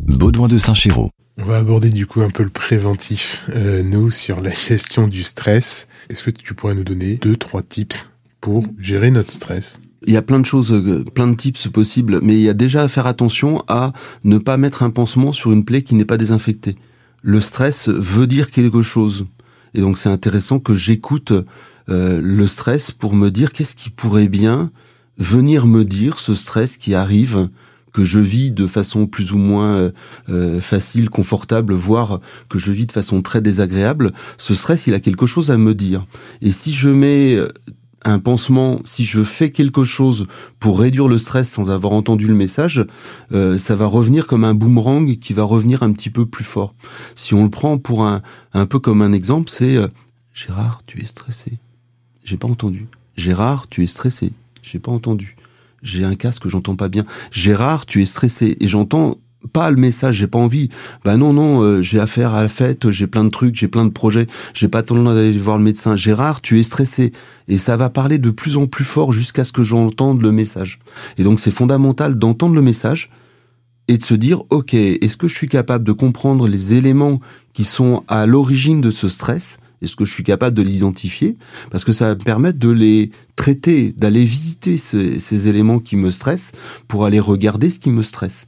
Baudouin 0.05 0.47
de 0.47 0.57
Saint-Chéraud. 0.57 1.09
On 1.39 1.45
va 1.45 1.57
aborder 1.57 1.89
du 1.89 2.05
coup 2.05 2.21
un 2.21 2.29
peu 2.29 2.43
le 2.43 2.49
préventif, 2.49 3.45
euh, 3.49 3.81
nous, 3.81 4.11
sur 4.11 4.41
la 4.41 4.51
gestion 4.51 5.07
du 5.07 5.23
stress. 5.23 5.87
Est-ce 6.09 6.23
que 6.23 6.29
tu 6.29 6.53
pourrais 6.53 6.75
nous 6.75 6.83
donner 6.83 7.15
deux, 7.15 7.37
trois 7.37 7.63
tips 7.63 8.11
pour 8.39 8.63
gérer 8.77 9.09
notre 9.09 9.31
stress? 9.31 9.81
Il 10.05 10.13
y 10.13 10.17
a 10.17 10.21
plein 10.21 10.39
de 10.39 10.45
choses, 10.45 10.71
euh, 10.71 11.03
plein 11.13 11.27
de 11.27 11.35
tips 11.35 11.67
possibles, 11.67 12.19
mais 12.21 12.33
il 12.33 12.41
y 12.41 12.49
a 12.49 12.53
déjà 12.53 12.83
à 12.83 12.87
faire 12.87 13.07
attention 13.07 13.63
à 13.67 13.93
ne 14.23 14.37
pas 14.37 14.57
mettre 14.57 14.83
un 14.83 14.89
pansement 14.89 15.31
sur 15.31 15.51
une 15.51 15.65
plaie 15.65 15.81
qui 15.81 15.95
n'est 15.95 16.05
pas 16.05 16.17
désinfectée. 16.17 16.75
Le 17.21 17.39
stress 17.41 17.89
veut 17.89 18.27
dire 18.27 18.51
quelque 18.51 18.81
chose. 18.81 19.25
Et 19.73 19.81
donc 19.81 19.97
c'est 19.97 20.09
intéressant 20.09 20.59
que 20.59 20.75
j'écoute 20.75 21.33
euh, 21.89 22.21
le 22.21 22.47
stress 22.47 22.91
pour 22.91 23.15
me 23.15 23.29
dire 23.29 23.53
qu'est-ce 23.53 23.75
qui 23.75 23.89
pourrait 23.89 24.27
bien 24.27 24.71
venir 25.17 25.67
me 25.67 25.85
dire 25.85 26.19
ce 26.19 26.35
stress 26.35 26.77
qui 26.77 26.95
arrive 26.95 27.49
que 27.91 28.03
je 28.03 28.19
vis 28.19 28.51
de 28.51 28.65
façon 28.65 29.05
plus 29.05 29.33
ou 29.33 29.37
moins 29.37 29.91
euh, 30.27 30.59
facile, 30.59 31.11
confortable, 31.11 31.73
voire 31.73 32.19
que 32.49 32.57
je 32.57 32.71
vis 32.71 32.87
de 32.87 32.91
façon 32.91 33.21
très 33.21 33.39
désagréable, 33.39 34.11
ce 34.37 34.55
stress, 34.55 34.87
il 34.87 34.95
a 34.95 34.99
quelque 34.99 35.27
chose 35.27 35.51
à 35.51 35.57
me 35.57 35.75
dire. 35.75 36.05
Et 36.41 36.51
si 36.51 36.73
je 36.73 36.89
mets 36.89 37.37
un 38.05 38.19
pansement, 38.19 38.81
si 38.83 39.05
je 39.05 39.23
fais 39.23 39.51
quelque 39.51 39.83
chose 39.83 40.27
pour 40.59 40.79
réduire 40.79 41.07
le 41.07 41.17
stress 41.17 41.49
sans 41.49 41.69
avoir 41.69 41.93
entendu 41.93 42.27
le 42.27 42.33
message, 42.33 42.85
euh, 43.31 43.57
ça 43.57 43.75
va 43.75 43.85
revenir 43.85 44.27
comme 44.27 44.43
un 44.43 44.53
boomerang 44.53 45.17
qui 45.19 45.33
va 45.33 45.43
revenir 45.43 45.83
un 45.83 45.91
petit 45.91 46.09
peu 46.09 46.25
plus 46.25 46.43
fort. 46.43 46.75
Si 47.15 47.33
on 47.33 47.43
le 47.43 47.49
prend 47.49 47.77
pour 47.77 48.05
un, 48.05 48.21
un 48.53 48.65
peu 48.65 48.79
comme 48.79 49.01
un 49.01 49.13
exemple, 49.13 49.49
c'est 49.49 49.75
euh, 49.75 49.87
Gérard, 50.33 50.81
tu 50.85 51.01
es 51.01 51.05
stressé. 51.05 51.59
J'ai 52.23 52.37
pas 52.37 52.47
entendu. 52.47 52.87
Gérard, 53.15 53.67
tu 53.69 53.83
es 53.83 53.87
stressé. 53.87 54.31
J'ai 54.61 54.79
pas 54.79 54.91
entendu. 54.91 55.35
J'ai 55.81 56.05
un 56.05 56.15
casque, 56.15 56.47
j'entends 56.47 56.75
pas 56.75 56.89
bien. 56.89 57.05
Gérard, 57.31 57.85
tu 57.85 58.01
es 58.01 58.05
stressé. 58.05 58.57
Et 58.59 58.67
j'entends 58.67 59.17
pas 59.51 59.69
le 59.71 59.77
message, 59.77 60.15
j'ai 60.15 60.27
pas 60.27 60.39
envie. 60.39 60.69
Bah 61.03 61.17
non, 61.17 61.33
non, 61.33 61.61
euh, 61.61 61.81
j'ai 61.81 61.99
affaire 61.99 62.33
à 62.33 62.43
la 62.43 62.49
fête, 62.49 62.89
j'ai 62.89 63.07
plein 63.07 63.23
de 63.23 63.29
trucs, 63.29 63.55
j'ai 63.55 63.67
plein 63.67 63.85
de 63.85 63.91
projets, 63.91 64.27
j'ai 64.53 64.67
pas 64.67 64.83
temps 64.83 65.01
d'aller 65.01 65.31
voir 65.33 65.57
le 65.57 65.63
médecin. 65.63 65.95
Gérard, 65.95 66.41
tu 66.41 66.59
es 66.59 66.63
stressé. 66.63 67.11
Et 67.47 67.57
ça 67.57 67.75
va 67.75 67.89
parler 67.89 68.17
de 68.17 68.31
plus 68.31 68.57
en 68.57 68.67
plus 68.67 68.85
fort 68.85 69.11
jusqu'à 69.11 69.43
ce 69.43 69.51
que 69.51 69.63
j'entende 69.63 70.21
le 70.21 70.31
message. 70.31 70.79
Et 71.17 71.23
donc 71.23 71.39
c'est 71.39 71.51
fondamental 71.51 72.15
d'entendre 72.15 72.55
le 72.55 72.61
message 72.61 73.11
et 73.87 73.97
de 73.97 74.03
se 74.03 74.13
dire, 74.13 74.43
ok, 74.49 74.73
est-ce 74.73 75.17
que 75.17 75.27
je 75.27 75.35
suis 75.35 75.49
capable 75.49 75.83
de 75.83 75.91
comprendre 75.91 76.47
les 76.47 76.73
éléments 76.73 77.19
qui 77.53 77.65
sont 77.65 78.03
à 78.07 78.25
l'origine 78.25 78.79
de 78.79 78.91
ce 78.91 79.09
stress? 79.09 79.59
Est-ce 79.81 79.97
que 79.97 80.05
je 80.05 80.13
suis 80.13 80.23
capable 80.23 80.55
de 80.55 80.61
les 80.61 80.77
identifier 80.77 81.35
Parce 81.69 81.83
que 81.83 81.91
ça 81.91 82.07
va 82.07 82.15
me 82.15 82.23
permettre 82.23 82.57
de 82.57 82.69
les 82.69 83.11
traiter, 83.35 83.93
d'aller 83.97 84.23
visiter 84.23 84.77
ces, 84.77 85.19
ces, 85.19 85.49
éléments 85.49 85.79
qui 85.79 85.97
me 85.97 86.09
stressent 86.09 86.53
pour 86.87 87.03
aller 87.03 87.19
regarder 87.19 87.69
ce 87.69 87.79
qui 87.79 87.89
me 87.89 88.01
stresse. 88.01 88.47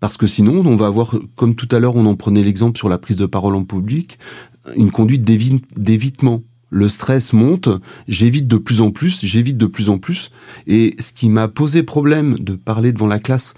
Parce 0.00 0.16
que 0.16 0.26
sinon, 0.26 0.62
on 0.64 0.76
va 0.76 0.86
avoir, 0.86 1.14
comme 1.36 1.54
tout 1.54 1.68
à 1.70 1.78
l'heure, 1.78 1.96
on 1.96 2.06
en 2.06 2.16
prenait 2.16 2.42
l'exemple 2.42 2.78
sur 2.78 2.88
la 2.88 2.98
prise 2.98 3.18
de 3.18 3.26
parole 3.26 3.54
en 3.54 3.64
public, 3.64 4.18
une 4.76 4.90
conduite 4.90 5.22
d'évitement. 5.22 6.42
Le 6.70 6.88
stress 6.88 7.32
monte, 7.32 7.68
j'évite 8.08 8.48
de 8.48 8.56
plus 8.56 8.80
en 8.80 8.90
plus, 8.90 9.20
j'évite 9.22 9.58
de 9.58 9.66
plus 9.66 9.90
en 9.90 9.98
plus, 9.98 10.30
et 10.66 10.94
ce 10.98 11.12
qui 11.12 11.28
m'a 11.28 11.48
posé 11.48 11.82
problème 11.82 12.38
de 12.38 12.54
parler 12.54 12.92
devant 12.92 13.08
la 13.08 13.18
classe 13.18 13.54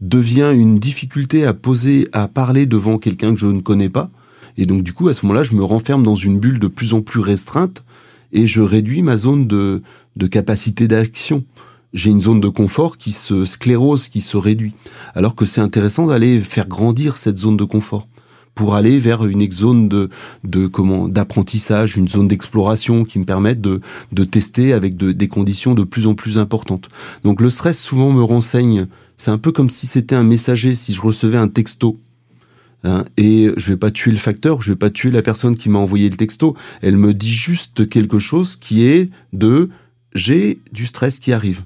devient 0.00 0.52
une 0.52 0.78
difficulté 0.78 1.46
à 1.46 1.54
poser, 1.54 2.08
à 2.12 2.28
parler 2.28 2.66
devant 2.66 2.98
quelqu'un 2.98 3.32
que 3.32 3.38
je 3.38 3.46
ne 3.46 3.60
connais 3.60 3.88
pas. 3.88 4.10
Et 4.58 4.66
donc, 4.66 4.82
du 4.82 4.92
coup, 4.92 5.08
à 5.08 5.14
ce 5.14 5.24
moment-là, 5.24 5.44
je 5.44 5.54
me 5.54 5.64
renferme 5.64 6.02
dans 6.02 6.16
une 6.16 6.38
bulle 6.38 6.58
de 6.58 6.68
plus 6.68 6.92
en 6.92 7.02
plus 7.02 7.20
restreinte 7.20 7.84
et 8.32 8.46
je 8.46 8.60
réduis 8.60 9.02
ma 9.02 9.16
zone 9.16 9.46
de, 9.46 9.82
de 10.16 10.26
capacité 10.26 10.88
d'action 10.88 11.44
j'ai 11.96 12.10
une 12.10 12.20
zone 12.20 12.40
de 12.40 12.48
confort 12.48 12.98
qui 12.98 13.10
se 13.10 13.44
sclérose, 13.46 14.08
qui 14.08 14.20
se 14.20 14.36
réduit. 14.36 14.74
Alors 15.14 15.34
que 15.34 15.46
c'est 15.46 15.62
intéressant 15.62 16.06
d'aller 16.06 16.38
faire 16.40 16.68
grandir 16.68 17.16
cette 17.16 17.38
zone 17.38 17.56
de 17.56 17.64
confort 17.64 18.06
pour 18.54 18.74
aller 18.74 18.98
vers 18.98 19.24
une 19.26 19.50
zone 19.50 19.88
de, 19.88 20.08
de 20.44 20.66
comment 20.66 21.08
d'apprentissage, 21.08 21.96
une 21.96 22.08
zone 22.08 22.28
d'exploration 22.28 23.04
qui 23.04 23.18
me 23.18 23.24
permette 23.24 23.60
de, 23.60 23.80
de 24.12 24.24
tester 24.24 24.72
avec 24.72 24.96
des 24.96 25.28
conditions 25.28 25.74
de 25.74 25.84
plus 25.84 26.06
en 26.06 26.14
plus 26.14 26.38
importantes. 26.38 26.88
Donc 27.24 27.40
le 27.40 27.50
stress 27.50 27.80
souvent 27.80 28.12
me 28.12 28.22
renseigne. 28.22 28.86
C'est 29.16 29.30
un 29.30 29.38
peu 29.38 29.52
comme 29.52 29.70
si 29.70 29.86
c'était 29.86 30.14
un 30.14 30.22
messager, 30.22 30.74
si 30.74 30.92
je 30.92 31.02
recevais 31.02 31.38
un 31.38 31.48
texto. 31.48 31.98
Hein, 32.84 33.04
et 33.16 33.50
je 33.56 33.68
vais 33.68 33.76
pas 33.76 33.90
tuer 33.90 34.10
le 34.10 34.18
facteur, 34.18 34.62
je 34.62 34.72
vais 34.72 34.76
pas 34.76 34.90
tuer 34.90 35.10
la 35.10 35.22
personne 35.22 35.56
qui 35.56 35.68
m'a 35.70 35.78
envoyé 35.78 36.08
le 36.08 36.16
texto. 36.16 36.56
Elle 36.82 36.96
me 36.98 37.14
dit 37.14 37.32
juste 37.32 37.88
quelque 37.88 38.18
chose 38.18 38.56
qui 38.56 38.84
est 38.84 39.10
de 39.32 39.70
j'ai 40.14 40.60
du 40.72 40.86
stress 40.86 41.20
qui 41.20 41.32
arrive. 41.32 41.62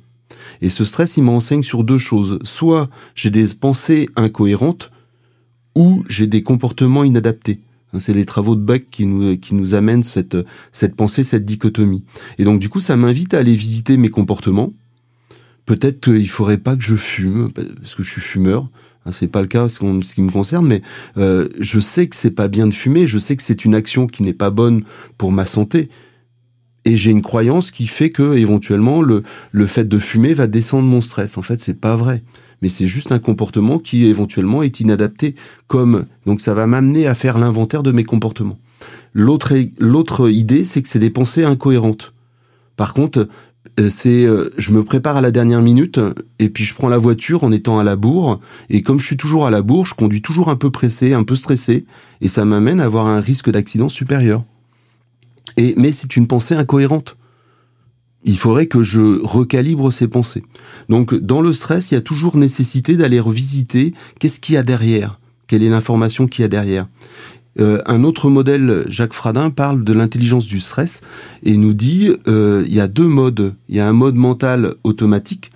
Et 0.63 0.69
ce 0.69 0.85
stress, 0.85 1.17
il 1.17 1.25
m'enseigne 1.25 1.63
sur 1.63 1.85
deux 1.85 1.99
choses. 1.99 2.39
Soit 2.43 2.89
j'ai 3.15 3.31
des 3.31 3.47
pensées 3.49 4.09
incohérentes, 4.17 4.91
ou 5.75 6.05
j'ai 6.09 6.27
des 6.27 6.43
comportements 6.43 7.05
inadaptés. 7.05 7.61
Hein, 7.93 7.99
c'est 7.99 8.15
les 8.15 8.25
travaux 8.25 8.55
de 8.55 8.61
Beck 8.61 8.91
qui 8.91 9.07
nous, 9.07 9.75
amènent 9.75 10.03
cette, 10.03 10.37
cette 10.73 10.95
pensée, 10.95 11.25
cette 11.25 11.45
dichotomie. 11.45 12.05
Et 12.39 12.45
donc, 12.45 12.61
du 12.61 12.69
coup, 12.69 12.81
ça 12.81 12.97
m'invite 12.97 13.35
à 13.35 13.39
aller 13.39 13.55
visiter 13.55 13.97
mes 13.97 14.11
comportements. 14.11 14.73
Peut-être 15.67 16.01
qu'il 16.01 16.29
faudrait 16.29 16.59
pas 16.59 16.77
que 16.77 16.83
je 16.83 16.97
fume, 16.97 17.53
parce 17.53 17.95
que 17.95 18.03
je 18.03 18.11
suis 18.11 18.21
fumeur. 18.21 18.69
Hein, 19.07 19.13
c'est 19.13 19.29
pas 19.29 19.41
le 19.41 19.49
cas 19.49 19.69
ce 19.69 19.79
qui 19.79 20.23
me 20.23 20.31
concerne, 20.31 20.67
mais 20.67 20.83
euh, 21.17 21.49
je 21.59 21.81
sais 21.81 22.09
que 22.09 22.17
c'est 22.17 22.33
pas 22.33 22.49
bien 22.49 22.67
de 22.67 22.75
fumer. 22.75 23.07
Je 23.07 23.19
sais 23.19 23.37
que 23.37 23.43
c'est 23.43 23.65
une 23.65 23.75
action 23.75 24.07
qui 24.07 24.23
n'est 24.23 24.35
pas 24.35 24.51
bonne 24.51 24.83
pour 25.17 25.33
ma 25.33 25.47
santé. 25.47 25.89
Et 26.85 26.97
j'ai 26.97 27.11
une 27.11 27.23
croyance 27.23 27.71
qui 27.71 27.87
fait 27.87 28.11
que 28.11 28.37
éventuellement 28.37 29.03
le 29.03 29.23
le 29.53 29.67
fait 29.67 29.89
de 29.89 29.99
fumer 29.99 30.33
va 30.33 30.47
descendre 30.47 30.89
mon 30.89 31.01
stress. 31.01 31.39
En 31.39 31.43
fait, 31.43 31.61
c'est 31.61 31.79
pas 31.79 31.97
vrai, 31.97 32.23
mais 32.63 32.69
c'est 32.69 32.87
juste 32.87 33.13
un 33.13 33.19
comportement 33.19 33.79
qui 33.79 34.07
éventuellement 34.07 34.63
est 34.63 34.81
inadapté. 34.81 35.35
Comme 35.67 36.07
donc 36.27 36.41
ça 36.41 36.55
va 36.55 36.67
m'amener 36.67 37.07
à 37.07 37.15
faire 37.15 37.39
l'inventaire 37.39 37.83
de 37.83 37.93
mes 37.93 38.05
comportements. 38.05 38.59
L'autre 39.13 39.55
l'autre 39.79 40.31
idée, 40.31 40.65
c'est 40.65 40.83
que 40.83 40.89
c'est 40.89 40.99
des 40.99 41.11
pensées 41.11 41.45
incohérentes. 41.45 42.15
Par 42.77 42.95
contre, 42.95 43.29
euh, 43.79 43.89
c'est 43.91 44.25
euh, 44.25 44.51
je 44.57 44.73
me 44.73 44.83
prépare 44.83 45.17
à 45.17 45.21
la 45.21 45.31
dernière 45.31 45.63
minute 45.63 46.01
et 46.39 46.49
puis 46.49 46.65
je 46.65 46.75
prends 46.75 46.89
la 46.89 46.99
voiture 46.99 47.45
en 47.45 47.53
étant 47.53 47.79
à 47.79 47.85
la 47.85 47.97
bourre 47.97 48.41
et 48.69 48.83
comme 48.83 48.99
je 48.99 49.07
suis 49.07 49.17
toujours 49.17 49.47
à 49.47 49.51
la 49.51 49.63
bourre, 49.63 49.87
je 49.87 49.95
conduis 49.95 50.23
toujours 50.23 50.49
un 50.49 50.57
peu 50.57 50.71
pressé, 50.71 51.13
un 51.13 51.25
peu 51.25 51.37
stressé 51.37 51.85
et 52.21 52.29
ça 52.29 52.45
m'amène 52.45 52.81
à 52.81 52.85
avoir 52.85 53.07
un 53.07 53.21
risque 53.21 53.51
d'accident 53.51 53.89
supérieur. 53.89 54.45
Et 55.57 55.75
mais 55.77 55.93
c'est 55.93 56.17
une 56.17 56.27
pensée 56.27 56.55
incohérente. 56.55 57.17
Il 58.25 58.37
faudrait 58.37 58.67
que 58.67 58.83
je 58.83 59.25
recalibre 59.25 59.93
ces 59.93 60.09
pensées. 60.09 60.45
Donc 60.89 61.15
dans 61.15 61.41
le 61.41 61.53
stress, 61.53 61.91
il 61.91 61.95
y 61.95 61.97
a 61.97 62.03
toujours 62.03 62.37
nécessité 62.37 62.97
d'aller 62.97 63.19
revisiter 63.19 63.95
qu'est-ce 64.19 64.41
qu'il 64.41 64.57
y 64.57 64.59
a 64.59 64.63
derrière, 64.63 65.19
quelle 65.47 65.63
est 65.63 65.71
l'information 65.71 66.27
qu'il 66.27 66.43
y 66.43 66.45
a 66.45 66.49
derrière. 66.49 66.87
Euh, 67.59 67.83
un 67.87 68.05
autre 68.05 68.31
modèle, 68.31 68.85
Jacques 68.87 69.15
Fradin, 69.15 69.51
parle 69.51 69.85
de 69.85 69.93
l'intelligence 69.93 70.47
du 70.47 70.61
stress 70.61 71.01
et 71.43 71.57
nous 71.57 71.75
dit 71.75 72.13
euh, 72.29 72.63
il 72.67 72.75
y 72.75 72.81
a 72.81 72.89
deux 72.89 73.09
modes. 73.09 73.55
Il 73.69 73.77
y 73.77 73.81
a 73.81 73.89
un 73.89 73.93
mode 73.93 74.15
mental 74.15 74.75
automatique 74.85 75.51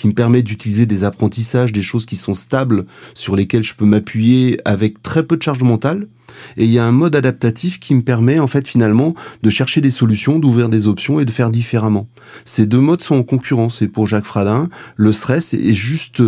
qui 0.00 0.08
me 0.08 0.14
permet 0.14 0.42
d'utiliser 0.42 0.86
des 0.86 1.04
apprentissages, 1.04 1.72
des 1.72 1.82
choses 1.82 2.06
qui 2.06 2.16
sont 2.16 2.32
stables, 2.32 2.86
sur 3.12 3.36
lesquelles 3.36 3.62
je 3.62 3.74
peux 3.74 3.84
m'appuyer 3.84 4.58
avec 4.64 5.02
très 5.02 5.26
peu 5.26 5.36
de 5.36 5.42
charge 5.42 5.62
mentale. 5.62 6.08
Et 6.56 6.64
il 6.64 6.70
y 6.70 6.78
a 6.78 6.86
un 6.86 6.90
mode 6.90 7.14
adaptatif 7.14 7.78
qui 7.78 7.94
me 7.94 8.00
permet 8.00 8.38
en 8.38 8.46
fait 8.46 8.66
finalement 8.66 9.14
de 9.42 9.50
chercher 9.50 9.82
des 9.82 9.90
solutions, 9.90 10.38
d'ouvrir 10.38 10.70
des 10.70 10.86
options 10.86 11.20
et 11.20 11.26
de 11.26 11.30
faire 11.30 11.50
différemment. 11.50 12.08
Ces 12.46 12.64
deux 12.64 12.80
modes 12.80 13.02
sont 13.02 13.16
en 13.16 13.22
concurrence 13.22 13.82
et 13.82 13.88
pour 13.88 14.06
Jacques 14.06 14.24
Fradin, 14.24 14.70
le 14.96 15.12
stress 15.12 15.52
est 15.52 15.74
juste 15.74 16.22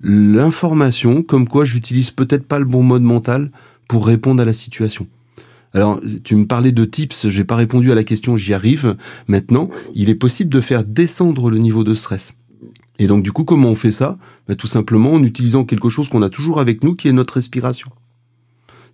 l'information 0.00 1.22
comme 1.22 1.46
quoi 1.46 1.66
j'utilise 1.66 2.10
peut-être 2.10 2.46
pas 2.46 2.58
le 2.58 2.64
bon 2.64 2.82
mode 2.82 3.02
mental 3.02 3.50
pour 3.88 4.06
répondre 4.06 4.40
à 4.40 4.46
la 4.46 4.54
situation. 4.54 5.06
Alors, 5.74 6.00
tu 6.24 6.34
me 6.34 6.46
parlais 6.46 6.72
de 6.72 6.86
tips, 6.86 7.28
j'ai 7.28 7.44
pas 7.44 7.56
répondu 7.56 7.92
à 7.92 7.94
la 7.94 8.04
question, 8.04 8.38
j'y 8.38 8.54
arrive. 8.54 8.96
Maintenant, 9.26 9.68
il 9.94 10.08
est 10.08 10.14
possible 10.14 10.48
de 10.48 10.62
faire 10.62 10.82
descendre 10.82 11.50
le 11.50 11.58
niveau 11.58 11.84
de 11.84 11.92
stress. 11.92 12.37
Et 12.98 13.06
donc, 13.06 13.22
du 13.22 13.32
coup, 13.32 13.44
comment 13.44 13.70
on 13.70 13.74
fait 13.74 13.92
ça? 13.92 14.18
Ben, 14.48 14.56
Tout 14.56 14.66
simplement 14.66 15.12
en 15.12 15.22
utilisant 15.22 15.64
quelque 15.64 15.88
chose 15.88 16.08
qu'on 16.08 16.22
a 16.22 16.30
toujours 16.30 16.60
avec 16.60 16.82
nous, 16.82 16.94
qui 16.94 17.08
est 17.08 17.12
notre 17.12 17.34
respiration. 17.34 17.90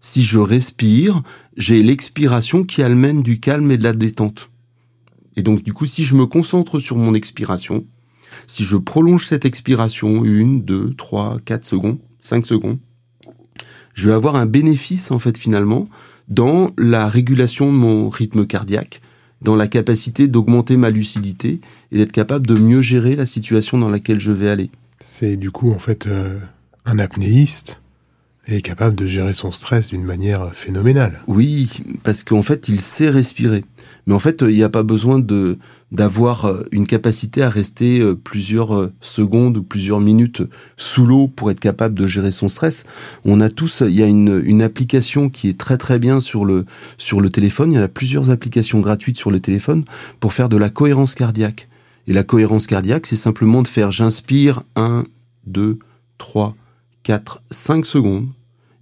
Si 0.01 0.23
je 0.23 0.39
respire, 0.39 1.23
j'ai 1.57 1.83
l'expiration 1.83 2.65
qui 2.65 2.83
amène 2.83 3.23
du 3.23 3.41
calme 3.41 3.71
et 3.71 3.79
de 3.79 3.85
la 3.85 3.95
détente. 3.95 4.51
Et 5.37 5.43
donc, 5.43 5.63
du 5.63 5.73
coup, 5.73 5.87
si 5.87 6.03
je 6.03 6.15
me 6.15 6.27
concentre 6.27 6.79
sur 6.79 6.97
mon 6.97 7.15
expiration, 7.15 7.87
si 8.47 8.65
je 8.65 8.77
prolonge 8.77 9.27
cette 9.27 9.45
expiration, 9.45 10.25
une, 10.25 10.63
deux, 10.63 10.93
trois, 10.95 11.39
quatre 11.45 11.65
secondes, 11.65 11.99
cinq 12.21 12.47
secondes, 12.47 12.79
je 13.95 14.09
vais 14.09 14.15
avoir 14.15 14.37
un 14.37 14.47
bénéfice 14.47 15.11
en 15.11 15.19
fait 15.19 15.39
finalement 15.39 15.89
dans 16.29 16.71
la 16.77 17.09
régulation 17.09 17.73
de 17.73 17.77
mon 17.77 18.09
rythme 18.09 18.47
cardiaque, 18.47 19.01
dans 19.45 19.57
la 19.57 19.69
capacité 19.69 20.27
d'augmenter 20.27 20.77
ma 20.77 20.91
lucidité 20.91 21.61
et 21.93 21.99
d'être 21.99 22.13
capable 22.13 22.47
de 22.47 22.59
mieux 22.59 22.81
gérer 22.81 23.15
la 23.15 23.27
situation 23.27 23.79
dans 23.79 23.91
laquelle 23.91 24.19
je 24.19 24.33
vais 24.33 24.51
aller. 24.51 24.71
C'est 25.01 25.37
du 25.37 25.51
coup 25.51 25.71
en 25.71 25.79
fait 25.79 26.07
euh, 26.07 26.39
un 26.87 26.99
apnéiste 26.99 27.81
est 28.47 28.61
capable 28.61 28.95
de 28.95 29.07
gérer 29.07 29.33
son 29.33 29.53
stress 29.53 29.89
d'une 29.89 30.05
manière 30.05 30.55
phénoménale. 30.55 31.21
Oui, 31.27 31.81
parce 32.03 32.23
qu'en 32.23 32.43
fait, 32.43 32.69
il 32.69 32.81
sait 32.81 33.09
respirer. 33.09 33.65
Mais 34.07 34.15
en 34.15 34.19
fait, 34.19 34.43
il 34.43 34.55
n'y 34.55 34.63
a 34.63 34.69
pas 34.69 34.83
besoin 34.83 35.19
de 35.19 35.59
d'avoir 35.93 36.47
euh, 36.47 36.65
une 36.73 36.87
capacité 36.87 37.43
à 37.43 37.49
rester 37.49 38.01
euh, 38.01 38.15
plusieurs 38.15 38.75
euh, 38.75 38.93
secondes 39.01 39.57
ou 39.57 39.63
plusieurs 39.63 40.01
minutes 40.01 40.43
sous 40.77 41.07
l'eau 41.07 41.29
pour 41.29 41.51
être 41.51 41.61
capable 41.61 41.95
de 41.95 42.07
gérer 42.07 42.33
son 42.33 42.49
stress. 42.49 42.85
On 43.25 43.41
a 43.41 43.49
tous, 43.49 43.83
il 43.87 43.95
y 43.95 44.03
a 44.03 44.07
une, 44.07 44.43
une 44.45 44.61
application 44.61 45.31
qui 45.31 45.49
est 45.49 45.59
très 45.59 45.79
très 45.79 45.99
bien 45.99 46.21
sur 46.21 46.45
le 46.45 46.67
sur 46.99 47.21
le 47.21 47.31
téléphone. 47.31 47.73
Il 47.73 47.77
y 47.77 47.79
a 47.79 47.89
plusieurs 47.89 48.31
applications 48.31 48.81
gratuites 48.81 49.17
sur 49.17 49.31
le 49.31 49.41
téléphone 49.41 49.85
pour 50.21 50.33
faire 50.33 50.49
de 50.49 50.57
la 50.57 50.71
cohérence 50.71 51.15
cardiaque. 51.15 51.69
Et 52.07 52.13
la 52.13 52.25
cohérence 52.25 52.67
cardiaque, 52.67 53.07
c'est 53.07 53.17
simplement 53.17 53.63
de 53.63 53.69
faire 53.69 53.91
j'inspire 53.91 54.63
1, 54.77 55.05
2, 55.47 55.79
3, 56.19 56.55
4, 57.03 57.43
5 57.51 57.87
secondes 57.87 58.29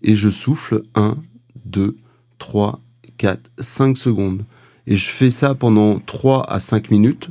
et 0.02 0.16
je 0.16 0.30
souffle 0.30 0.82
1, 0.94 1.16
2, 1.66 1.96
3, 2.38 2.80
4, 3.18 3.50
5 3.58 3.96
secondes. 3.96 4.44
Et 4.86 4.96
je 4.96 5.08
fais 5.08 5.30
ça 5.30 5.54
pendant 5.54 6.00
3 6.00 6.50
à 6.50 6.60
5 6.60 6.90
minutes. 6.90 7.30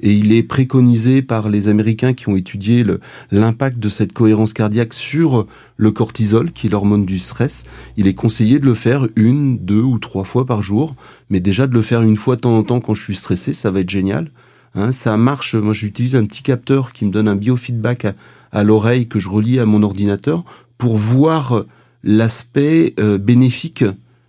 Et 0.00 0.12
il 0.12 0.32
est 0.32 0.44
préconisé 0.44 1.22
par 1.22 1.48
les 1.48 1.68
Américains 1.68 2.14
qui 2.14 2.28
ont 2.28 2.36
étudié 2.36 2.84
l'impact 3.32 3.80
de 3.80 3.88
cette 3.88 4.12
cohérence 4.12 4.52
cardiaque 4.52 4.94
sur 4.94 5.46
le 5.76 5.90
cortisol, 5.90 6.52
qui 6.52 6.68
est 6.68 6.70
l'hormone 6.70 7.04
du 7.04 7.18
stress. 7.18 7.64
Il 7.96 8.06
est 8.06 8.14
conseillé 8.14 8.60
de 8.60 8.66
le 8.66 8.74
faire 8.74 9.08
une, 9.16 9.58
deux 9.58 9.82
ou 9.82 9.98
trois 9.98 10.22
fois 10.22 10.46
par 10.46 10.62
jour. 10.62 10.94
Mais 11.30 11.40
déjà 11.40 11.66
de 11.66 11.74
le 11.74 11.82
faire 11.82 12.02
une 12.02 12.16
fois 12.16 12.36
de 12.36 12.42
temps 12.42 12.56
en 12.56 12.62
temps 12.62 12.80
quand 12.80 12.94
je 12.94 13.02
suis 13.02 13.16
stressé, 13.16 13.52
ça 13.52 13.72
va 13.72 13.80
être 13.80 13.90
génial. 13.90 14.30
Hein, 14.74 14.92
ça 14.92 15.16
marche. 15.16 15.56
Moi, 15.56 15.74
j'utilise 15.74 16.14
un 16.14 16.24
petit 16.24 16.42
capteur 16.42 16.92
qui 16.92 17.04
me 17.04 17.10
donne 17.10 17.26
un 17.26 17.36
biofeedback 17.36 18.06
à, 18.52 18.64
l'oreille 18.64 19.08
que 19.08 19.18
je 19.18 19.28
relie 19.28 19.58
à 19.58 19.66
mon 19.66 19.82
ordinateur 19.82 20.44
pour 20.78 20.96
voir 20.96 21.64
l'aspect 22.04 22.94
euh, 23.00 23.18
bénéfique 23.18 23.84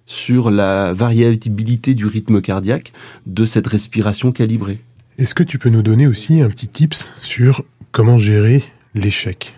sur 0.09 0.49
la 0.49 0.91
variabilité 0.91 1.93
du 1.93 2.07
rythme 2.07 2.41
cardiaque 2.41 2.91
de 3.27 3.45
cette 3.45 3.67
respiration 3.67 4.31
calibrée. 4.31 4.79
Est-ce 5.19 5.35
que 5.35 5.43
tu 5.43 5.59
peux 5.59 5.69
nous 5.69 5.83
donner 5.83 6.07
aussi 6.07 6.41
un 6.41 6.49
petit 6.49 6.67
tips 6.67 7.07
sur 7.21 7.63
comment 7.91 8.17
gérer 8.17 8.63
l'échec? 8.95 9.53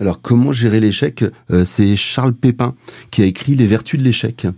Alors 0.00 0.20
comment 0.20 0.50
gérer 0.52 0.80
l'échec? 0.80 1.24
Euh, 1.52 1.64
C'est 1.64 1.94
Charles 1.94 2.34
Pépin 2.34 2.74
qui 3.12 3.22
a 3.22 3.26
écrit 3.26 3.54
Les 3.54 3.64
vertus 3.64 4.00
de 4.00 4.04
l'échec. 4.04 4.48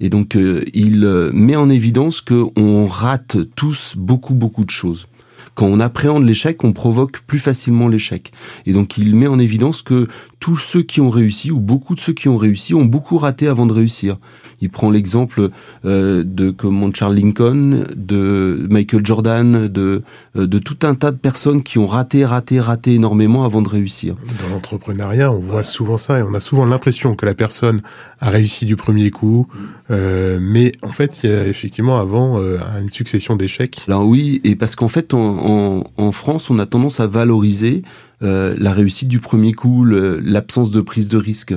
Et 0.00 0.10
donc 0.10 0.36
euh, 0.36 0.64
il 0.74 1.00
met 1.32 1.56
en 1.56 1.70
évidence 1.70 2.20
qu'on 2.20 2.86
rate 2.86 3.38
tous 3.56 3.94
beaucoup 3.96 4.34
beaucoup 4.34 4.66
de 4.66 4.70
choses 4.70 5.06
quand 5.54 5.66
on 5.66 5.80
appréhende 5.80 6.24
l'échec, 6.24 6.62
on 6.64 6.72
provoque 6.72 7.20
plus 7.20 7.38
facilement 7.38 7.88
l'échec. 7.88 8.32
Et 8.66 8.72
donc 8.72 8.98
il 8.98 9.14
met 9.14 9.26
en 9.26 9.38
évidence 9.38 9.82
que 9.82 10.08
tous 10.40 10.56
ceux 10.56 10.82
qui 10.82 11.00
ont 11.00 11.10
réussi, 11.10 11.50
ou 11.50 11.58
beaucoup 11.58 11.94
de 11.94 12.00
ceux 12.00 12.12
qui 12.12 12.28
ont 12.28 12.36
réussi, 12.36 12.74
ont 12.74 12.84
beaucoup 12.84 13.16
raté 13.16 13.48
avant 13.48 13.64
de 13.64 13.72
réussir. 13.72 14.16
Il 14.60 14.68
prend 14.68 14.90
l'exemple 14.90 15.48
euh, 15.84 16.22
de 16.24 16.50
comment 16.50 16.90
Charles 16.92 17.14
Lincoln, 17.14 17.84
de 17.96 18.66
Michael 18.68 19.06
Jordan, 19.06 19.68
de, 19.68 20.02
euh, 20.36 20.46
de 20.46 20.58
tout 20.58 20.78
un 20.82 20.94
tas 20.94 21.12
de 21.12 21.16
personnes 21.16 21.62
qui 21.62 21.78
ont 21.78 21.86
raté, 21.86 22.24
raté, 22.24 22.60
raté 22.60 22.94
énormément 22.94 23.44
avant 23.44 23.62
de 23.62 23.68
réussir. 23.68 24.16
Dans 24.42 24.54
l'entrepreneuriat, 24.54 25.32
on 25.32 25.40
voit 25.40 25.64
souvent 25.64 25.98
ça 25.98 26.18
et 26.18 26.22
on 26.22 26.34
a 26.34 26.40
souvent 26.40 26.66
l'impression 26.66 27.14
que 27.14 27.24
la 27.24 27.34
personne 27.34 27.80
a 28.20 28.30
réussi 28.30 28.66
du 28.66 28.76
premier 28.76 29.10
coup, 29.10 29.46
euh, 29.90 30.38
mais 30.40 30.72
en 30.82 30.92
fait, 30.92 31.22
il 31.22 31.30
y 31.30 31.32
a 31.32 31.46
effectivement 31.46 31.98
avant 31.98 32.38
euh, 32.38 32.58
une 32.80 32.90
succession 32.90 33.36
d'échecs. 33.36 33.82
Alors 33.86 34.06
oui, 34.06 34.40
et 34.44 34.56
parce 34.56 34.76
qu'en 34.76 34.88
fait, 34.88 35.14
en, 35.14 35.20
en, 35.44 35.84
en, 35.96 36.12
France, 36.12 36.50
on 36.50 36.58
a 36.58 36.66
tendance 36.66 37.00
à 37.00 37.06
valoriser 37.06 37.82
euh, 38.22 38.54
la 38.58 38.72
réussite 38.72 39.08
du 39.08 39.20
premier 39.20 39.52
coup, 39.52 39.84
l'absence 39.84 40.70
de 40.70 40.80
prise 40.80 41.08
de 41.08 41.18
risque. 41.18 41.54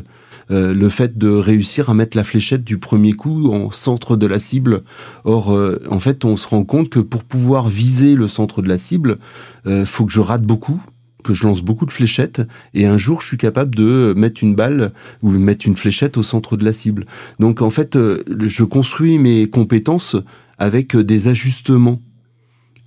Euh, 0.49 0.73
le 0.73 0.87
fait 0.87 1.17
de 1.17 1.29
réussir 1.29 1.89
à 1.89 1.93
mettre 1.93 2.15
la 2.15 2.23
fléchette 2.23 2.63
du 2.63 2.77
premier 2.77 3.11
coup 3.13 3.51
en 3.51 3.69
centre 3.71 4.15
de 4.15 4.25
la 4.25 4.39
cible. 4.39 4.83
Or, 5.25 5.51
euh, 5.51 5.81
en 5.91 5.99
fait, 5.99 6.23
on 6.23 6.37
se 6.37 6.47
rend 6.47 6.63
compte 6.63 6.89
que 6.89 6.99
pour 6.99 7.23
pouvoir 7.25 7.67
viser 7.67 8.15
le 8.15 8.29
centre 8.29 8.61
de 8.61 8.69
la 8.69 8.77
cible, 8.77 9.17
euh, 9.65 9.85
faut 9.85 10.05
que 10.05 10.11
je 10.11 10.21
rate 10.21 10.43
beaucoup, 10.43 10.81
que 11.25 11.33
je 11.33 11.43
lance 11.45 11.61
beaucoup 11.61 11.85
de 11.85 11.91
fléchettes 11.91 12.41
et 12.73 12.85
un 12.85 12.97
jour 12.97 13.21
je 13.21 13.27
suis 13.27 13.37
capable 13.37 13.75
de 13.75 14.13
mettre 14.15 14.41
une 14.41 14.55
balle 14.55 14.93
ou 15.21 15.31
mettre 15.31 15.67
une 15.67 15.75
fléchette 15.75 16.15
au 16.15 16.23
centre 16.23 16.55
de 16.55 16.63
la 16.63 16.71
cible. 16.71 17.05
Donc 17.39 17.61
en 17.61 17.69
fait, 17.69 17.97
je 17.97 18.63
construis 18.63 19.17
mes 19.17 19.49
compétences 19.49 20.15
avec 20.57 20.95
des 20.95 21.27
ajustements. 21.27 22.01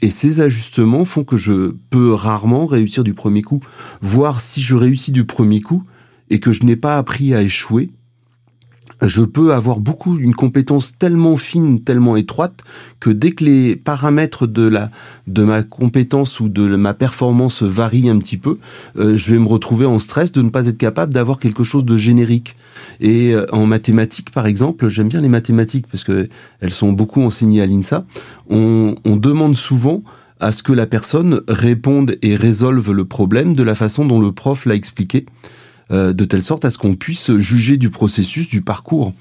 Et 0.02 0.10
ces 0.10 0.40
ajustements 0.40 1.04
font 1.04 1.24
que 1.24 1.36
je 1.36 1.74
peux 1.90 2.12
rarement 2.12 2.66
réussir 2.66 3.04
du 3.04 3.14
premier 3.14 3.42
coup. 3.42 3.60
Voir 4.00 4.40
si 4.40 4.62
je 4.62 4.74
réussis 4.74 5.12
du 5.12 5.26
premier 5.26 5.60
coup, 5.60 5.84
et 6.30 6.40
que 6.40 6.52
je 6.52 6.64
n'ai 6.64 6.76
pas 6.76 6.96
appris 6.96 7.34
à 7.34 7.42
échouer, 7.42 7.90
je 9.02 9.22
peux 9.22 9.52
avoir 9.52 9.80
beaucoup 9.80 10.18
une 10.18 10.34
compétence 10.34 10.96
tellement 10.98 11.36
fine, 11.36 11.80
tellement 11.80 12.16
étroite 12.16 12.62
que 12.98 13.10
dès 13.10 13.32
que 13.32 13.44
les 13.44 13.76
paramètres 13.76 14.46
de 14.46 14.66
la 14.68 14.90
de 15.26 15.42
ma 15.44 15.62
compétence 15.62 16.40
ou 16.40 16.48
de 16.48 16.76
ma 16.76 16.94
performance 16.94 17.62
varient 17.62 18.10
un 18.10 18.18
petit 18.18 18.36
peu, 18.36 18.58
euh, 18.98 19.16
je 19.16 19.30
vais 19.30 19.38
me 19.38 19.46
retrouver 19.46 19.86
en 19.86 19.98
stress 19.98 20.32
de 20.32 20.42
ne 20.42 20.50
pas 20.50 20.66
être 20.66 20.78
capable 20.78 21.14
d'avoir 21.14 21.38
quelque 21.38 21.64
chose 21.64 21.84
de 21.84 21.96
générique. 21.96 22.56
Et 23.00 23.34
euh, 23.34 23.46
en 23.52 23.66
mathématiques, 23.66 24.30
par 24.30 24.46
exemple, 24.46 24.88
j'aime 24.88 25.08
bien 25.08 25.20
les 25.20 25.28
mathématiques 25.28 25.86
parce 25.90 26.04
que 26.04 26.28
elles 26.60 26.72
sont 26.72 26.92
beaucoup 26.92 27.22
enseignées 27.22 27.62
à 27.62 27.66
l'INSA. 27.66 28.04
On, 28.48 28.96
on 29.04 29.16
demande 29.16 29.56
souvent 29.56 30.02
à 30.40 30.52
ce 30.52 30.62
que 30.62 30.72
la 30.72 30.86
personne 30.86 31.42
réponde 31.48 32.16
et 32.22 32.34
résolve 32.34 32.92
le 32.92 33.04
problème 33.04 33.54
de 33.54 33.62
la 33.62 33.74
façon 33.74 34.04
dont 34.04 34.20
le 34.20 34.32
prof 34.32 34.64
l'a 34.64 34.74
expliqué. 34.74 35.26
Euh, 35.90 36.12
de 36.12 36.24
telle 36.24 36.42
sorte 36.42 36.64
à 36.64 36.70
ce 36.70 36.78
qu'on 36.78 36.94
puisse 36.94 37.36
juger 37.38 37.76
du 37.76 37.90
processus, 37.90 38.48
du 38.48 38.62
parcours. 38.62 39.12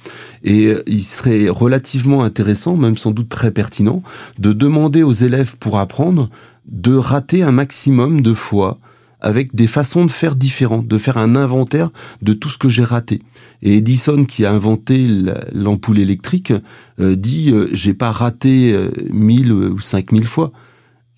Et 0.43 0.67
euh, 0.67 0.83
il 0.87 1.03
serait 1.03 1.49
relativement 1.49 2.23
intéressant, 2.23 2.75
même 2.75 2.97
sans 2.97 3.11
doute 3.11 3.29
très 3.29 3.51
pertinent, 3.51 4.03
de 4.37 4.53
demander 4.53 5.03
aux 5.03 5.13
élèves 5.13 5.57
pour 5.57 5.79
apprendre 5.79 6.29
de 6.65 6.95
rater 6.95 7.43
un 7.43 7.51
maximum 7.51 8.21
de 8.21 8.33
fois 8.33 8.79
avec 9.21 9.53
des 9.53 9.67
façons 9.67 10.05
de 10.05 10.11
faire 10.11 10.35
différentes, 10.35 10.87
de 10.87 10.97
faire 10.97 11.17
un 11.17 11.35
inventaire 11.35 11.89
de 12.21 12.33
tout 12.33 12.49
ce 12.49 12.57
que 12.57 12.69
j'ai 12.69 12.83
raté. 12.83 13.21
Et 13.61 13.77
Edison, 13.77 14.23
qui 14.23 14.45
a 14.45 14.51
inventé 14.51 15.07
l'ampoule 15.53 15.99
électrique, 15.99 16.53
euh, 16.99 17.15
dit 17.15 17.51
euh, 17.51 17.69
j'ai 17.73 17.93
pas 17.93 18.11
raté 18.11 18.71
euh, 18.73 18.91
mille 19.11 19.51
ou 19.51 19.79
cinq 19.79 20.11
mille 20.11 20.27
fois, 20.27 20.51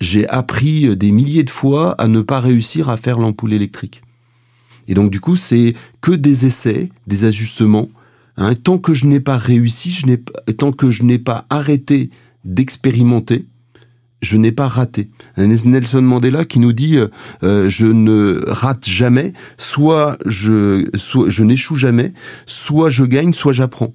j'ai 0.00 0.28
appris 0.28 0.96
des 0.96 1.12
milliers 1.12 1.44
de 1.44 1.50
fois 1.50 1.92
à 1.92 2.08
ne 2.08 2.20
pas 2.22 2.40
réussir 2.40 2.88
à 2.88 2.96
faire 2.96 3.18
l'ampoule 3.18 3.52
électrique. 3.52 4.02
Et 4.88 4.94
donc 4.94 5.10
du 5.10 5.20
coup, 5.20 5.36
c'est 5.36 5.74
que 6.00 6.12
des 6.12 6.46
essais, 6.46 6.90
des 7.06 7.24
ajustements. 7.24 7.88
Hein. 8.36 8.54
Tant 8.54 8.78
que 8.78 8.94
je 8.94 9.06
n'ai 9.06 9.20
pas 9.20 9.36
réussi, 9.36 9.90
je 9.90 10.06
n'ai 10.06 10.18
tant 10.56 10.72
que 10.72 10.90
je 10.90 11.02
n'ai 11.02 11.18
pas 11.18 11.46
arrêté 11.50 12.10
d'expérimenter, 12.44 13.46
je 14.20 14.36
n'ai 14.36 14.52
pas 14.52 14.68
raté. 14.68 15.10
Nelson 15.36 16.02
Mandela 16.02 16.44
qui 16.44 16.58
nous 16.58 16.72
dit 16.72 16.98
euh, 17.42 17.68
je 17.68 17.86
ne 17.86 18.42
rate 18.46 18.88
jamais, 18.88 19.32
soit 19.58 20.18
je 20.26 20.88
soit 20.94 21.28
je 21.28 21.44
n'échoue 21.44 21.76
jamais, 21.76 22.12
soit 22.46 22.90
je 22.90 23.04
gagne, 23.04 23.32
soit 23.32 23.52
j'apprends. 23.52 23.94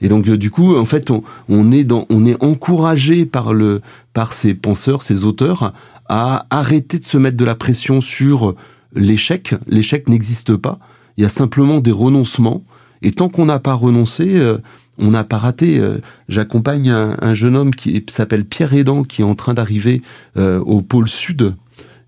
Et 0.00 0.08
donc 0.08 0.28
euh, 0.28 0.38
du 0.38 0.50
coup, 0.50 0.76
en 0.76 0.84
fait, 0.84 1.10
on, 1.10 1.20
on, 1.48 1.72
est 1.72 1.84
dans, 1.84 2.06
on 2.08 2.24
est 2.24 2.42
encouragé 2.42 3.26
par 3.26 3.52
le 3.52 3.82
par 4.12 4.32
ces 4.32 4.54
penseurs, 4.54 5.02
ces 5.02 5.24
auteurs 5.24 5.74
à 6.08 6.46
arrêter 6.50 6.98
de 6.98 7.04
se 7.04 7.18
mettre 7.18 7.36
de 7.36 7.44
la 7.44 7.54
pression 7.54 8.00
sur 8.00 8.56
l'échec. 8.94 9.54
L'échec 9.66 10.08
n'existe 10.08 10.56
pas. 10.56 10.78
Il 11.16 11.22
y 11.22 11.26
a 11.26 11.28
simplement 11.28 11.80
des 11.80 11.92
renoncements. 11.92 12.64
Et 13.02 13.12
tant 13.12 13.28
qu'on 13.28 13.46
n'a 13.46 13.58
pas 13.58 13.74
renoncé, 13.74 14.36
euh, 14.36 14.58
on 14.98 15.10
n'a 15.10 15.24
pas 15.24 15.38
raté. 15.38 15.78
Euh, 15.78 15.98
j'accompagne 16.28 16.90
un, 16.90 17.34
jeune 17.34 17.56
homme 17.56 17.74
qui 17.74 18.04
s'appelle 18.08 18.44
Pierre 18.44 18.74
Aidant, 18.74 19.04
qui 19.04 19.22
est 19.22 19.24
en 19.24 19.34
train 19.34 19.54
d'arriver 19.54 20.02
euh, 20.36 20.60
au 20.60 20.82
pôle 20.82 21.08
sud. 21.08 21.54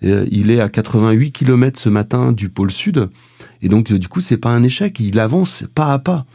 Il 0.03 0.51
est 0.51 0.61
à 0.61 0.69
88 0.69 1.31
km 1.31 1.79
ce 1.79 1.89
matin 1.89 2.33
du 2.33 2.49
pôle 2.49 2.73
sud. 2.73 3.09
Et 3.63 3.69
donc, 3.69 3.93
du 3.93 4.09
coup, 4.09 4.21
c'est 4.21 4.37
pas 4.37 4.51
un 4.51 4.65
échec. 4.65 4.99
Il 4.99 5.21
avance 5.21 5.63
pas 5.77 5.93
à 5.93 6.01
pas. 6.01 6.27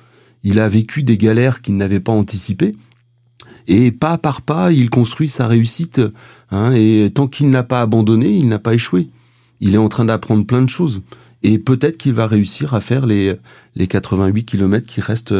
Il 0.43 0.61
a 0.61 0.69
vécu 0.69 1.03
des 1.03 1.17
galères 1.17 1.61
qu'il 1.61 1.75
n'avait 1.75 1.99
pas 1.99 2.13
anticipées. 2.13 2.77
Et 3.67 3.91
pas 3.91 4.17
par 4.17 4.41
pas, 4.41 4.71
il 4.71 4.89
construit 4.89 5.27
sa 5.27 5.47
réussite. 5.47 5.99
Hein, 6.51 6.71
et 6.73 7.11
tant 7.13 7.27
qu'il 7.27 7.49
n'a 7.49 7.63
pas 7.63 7.81
abandonné, 7.81 8.29
il 8.29 8.47
n'a 8.47 8.59
pas 8.59 8.73
échoué. 8.73 9.09
Il 9.61 9.75
est 9.75 9.79
en 9.79 9.89
train 9.89 10.05
d'apprendre 10.05 10.45
plein 10.45 10.61
de 10.61 10.69
choses. 10.69 11.01
Et 11.43 11.59
peut-être 11.59 11.97
qu'il 11.97 12.13
va 12.13 12.27
réussir 12.27 12.73
à 12.73 12.81
faire 12.81 13.05
les, 13.05 13.35
les 13.75 13.87
88 13.87 14.43
km 14.43 14.85
qui 14.85 15.01
restent 15.01 15.33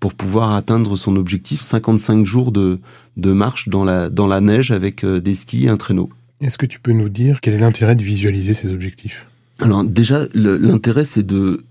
pour 0.00 0.14
pouvoir 0.14 0.52
atteindre 0.52 0.96
son 0.96 1.16
objectif, 1.16 1.60
55 1.60 2.24
jours 2.24 2.52
de, 2.52 2.78
de 3.16 3.32
marche 3.32 3.68
dans 3.68 3.84
la, 3.84 4.08
dans 4.10 4.26
la 4.26 4.40
neige 4.40 4.70
avec 4.70 5.04
euh, 5.04 5.20
des 5.20 5.34
skis 5.34 5.66
et 5.66 5.68
un 5.68 5.76
traîneau. 5.76 6.10
Est-ce 6.40 6.58
que 6.58 6.66
tu 6.66 6.78
peux 6.78 6.92
nous 6.92 7.08
dire 7.08 7.40
quel 7.40 7.54
est 7.54 7.58
l'intérêt 7.58 7.96
de 7.96 8.04
visualiser 8.04 8.54
ces 8.54 8.72
objectifs? 8.72 9.26
Alors 9.58 9.82
déjà, 9.82 10.26
l'intérêt 10.34 11.04
c'est 11.04 11.24
de, 11.24 11.64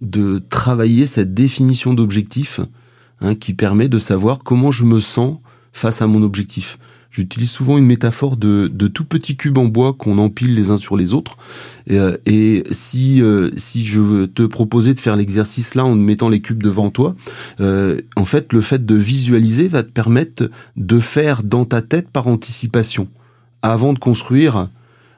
de 0.00 0.42
travailler 0.48 1.06
cette 1.06 1.32
définition 1.32 1.94
d'objectif 1.94 2.58
hein, 3.20 3.36
qui 3.36 3.54
permet 3.54 3.88
de 3.88 4.00
savoir 4.00 4.40
comment 4.40 4.72
je 4.72 4.84
me 4.84 4.98
sens 4.98 5.38
face 5.72 6.02
à 6.02 6.08
mon 6.08 6.22
objectif. 6.22 6.78
J'utilise 7.14 7.50
souvent 7.52 7.78
une 7.78 7.86
métaphore 7.86 8.36
de, 8.36 8.66
de 8.66 8.88
tout 8.88 9.04
petits 9.04 9.36
cubes 9.36 9.58
en 9.58 9.66
bois 9.66 9.92
qu'on 9.92 10.18
empile 10.18 10.56
les 10.56 10.72
uns 10.72 10.76
sur 10.76 10.96
les 10.96 11.14
autres. 11.14 11.36
Et, 11.86 11.96
euh, 11.96 12.16
et 12.26 12.64
si 12.72 13.22
euh, 13.22 13.50
si 13.56 13.84
je 13.84 14.24
te 14.24 14.42
proposer 14.42 14.94
de 14.94 14.98
faire 14.98 15.14
l'exercice 15.14 15.76
là 15.76 15.84
en 15.84 15.94
mettant 15.94 16.28
les 16.28 16.40
cubes 16.40 16.60
devant 16.60 16.90
toi, 16.90 17.14
euh, 17.60 18.00
en 18.16 18.24
fait, 18.24 18.52
le 18.52 18.60
fait 18.60 18.84
de 18.84 18.96
visualiser 18.96 19.68
va 19.68 19.84
te 19.84 19.90
permettre 19.90 20.50
de 20.76 20.98
faire 20.98 21.44
dans 21.44 21.64
ta 21.64 21.82
tête 21.82 22.10
par 22.10 22.26
anticipation, 22.26 23.06
avant 23.62 23.92
de 23.92 24.00
construire, 24.00 24.68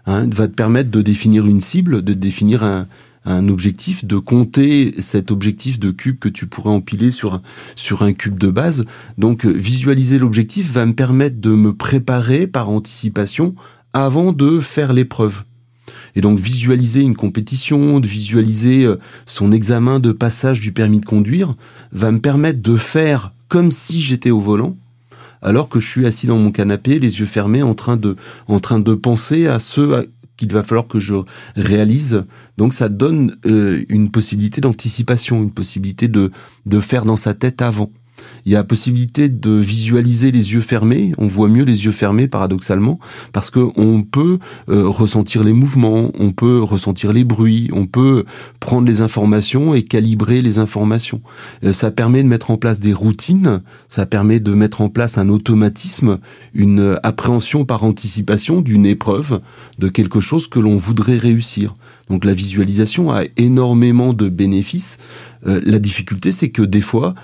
hein, 0.05 0.29
va 0.31 0.49
te 0.49 0.53
permettre 0.53 0.91
de 0.91 1.01
définir 1.01 1.47
une 1.47 1.63
cible, 1.63 2.03
de 2.03 2.13
définir 2.13 2.63
un, 2.63 2.87
un 3.27 3.49
objectif, 3.49 4.05
de 4.05 4.17
compter 4.17 4.95
cet 4.99 5.31
objectif 5.31 5.79
de 5.79 5.91
cube 5.91 6.19
que 6.19 6.29
tu 6.29 6.47
pourrais 6.47 6.71
empiler 6.71 7.11
sur, 7.11 7.43
sur 7.75 8.03
un 8.03 8.13
cube 8.13 8.39
de 8.39 8.49
base. 8.49 8.87
Donc 9.19 9.45
visualiser 9.45 10.19
l'objectif 10.19 10.73
va 10.73 10.87
me 10.87 10.95
permettre 10.95 11.41
de 11.41 11.51
me 11.51 11.75
préparer 11.75 12.47
par 12.47 12.71
anticipation 12.71 13.55
avant 13.93 14.33
de 14.33 14.61
faire 14.61 14.93
l'épreuve. 14.93 15.45
Et 16.15 16.21
donc 16.21 16.39
visualiser 16.39 17.01
une 17.01 17.17
compétition, 17.17 18.01
de 18.01 18.07
visualiser 18.07 18.85
euh, 18.85 18.97
son 19.27 19.53
examen 19.53 20.01
de 20.01 20.13
passage 20.13 20.61
du 20.61 20.73
permis 20.73 21.01
de 21.01 21.07
conduire, 21.07 21.55
va 21.93 22.11
me 22.11 22.19
permettre 22.19 22.63
de 22.63 22.77
faire 22.77 23.33
comme 23.49 23.71
si 23.71 24.01
j'étais 24.01 24.31
au 24.31 24.41
volant, 24.41 24.77
alors 25.43 25.69
que 25.69 25.79
je 25.79 25.89
suis 25.89 26.07
assis 26.07 26.27
dans 26.27 26.39
mon 26.39 26.51
canapé, 26.51 26.99
les 26.99 27.21
yeux 27.21 27.27
fermés, 27.27 27.63
en 27.63 27.75
train 27.75 27.97
de, 27.97 28.17
en 28.49 28.61
train 28.61 28.81
de 28.81 28.95
penser 28.95 29.47
à 29.47 29.59
ce 29.59 30.09
qu'il 30.37 30.53
va 30.53 30.63
falloir 30.63 30.87
que 30.87 31.01
je 31.01 31.17
réalise. 31.57 32.25
Donc 32.59 32.73
ça 32.73 32.89
donne 32.89 33.37
euh, 33.47 33.85
une 33.89 34.11
possibilité 34.11 34.61
d'anticipation, 34.61 35.43
une 35.43 35.53
possibilité 35.53 36.09
de, 36.09 36.31
de 36.67 36.81
faire 36.81 37.05
dans 37.05 37.17
sa 37.17 37.35
tête 37.35 37.63
avant. 37.63 37.91
Il 38.45 38.53
y 38.53 38.57
a 38.57 38.65
possibilité 38.65 39.29
de 39.29 39.51
visualiser 39.51 40.31
les 40.31 40.55
yeux 40.55 40.61
fermés. 40.61 41.13
On 41.19 41.27
voit 41.27 41.49
mieux 41.49 41.65
les 41.65 41.85
yeux 41.85 41.91
fermés 41.91 42.29
paradoxalement 42.29 42.99
parce 43.33 43.51
que 43.51 43.61
on 43.77 44.03
peut 44.03 44.39
euh, 44.69 44.89
ressentir 44.89 45.45
les 45.45 45.53
mouvements, 45.53 46.11
on 46.19 46.33
peut 46.33 46.63
ressentir 46.63 47.13
les 47.13 47.25
bruits, 47.25 47.69
on 47.73 47.87
peut 47.87 48.25
prendre 48.61 48.87
les 48.87 49.01
informations 49.01 49.75
et 49.75 49.83
calibrer 49.83 50.43
les 50.43 50.59
informations. 50.59 51.21
Euh, 51.65 51.73
ça 51.73 51.91
permet 51.91 52.23
de 52.23 52.29
mettre 52.29 52.51
en 52.51 52.57
place 52.57 52.81
des 52.81 52.93
routines, 52.93 53.63
ça 53.89 54.07
permet 54.07 54.41
de 54.41 54.53
mettre 54.55 54.81
en 54.81 54.89
place 54.89 55.19
un 55.19 55.29
automatisme, 55.29 56.19
une 56.55 56.99
appréhension 57.03 57.65
par 57.65 57.85
anticipation 57.85 58.61
d'une 58.61 58.87
épreuve, 58.87 59.41
de 59.79 59.89
quelque 59.89 60.21
chose 60.21 60.47
que 60.47 60.59
l'on 60.59 60.77
voudrait 60.77 61.19
réussir. 61.19 61.75
Donc 62.09 62.25
la 62.25 62.35
visualisation 62.35 63.11
a 63.11 63.25
énormément 63.37 64.13
de 64.13 64.29
bénéfices. 64.29 64.99
Euh, 65.47 65.61
la 65.65 65.79
difficulté, 65.79 66.33
c'est 66.33 66.51
que 66.51 66.63
des 66.63 66.81
fois, 66.81 67.15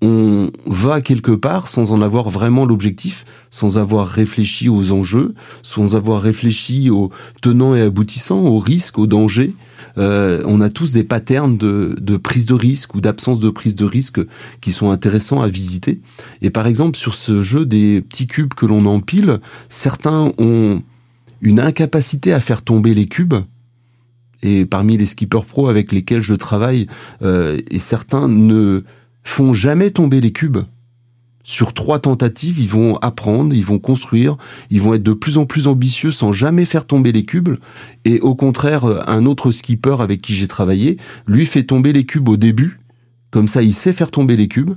on 0.00 0.50
va 0.66 1.00
quelque 1.00 1.32
part 1.32 1.66
sans 1.66 1.90
en 1.92 2.00
avoir 2.02 2.30
vraiment 2.30 2.64
l'objectif, 2.64 3.24
sans 3.50 3.78
avoir 3.78 4.06
réfléchi 4.06 4.68
aux 4.68 4.92
enjeux, 4.92 5.34
sans 5.62 5.96
avoir 5.96 6.22
réfléchi 6.22 6.90
aux 6.90 7.10
tenants 7.42 7.74
et 7.74 7.80
aboutissants, 7.80 8.40
aux 8.40 8.58
risques, 8.58 8.98
aux 8.98 9.06
dangers. 9.06 9.54
Euh, 9.96 10.42
on 10.46 10.60
a 10.60 10.68
tous 10.68 10.92
des 10.92 11.02
patterns 11.02 11.56
de, 11.56 11.96
de 12.00 12.16
prise 12.16 12.46
de 12.46 12.54
risque 12.54 12.94
ou 12.94 13.00
d'absence 13.00 13.40
de 13.40 13.50
prise 13.50 13.74
de 13.74 13.84
risque 13.84 14.20
qui 14.60 14.70
sont 14.70 14.90
intéressants 14.90 15.42
à 15.42 15.48
visiter. 15.48 16.00
Et 16.42 16.50
par 16.50 16.66
exemple, 16.66 16.96
sur 16.96 17.14
ce 17.14 17.42
jeu 17.42 17.66
des 17.66 18.02
petits 18.02 18.28
cubes 18.28 18.54
que 18.54 18.66
l'on 18.66 18.86
empile, 18.86 19.40
certains 19.68 20.32
ont 20.38 20.82
une 21.40 21.60
incapacité 21.60 22.32
à 22.32 22.40
faire 22.40 22.62
tomber 22.62 22.94
les 22.94 23.06
cubes. 23.06 23.34
Et 24.42 24.66
parmi 24.66 24.96
les 24.96 25.06
skippers 25.06 25.44
pro 25.48 25.66
avec 25.66 25.90
lesquels 25.90 26.22
je 26.22 26.34
travaille, 26.34 26.86
euh, 27.22 27.58
et 27.70 27.80
certains 27.80 28.28
ne 28.28 28.84
font 29.28 29.52
jamais 29.52 29.90
tomber 29.90 30.20
les 30.20 30.32
cubes. 30.32 30.58
Sur 31.44 31.74
trois 31.74 31.98
tentatives, 31.98 32.58
ils 32.58 32.68
vont 32.68 32.96
apprendre, 32.96 33.54
ils 33.54 33.64
vont 33.64 33.78
construire, 33.78 34.36
ils 34.70 34.80
vont 34.80 34.94
être 34.94 35.02
de 35.02 35.12
plus 35.12 35.38
en 35.38 35.46
plus 35.46 35.66
ambitieux 35.66 36.10
sans 36.10 36.32
jamais 36.32 36.64
faire 36.64 36.86
tomber 36.86 37.12
les 37.12 37.24
cubes. 37.24 37.56
Et 38.04 38.20
au 38.20 38.34
contraire, 38.34 38.84
un 39.08 39.26
autre 39.26 39.50
skipper 39.50 39.96
avec 40.00 40.22
qui 40.22 40.34
j'ai 40.34 40.48
travaillé, 40.48 40.96
lui 41.26 41.46
fait 41.46 41.62
tomber 41.62 41.92
les 41.92 42.04
cubes 42.04 42.28
au 42.28 42.36
début. 42.36 42.80
Comme 43.30 43.48
ça, 43.48 43.62
il 43.62 43.72
sait 43.72 43.92
faire 43.92 44.10
tomber 44.10 44.36
les 44.36 44.48
cubes. 44.48 44.74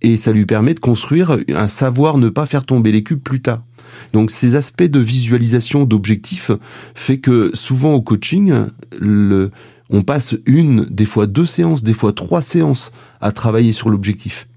Et 0.00 0.16
ça 0.16 0.32
lui 0.32 0.46
permet 0.46 0.74
de 0.74 0.80
construire 0.80 1.38
un 1.48 1.68
savoir 1.68 2.18
ne 2.18 2.28
pas 2.28 2.46
faire 2.46 2.64
tomber 2.64 2.92
les 2.92 3.02
cubes 3.02 3.22
plus 3.22 3.42
tard. 3.42 3.64
Donc 4.12 4.30
ces 4.30 4.56
aspects 4.56 4.82
de 4.82 4.98
visualisation 5.00 5.84
d'objectifs 5.84 6.50
fait 6.94 7.18
que 7.18 7.50
souvent 7.54 7.94
au 7.94 8.02
coaching, 8.02 8.52
le, 9.00 9.50
on 9.92 10.02
passe 10.02 10.34
une, 10.46 10.86
des 10.86 11.04
fois 11.04 11.26
deux 11.26 11.46
séances, 11.46 11.82
des 11.82 11.92
fois 11.92 12.12
trois 12.12 12.40
séances 12.40 12.92
à 13.20 13.30
travailler 13.30 13.72
sur 13.72 13.90
l'objectif. 13.90 14.48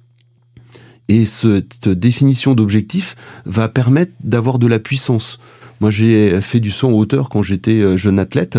Et 1.08 1.26
cette 1.26 1.88
définition 1.88 2.56
d'objectif 2.56 3.16
va 3.46 3.70
permettre 3.70 4.14
d'avoir 4.24 4.58
de 4.58 4.66
la 4.66 4.80
puissance. 4.80 5.40
Moi, 5.82 5.92
j'ai 5.92 6.42
fait 6.42 6.60
du 6.60 6.72
saut 6.72 6.88
en 6.88 6.94
hauteur 6.94 7.30
quand 7.30 7.42
j'étais 7.42 7.82
euh, 7.82 7.98
jeune 7.98 8.18
athlète. 8.18 8.58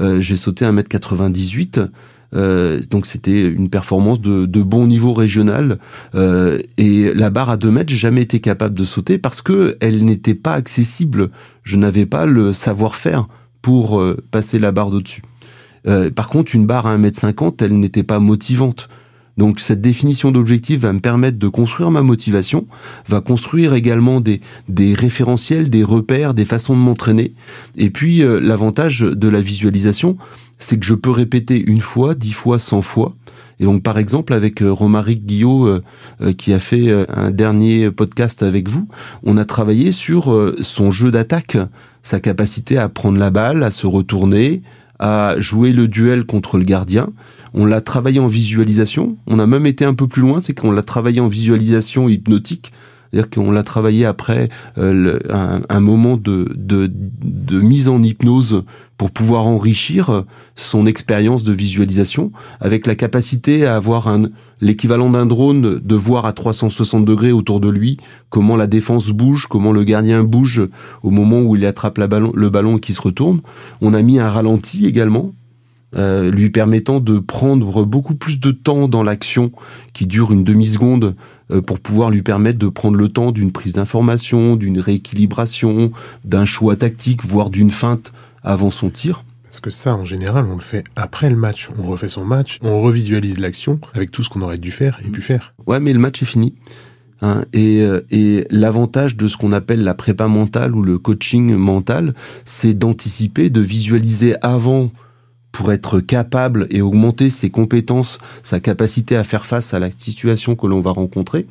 Euh, 0.00 0.20
j'ai 0.20 0.36
sauté 0.36 0.64
1m98. 0.64 1.88
Euh, 2.34 2.78
donc 2.90 3.06
c'était 3.06 3.48
une 3.48 3.70
performance 3.70 4.20
de, 4.20 4.62
bon 4.62 4.86
niveau 4.86 5.14
régional 5.14 5.78
et 6.14 7.14
la 7.14 7.30
barre 7.30 7.48
à 7.48 7.56
2 7.56 7.70
mètres 7.70 7.90
jamais 7.90 8.20
été 8.20 8.38
capable 8.38 8.76
de 8.76 8.84
sauter 8.84 9.16
parce 9.16 9.40
que 9.40 9.78
elle 9.80 10.04
n'était 10.04 10.34
pas 10.34 10.52
accessible 10.52 11.30
je 11.62 11.78
n'avais 11.78 12.04
pas 12.04 12.26
le 12.26 12.52
savoir-faire 12.52 13.28
pour 13.62 14.04
passer 14.30 14.58
la 14.58 14.72
barre 14.72 14.90
d'au-dessus 14.90 15.22
euh, 15.86 16.10
par 16.10 16.28
contre, 16.28 16.54
une 16.54 16.66
barre 16.66 16.86
à 16.86 16.96
1m50, 16.96 17.62
elle 17.64 17.78
n'était 17.78 18.02
pas 18.02 18.18
motivante. 18.18 18.88
Donc 19.38 19.60
cette 19.60 19.80
définition 19.80 20.32
d'objectif 20.32 20.80
va 20.80 20.92
me 20.92 20.98
permettre 20.98 21.38
de 21.38 21.48
construire 21.48 21.92
ma 21.92 22.02
motivation, 22.02 22.66
va 23.08 23.20
construire 23.20 23.72
également 23.72 24.20
des, 24.20 24.40
des 24.68 24.94
référentiels, 24.94 25.70
des 25.70 25.84
repères, 25.84 26.34
des 26.34 26.44
façons 26.44 26.74
de 26.74 26.80
m'entraîner. 26.80 27.32
Et 27.76 27.90
puis 27.90 28.22
euh, 28.22 28.40
l'avantage 28.40 29.00
de 29.00 29.28
la 29.28 29.40
visualisation, 29.40 30.18
c'est 30.58 30.78
que 30.78 30.84
je 30.84 30.94
peux 30.94 31.12
répéter 31.12 31.62
une 31.64 31.80
fois, 31.80 32.16
dix 32.16 32.32
fois, 32.32 32.58
cent 32.58 32.82
fois. 32.82 33.14
Et 33.60 33.64
donc 33.64 33.84
par 33.84 33.98
exemple 33.98 34.34
avec 34.34 34.60
euh, 34.60 34.72
Romaric 34.72 35.24
Guillot 35.24 35.68
euh, 35.68 36.32
qui 36.36 36.52
a 36.52 36.58
fait 36.58 36.92
un 37.08 37.30
dernier 37.30 37.92
podcast 37.92 38.42
avec 38.42 38.68
vous, 38.68 38.88
on 39.22 39.36
a 39.36 39.44
travaillé 39.44 39.92
sur 39.92 40.34
son 40.60 40.90
jeu 40.90 41.12
d'attaque, 41.12 41.56
sa 42.02 42.18
capacité 42.18 42.76
à 42.76 42.88
prendre 42.88 43.18
la 43.18 43.30
balle, 43.30 43.62
à 43.62 43.70
se 43.70 43.86
retourner, 43.86 44.62
à 44.98 45.34
jouer 45.38 45.72
le 45.72 45.88
duel 45.88 46.24
contre 46.24 46.58
le 46.58 46.64
gardien. 46.64 47.10
On 47.54 47.64
l'a 47.64 47.80
travaillé 47.80 48.20
en 48.20 48.26
visualisation. 48.26 49.16
On 49.26 49.38
a 49.38 49.46
même 49.46 49.66
été 49.66 49.84
un 49.84 49.94
peu 49.94 50.06
plus 50.06 50.22
loin, 50.22 50.40
c'est 50.40 50.54
qu'on 50.54 50.70
l'a 50.70 50.82
travaillé 50.82 51.20
en 51.20 51.28
visualisation 51.28 52.08
hypnotique. 52.08 52.72
C'est-à-dire 53.10 53.30
qu'on 53.30 53.50
l'a 53.50 53.62
travaillé 53.62 54.04
après 54.04 54.48
euh, 54.78 55.18
un, 55.30 55.80
moment 55.80 56.16
de, 56.16 56.52
de, 56.54 56.90
de, 56.90 57.60
mise 57.60 57.88
en 57.88 58.02
hypnose 58.02 58.64
pour 58.96 59.10
pouvoir 59.10 59.46
enrichir 59.46 60.24
son 60.56 60.86
expérience 60.86 61.44
de 61.44 61.52
visualisation 61.52 62.32
avec 62.60 62.86
la 62.86 62.94
capacité 62.94 63.64
à 63.64 63.76
avoir 63.76 64.08
un, 64.08 64.24
l'équivalent 64.60 65.10
d'un 65.10 65.26
drone, 65.26 65.78
de 65.78 65.94
voir 65.94 66.26
à 66.26 66.32
360 66.32 67.04
degrés 67.04 67.32
autour 67.32 67.60
de 67.60 67.68
lui 67.68 67.96
comment 68.28 68.56
la 68.56 68.66
défense 68.66 69.08
bouge, 69.10 69.46
comment 69.46 69.72
le 69.72 69.84
gardien 69.84 70.24
bouge 70.24 70.62
au 71.02 71.10
moment 71.10 71.40
où 71.40 71.56
il 71.56 71.64
attrape 71.64 71.98
le 71.98 72.48
ballon 72.48 72.78
qui 72.78 72.92
se 72.92 73.00
retourne. 73.00 73.40
On 73.80 73.94
a 73.94 74.02
mis 74.02 74.18
un 74.18 74.28
ralenti 74.28 74.86
également 74.86 75.32
euh, 75.96 76.30
lui 76.30 76.50
permettant 76.50 77.00
de 77.00 77.18
prendre 77.18 77.84
beaucoup 77.84 78.14
plus 78.14 78.40
de 78.40 78.50
temps 78.50 78.88
dans 78.88 79.02
l'action 79.02 79.50
qui 79.94 80.06
dure 80.06 80.32
une 80.32 80.44
demi-seconde 80.44 81.14
euh, 81.50 81.62
pour 81.62 81.80
pouvoir 81.80 82.10
lui 82.10 82.22
permettre 82.22 82.58
de 82.58 82.68
prendre 82.68 82.96
le 82.96 83.08
temps 83.08 83.32
d'une 83.32 83.52
prise 83.52 83.72
d'information, 83.72 84.56
d'une 84.56 84.80
rééquilibration, 84.80 85.90
d'un 86.24 86.44
choix 86.44 86.76
tactique, 86.76 87.24
voire 87.24 87.48
d'une 87.48 87.70
feinte 87.70 88.12
avant 88.42 88.70
son 88.70 88.90
tir. 88.90 89.24
Parce 89.44 89.60
que 89.60 89.70
ça, 89.70 89.94
en 89.96 90.04
général, 90.04 90.44
on 90.46 90.56
le 90.56 90.60
fait 90.60 90.84
après 90.94 91.30
le 91.30 91.36
match. 91.36 91.70
On 91.78 91.86
refait 91.86 92.10
son 92.10 92.24
match, 92.26 92.58
on 92.60 92.82
revisualise 92.82 93.38
l'action 93.38 93.80
avec 93.94 94.10
tout 94.10 94.22
ce 94.22 94.28
qu'on 94.28 94.42
aurait 94.42 94.58
dû 94.58 94.70
faire 94.70 94.98
et 95.06 95.08
pu 95.08 95.22
faire. 95.22 95.54
Ouais, 95.66 95.80
mais 95.80 95.94
le 95.94 95.98
match 95.98 96.22
est 96.22 96.26
fini. 96.26 96.54
Hein, 97.22 97.44
et, 97.54 97.80
euh, 97.80 98.02
et 98.10 98.46
l'avantage 98.50 99.16
de 99.16 99.26
ce 99.26 99.38
qu'on 99.38 99.52
appelle 99.52 99.82
la 99.82 99.94
prépa 99.94 100.28
mentale 100.28 100.76
ou 100.76 100.82
le 100.82 100.98
coaching 100.98 101.56
mental, 101.56 102.14
c'est 102.44 102.74
d'anticiper, 102.74 103.48
de 103.48 103.62
visualiser 103.62 104.36
avant 104.42 104.92
pour 105.52 105.72
être 105.72 106.00
capable 106.00 106.66
et 106.70 106.82
augmenter 106.82 107.30
ses 107.30 107.50
compétences, 107.50 108.18
sa 108.42 108.60
capacité 108.60 109.16
à 109.16 109.24
faire 109.24 109.46
face 109.46 109.74
à 109.74 109.78
la 109.78 109.90
situation 109.90 110.56
que 110.56 110.66
l'on 110.66 110.80
va 110.80 110.90
rencontrer. 110.90 111.46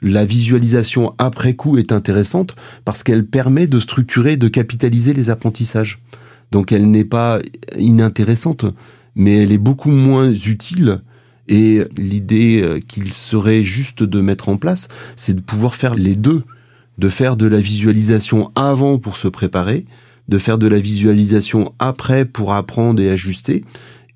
La 0.00 0.24
visualisation 0.24 1.14
après 1.18 1.54
coup 1.54 1.76
est 1.76 1.92
intéressante 1.92 2.54
parce 2.84 3.02
qu'elle 3.02 3.26
permet 3.26 3.66
de 3.66 3.80
structurer, 3.80 4.36
de 4.36 4.48
capitaliser 4.48 5.12
les 5.12 5.30
apprentissages. 5.30 6.00
Donc 6.52 6.72
elle 6.72 6.90
n'est 6.90 7.04
pas 7.04 7.40
inintéressante, 7.76 8.64
mais 9.16 9.42
elle 9.42 9.52
est 9.52 9.58
beaucoup 9.58 9.90
moins 9.90 10.32
utile. 10.32 11.00
Et 11.48 11.82
l'idée 11.96 12.62
euh, 12.62 12.78
qu'il 12.78 13.12
serait 13.12 13.64
juste 13.64 14.02
de 14.02 14.20
mettre 14.20 14.48
en 14.50 14.56
place, 14.56 14.88
c'est 15.16 15.34
de 15.34 15.40
pouvoir 15.40 15.74
faire 15.74 15.94
les 15.94 16.14
deux, 16.14 16.44
de 16.98 17.08
faire 17.08 17.36
de 17.36 17.46
la 17.46 17.58
visualisation 17.58 18.52
avant 18.54 18.98
pour 18.98 19.16
se 19.16 19.28
préparer, 19.28 19.86
de 20.28 20.38
faire 20.38 20.58
de 20.58 20.66
la 20.66 20.78
visualisation 20.78 21.74
après 21.78 22.24
pour 22.24 22.52
apprendre 22.52 23.02
et 23.02 23.10
ajuster, 23.10 23.64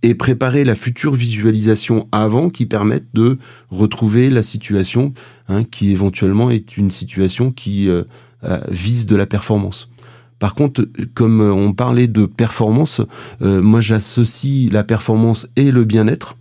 et 0.03 0.15
préparer 0.15 0.65
la 0.65 0.75
future 0.75 1.15
visualisation 1.15 2.09
avant 2.13 2.51
qui 2.51 2.67
permette 2.67 3.07
de 3.15 3.39
retrouver 3.71 4.31
la 4.31 4.43
situation 4.43 5.13
hein, 5.49 5.63
qui 5.65 5.93
éventuellement 5.93 6.51
est 6.51 6.77
une 6.77 6.91
situation 6.91 7.53
qui 7.53 7.89
euh, 7.89 8.03
euh, 8.45 8.61
vise 8.69 9.07
de 9.07 9.17
la 9.17 9.27
performance. 9.27 9.89
Par 10.41 10.57
contre, 10.57 10.89
comme 11.15 11.41
on 11.41 11.73
parlait 11.73 12.09
de 12.09 12.27
performance, 12.27 13.01
euh, 13.43 13.63
moi 13.63 13.81
j'associe 13.81 14.73
la 14.73 14.83
performance 14.83 15.47
et 15.55 15.71
le 15.71 15.85
bien-être. 15.85 16.37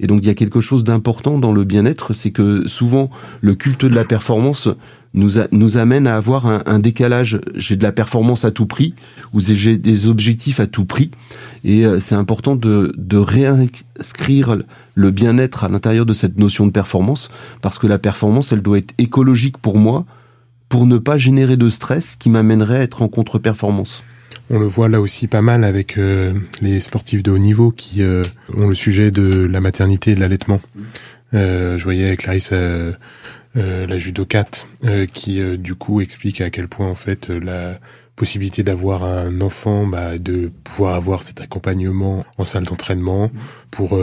Et 0.00 0.06
donc 0.06 0.20
il 0.22 0.26
y 0.26 0.30
a 0.30 0.34
quelque 0.34 0.60
chose 0.60 0.84
d'important 0.84 1.38
dans 1.38 1.52
le 1.52 1.64
bien-être, 1.64 2.12
c'est 2.12 2.30
que 2.30 2.66
souvent 2.66 3.10
le 3.40 3.54
culte 3.54 3.84
de 3.84 3.94
la 3.94 4.04
performance 4.04 4.68
nous, 5.14 5.32
nous 5.52 5.76
amène 5.76 6.06
à 6.06 6.16
avoir 6.16 6.46
un, 6.46 6.62
un 6.66 6.80
décalage. 6.80 7.40
J'ai 7.54 7.76
de 7.76 7.82
la 7.82 7.92
performance 7.92 8.44
à 8.44 8.50
tout 8.50 8.66
prix, 8.66 8.94
ou 9.32 9.40
j'ai 9.40 9.76
des 9.76 10.08
objectifs 10.08 10.60
à 10.60 10.66
tout 10.66 10.84
prix, 10.84 11.10
et 11.64 11.86
euh, 11.86 12.00
c'est 12.00 12.16
important 12.16 12.56
de, 12.56 12.92
de 12.96 13.16
réinscrire 13.16 14.58
le 14.94 15.10
bien-être 15.10 15.64
à 15.64 15.68
l'intérieur 15.68 16.06
de 16.06 16.12
cette 16.12 16.38
notion 16.38 16.66
de 16.66 16.72
performance, 16.72 17.30
parce 17.62 17.78
que 17.78 17.86
la 17.86 17.98
performance, 17.98 18.52
elle 18.52 18.62
doit 18.62 18.78
être 18.78 18.94
écologique 18.98 19.58
pour 19.58 19.78
moi, 19.78 20.04
pour 20.68 20.86
ne 20.86 20.98
pas 20.98 21.18
générer 21.18 21.56
de 21.56 21.68
stress 21.68 22.16
qui 22.16 22.30
m'amènerait 22.30 22.78
à 22.78 22.82
être 22.82 23.02
en 23.02 23.08
contre-performance. 23.08 24.02
On 24.50 24.58
le 24.58 24.66
voit 24.66 24.88
là 24.88 25.00
aussi 25.00 25.26
pas 25.26 25.42
mal 25.42 25.64
avec 25.64 25.96
euh, 25.96 26.34
les 26.60 26.80
sportifs 26.80 27.22
de 27.22 27.30
haut 27.30 27.38
niveau 27.38 27.70
qui 27.70 28.02
euh, 28.02 28.22
ont 28.54 28.68
le 28.68 28.74
sujet 28.74 29.10
de 29.10 29.46
la 29.46 29.60
maternité 29.60 30.10
et 30.10 30.14
de 30.14 30.20
l'allaitement. 30.20 30.60
Euh, 31.32 31.78
je 31.78 31.84
voyais 31.84 32.14
Clarisse, 32.16 32.50
euh, 32.52 32.92
la 33.54 33.98
judocate, 33.98 34.66
qui 35.12 35.40
du 35.58 35.76
coup 35.76 36.00
explique 36.00 36.40
à 36.40 36.50
quel 36.50 36.66
point 36.66 36.88
en 36.88 36.96
fait 36.96 37.28
la 37.28 37.78
possibilité 38.16 38.62
d'avoir 38.62 39.04
un 39.04 39.40
enfant, 39.40 39.86
bah, 39.86 40.18
de 40.18 40.50
pouvoir 40.62 40.94
avoir 40.94 41.22
cet 41.22 41.40
accompagnement 41.40 42.24
en 42.38 42.44
salle 42.44 42.64
d'entraînement 42.64 43.30
pour 43.70 43.98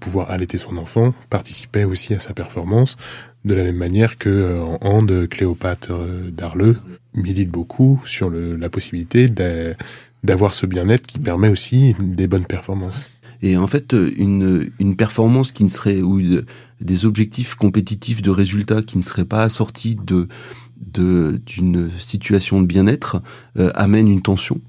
pouvoir 0.00 0.30
allaiter 0.30 0.58
son 0.58 0.76
enfant, 0.76 1.14
participait 1.30 1.84
aussi 1.84 2.14
à 2.14 2.20
sa 2.20 2.32
performance, 2.32 2.96
de 3.44 3.54
la 3.54 3.64
même 3.64 3.76
manière 3.76 4.18
que 4.18 4.60
en 4.60 4.78
hand, 4.82 5.28
Cléopâtre 5.28 5.92
d'Arleux 6.30 6.78
milite 7.14 7.50
beaucoup 7.50 8.00
sur 8.06 8.28
le, 8.30 8.56
la 8.56 8.68
possibilité 8.68 9.28
d'avoir 10.22 10.54
ce 10.54 10.66
bien-être 10.66 11.06
qui 11.06 11.18
permet 11.18 11.48
aussi 11.48 11.94
des 11.98 12.26
bonnes 12.26 12.46
performances. 12.46 13.10
Et 13.44 13.58
en 13.58 13.66
fait, 13.66 13.94
une, 14.16 14.70
une 14.78 14.96
performance 14.96 15.52
qui 15.52 15.64
ne 15.64 15.68
serait 15.68 16.00
ou 16.00 16.18
des 16.80 17.04
objectifs 17.04 17.56
compétitifs 17.56 18.22
de 18.22 18.30
résultats 18.30 18.80
qui 18.80 18.96
ne 18.96 19.02
seraient 19.02 19.26
pas 19.26 19.42
assortis 19.42 19.96
de 19.96 20.28
d'une 20.86 21.90
situation 21.98 22.62
de 22.62 22.66
bien-être 22.66 23.20
euh, 23.58 23.70
amène 23.74 24.06
une 24.06 24.22
tension 24.22 24.60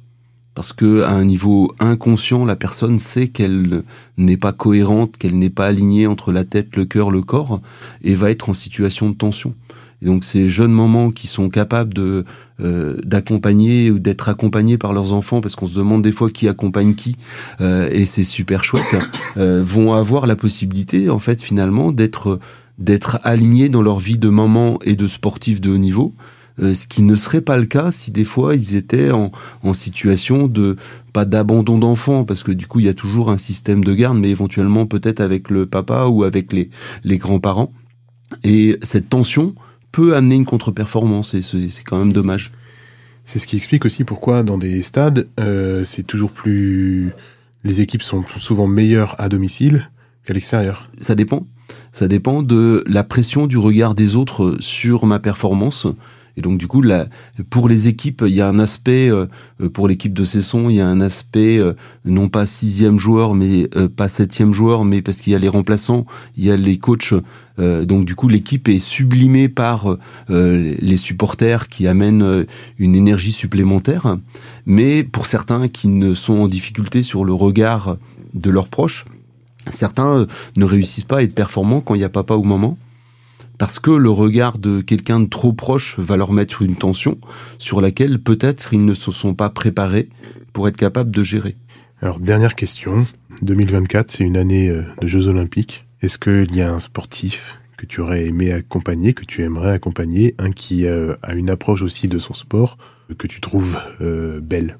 parce 0.55 0.73
que 0.73 1.03
à 1.03 1.11
un 1.11 1.25
niveau 1.25 1.75
inconscient, 1.79 2.45
la 2.45 2.55
personne 2.55 2.97
sait 2.97 3.27
qu'elle 3.27 3.83
n'est 4.17 4.37
pas 4.37 4.53
cohérente, 4.53 5.17
qu'elle 5.17 5.37
n'est 5.37 5.49
pas 5.49 5.67
alignée 5.67 6.07
entre 6.07 6.31
la 6.31 6.45
tête, 6.45 6.77
le 6.77 6.85
cœur, 6.85 7.11
le 7.11 7.21
corps, 7.21 7.61
et 8.01 8.15
va 8.15 8.31
être 8.31 8.49
en 8.49 8.53
situation 8.53 9.09
de 9.09 9.15
tension. 9.15 9.53
Donc 10.01 10.23
ces 10.23 10.49
jeunes 10.49 10.71
mamans 10.71 11.11
qui 11.11 11.27
sont 11.27 11.49
capables 11.49 11.93
de 11.93 12.25
euh, 12.61 12.97
d'accompagner 13.03 13.91
ou 13.91 13.99
d'être 13.99 14.29
accompagnés 14.29 14.77
par 14.77 14.93
leurs 14.93 15.13
enfants, 15.13 15.41
parce 15.41 15.55
qu'on 15.55 15.67
se 15.67 15.75
demande 15.75 16.01
des 16.01 16.11
fois 16.11 16.29
qui 16.29 16.47
accompagne 16.47 16.95
qui, 16.95 17.17
euh, 17.61 17.89
et 17.91 18.05
c'est 18.05 18.23
super 18.23 18.63
chouette, 18.63 18.95
euh, 19.37 19.61
vont 19.65 19.93
avoir 19.93 20.27
la 20.27 20.35
possibilité 20.35 21.09
en 21.09 21.19
fait 21.19 21.41
finalement 21.41 21.91
d'être 21.91 22.39
d'être 22.77 23.19
alignés 23.23 23.69
dans 23.69 23.81
leur 23.81 23.99
vie 23.99 24.17
de 24.17 24.29
maman 24.29 24.79
et 24.83 24.97
de 24.97 25.07
sportif 25.07 25.61
de 25.61 25.69
haut 25.71 25.77
niveau. 25.77 26.13
ce 26.59 26.87
qui 26.87 27.03
ne 27.03 27.15
serait 27.15 27.41
pas 27.41 27.57
le 27.57 27.65
cas 27.65 27.89
si 27.89 28.11
des 28.11 28.25
fois 28.25 28.53
ils 28.55 28.75
étaient 28.75 29.11
en, 29.11 29.31
en 29.63 29.73
situation 29.73 30.47
de 30.47 30.75
pas 31.13 31.23
d'abandon 31.23 31.77
d'enfants 31.77 32.25
parce 32.25 32.43
que 32.43 32.51
du 32.51 32.67
coup 32.67 32.79
il 32.79 32.85
y 32.85 32.89
a 32.89 32.93
toujours 32.93 33.29
un 33.29 33.37
système 33.37 33.83
de 33.83 33.93
garde 33.93 34.17
mais 34.17 34.29
éventuellement 34.29 34.85
peut-être 34.85 35.21
avec 35.21 35.49
le 35.49 35.65
papa 35.65 36.07
ou 36.07 36.23
avec 36.23 36.51
les 36.51 36.69
les 37.05 37.17
grands-parents 37.17 37.71
et 38.43 38.77
cette 38.81 39.09
tension 39.09 39.55
peut 39.95 40.13
amener 40.13 40.35
une 40.35 40.45
contre-performance 40.45 41.33
et 41.35 41.41
c'est 41.41 41.83
quand 41.85 41.97
même 41.97 42.11
dommage. 42.11 42.51
C'est 43.23 43.39
ce 43.39 43.47
qui 43.47 43.55
explique 43.55 43.85
aussi 43.85 44.03
pourquoi 44.03 44.43
dans 44.43 44.57
des 44.57 44.81
stades, 44.81 45.29
euh, 45.39 45.85
c'est 45.85 46.03
toujours 46.03 46.31
plus... 46.31 47.13
Les 47.63 47.79
équipes 47.79 48.03
sont 48.03 48.25
souvent 48.37 48.67
meilleures 48.67 49.15
à 49.19 49.29
domicile 49.29 49.89
qu'à 50.25 50.33
l'extérieur. 50.33 50.89
Ça 50.99 51.15
dépend. 51.15 51.47
Ça 51.93 52.09
dépend 52.09 52.43
de 52.43 52.83
la 52.87 53.05
pression 53.05 53.47
du 53.47 53.57
regard 53.57 53.95
des 53.95 54.17
autres 54.17 54.57
sur 54.59 55.05
ma 55.05 55.19
performance. 55.19 55.87
Et 56.37 56.41
donc 56.41 56.57
du 56.57 56.67
coup, 56.67 56.83
pour 57.49 57.69
les 57.69 57.87
équipes, 57.87 58.23
il 58.27 58.33
y 58.33 58.41
a 58.41 58.47
un 58.47 58.59
aspect, 58.59 59.09
euh, 59.09 59.27
pour 59.73 59.87
l'équipe 59.87 60.13
de 60.13 60.23
Cesson, 60.23 60.69
il 60.69 60.77
y 60.77 60.81
a 60.81 60.87
un 60.87 60.99
aspect 61.01 61.57
euh, 61.57 61.73
non 62.03 62.27
pas 62.27 62.45
sixième 62.45 62.99
joueur, 62.99 63.35
mais 63.35 63.69
euh, 63.75 63.87
pas 63.87 64.09
septième 64.09 64.51
joueur, 64.51 64.83
mais 64.85 65.01
parce 65.01 65.21
qu'il 65.21 65.33
y 65.33 65.35
a 65.35 65.39
les 65.39 65.47
remplaçants, 65.47 66.05
il 66.35 66.45
y 66.45 66.51
a 66.51 66.57
les 66.57 66.77
coachs. 66.77 67.13
donc 67.57 68.03
du 68.05 68.15
coup, 68.15 68.27
l'équipe 68.27 68.67
est 68.67 68.79
sublimée 68.79 69.47
par 69.47 69.97
les 70.29 70.97
supporters 70.97 71.69
qui 71.69 71.87
amènent 71.87 72.45
une 72.77 72.95
énergie 72.95 73.31
supplémentaire. 73.31 74.17
Mais 74.65 75.03
pour 75.03 75.25
certains 75.25 75.69
qui 75.69 75.87
ne 75.87 76.13
sont 76.13 76.33
en 76.33 76.47
difficulté 76.47 77.01
sur 77.01 77.23
le 77.23 77.33
regard 77.33 77.97
de 78.33 78.49
leurs 78.49 78.67
proches, 78.67 79.05
certains 79.69 80.27
ne 80.57 80.65
réussissent 80.65 81.05
pas 81.05 81.19
à 81.19 81.23
être 81.23 81.33
performants 81.33 81.79
quand 81.79 81.95
il 81.95 82.01
y 82.01 82.03
a 82.03 82.09
papa 82.09 82.35
ou 82.35 82.43
maman 82.43 82.77
parce 83.57 83.79
que 83.79 83.91
le 83.91 84.09
regard 84.09 84.57
de 84.57 84.81
quelqu'un 84.81 85.19
de 85.19 85.27
trop 85.27 85.53
proche 85.53 85.99
va 85.99 86.17
leur 86.17 86.33
mettre 86.33 86.61
une 86.61 86.75
tension 86.75 87.17
sur 87.57 87.81
laquelle 87.81 88.19
peut-être 88.19 88.73
ils 88.73 88.85
ne 88.85 88.93
se 88.93 89.11
sont 89.11 89.33
pas 89.33 89.49
préparés 89.49 90.09
pour 90.53 90.67
être 90.67 90.77
capables 90.77 91.11
de 91.11 91.23
gérer. 91.23 91.55
Alors 92.01 92.19
dernière 92.19 92.55
question, 92.55 93.05
2024 93.41 94.11
c'est 94.11 94.23
une 94.23 94.37
année 94.37 94.69
euh, 94.69 94.83
de 95.01 95.07
Jeux 95.07 95.27
olympiques. 95.27 95.85
Est-ce 96.01 96.17
qu'il 96.17 96.55
y 96.55 96.61
a 96.61 96.71
un 96.71 96.79
sportif 96.79 97.59
que 97.77 97.85
tu 97.85 98.01
aurais 98.01 98.25
aimé 98.25 98.51
accompagner, 98.51 99.13
que 99.13 99.25
tu 99.25 99.43
aimerais 99.43 99.71
accompagner, 99.71 100.35
un 100.37 100.51
qui 100.51 100.85
euh, 100.85 101.15
a 101.21 101.33
une 101.33 101.49
approche 101.49 101.81
aussi 101.81 102.07
de 102.07 102.19
son 102.19 102.33
sport 102.33 102.77
que 103.17 103.27
tu 103.27 103.41
trouves 103.41 103.77
euh, 104.01 104.39
belle? 104.41 104.77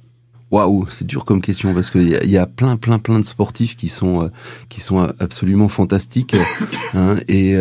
Waouh, 0.52 0.88
c'est 0.90 1.08
dur 1.08 1.26
comme 1.26 1.42
question 1.42 1.74
parce 1.74 1.90
qu'il 1.90 2.08
y, 2.08 2.30
y, 2.30 2.38
a 2.38 2.46
plein, 2.46 2.78
plein, 2.78 3.00
plein 3.00 3.20
de 3.20 3.26
sportifs 3.26 3.76
qui 3.76 3.90
sont 3.90 4.24
euh, 4.24 4.28
qui 4.70 4.80
sont 4.80 5.00
absolument 5.20 5.68
fantastiques 5.68 6.36
hein, 6.94 7.16
et 7.28 7.56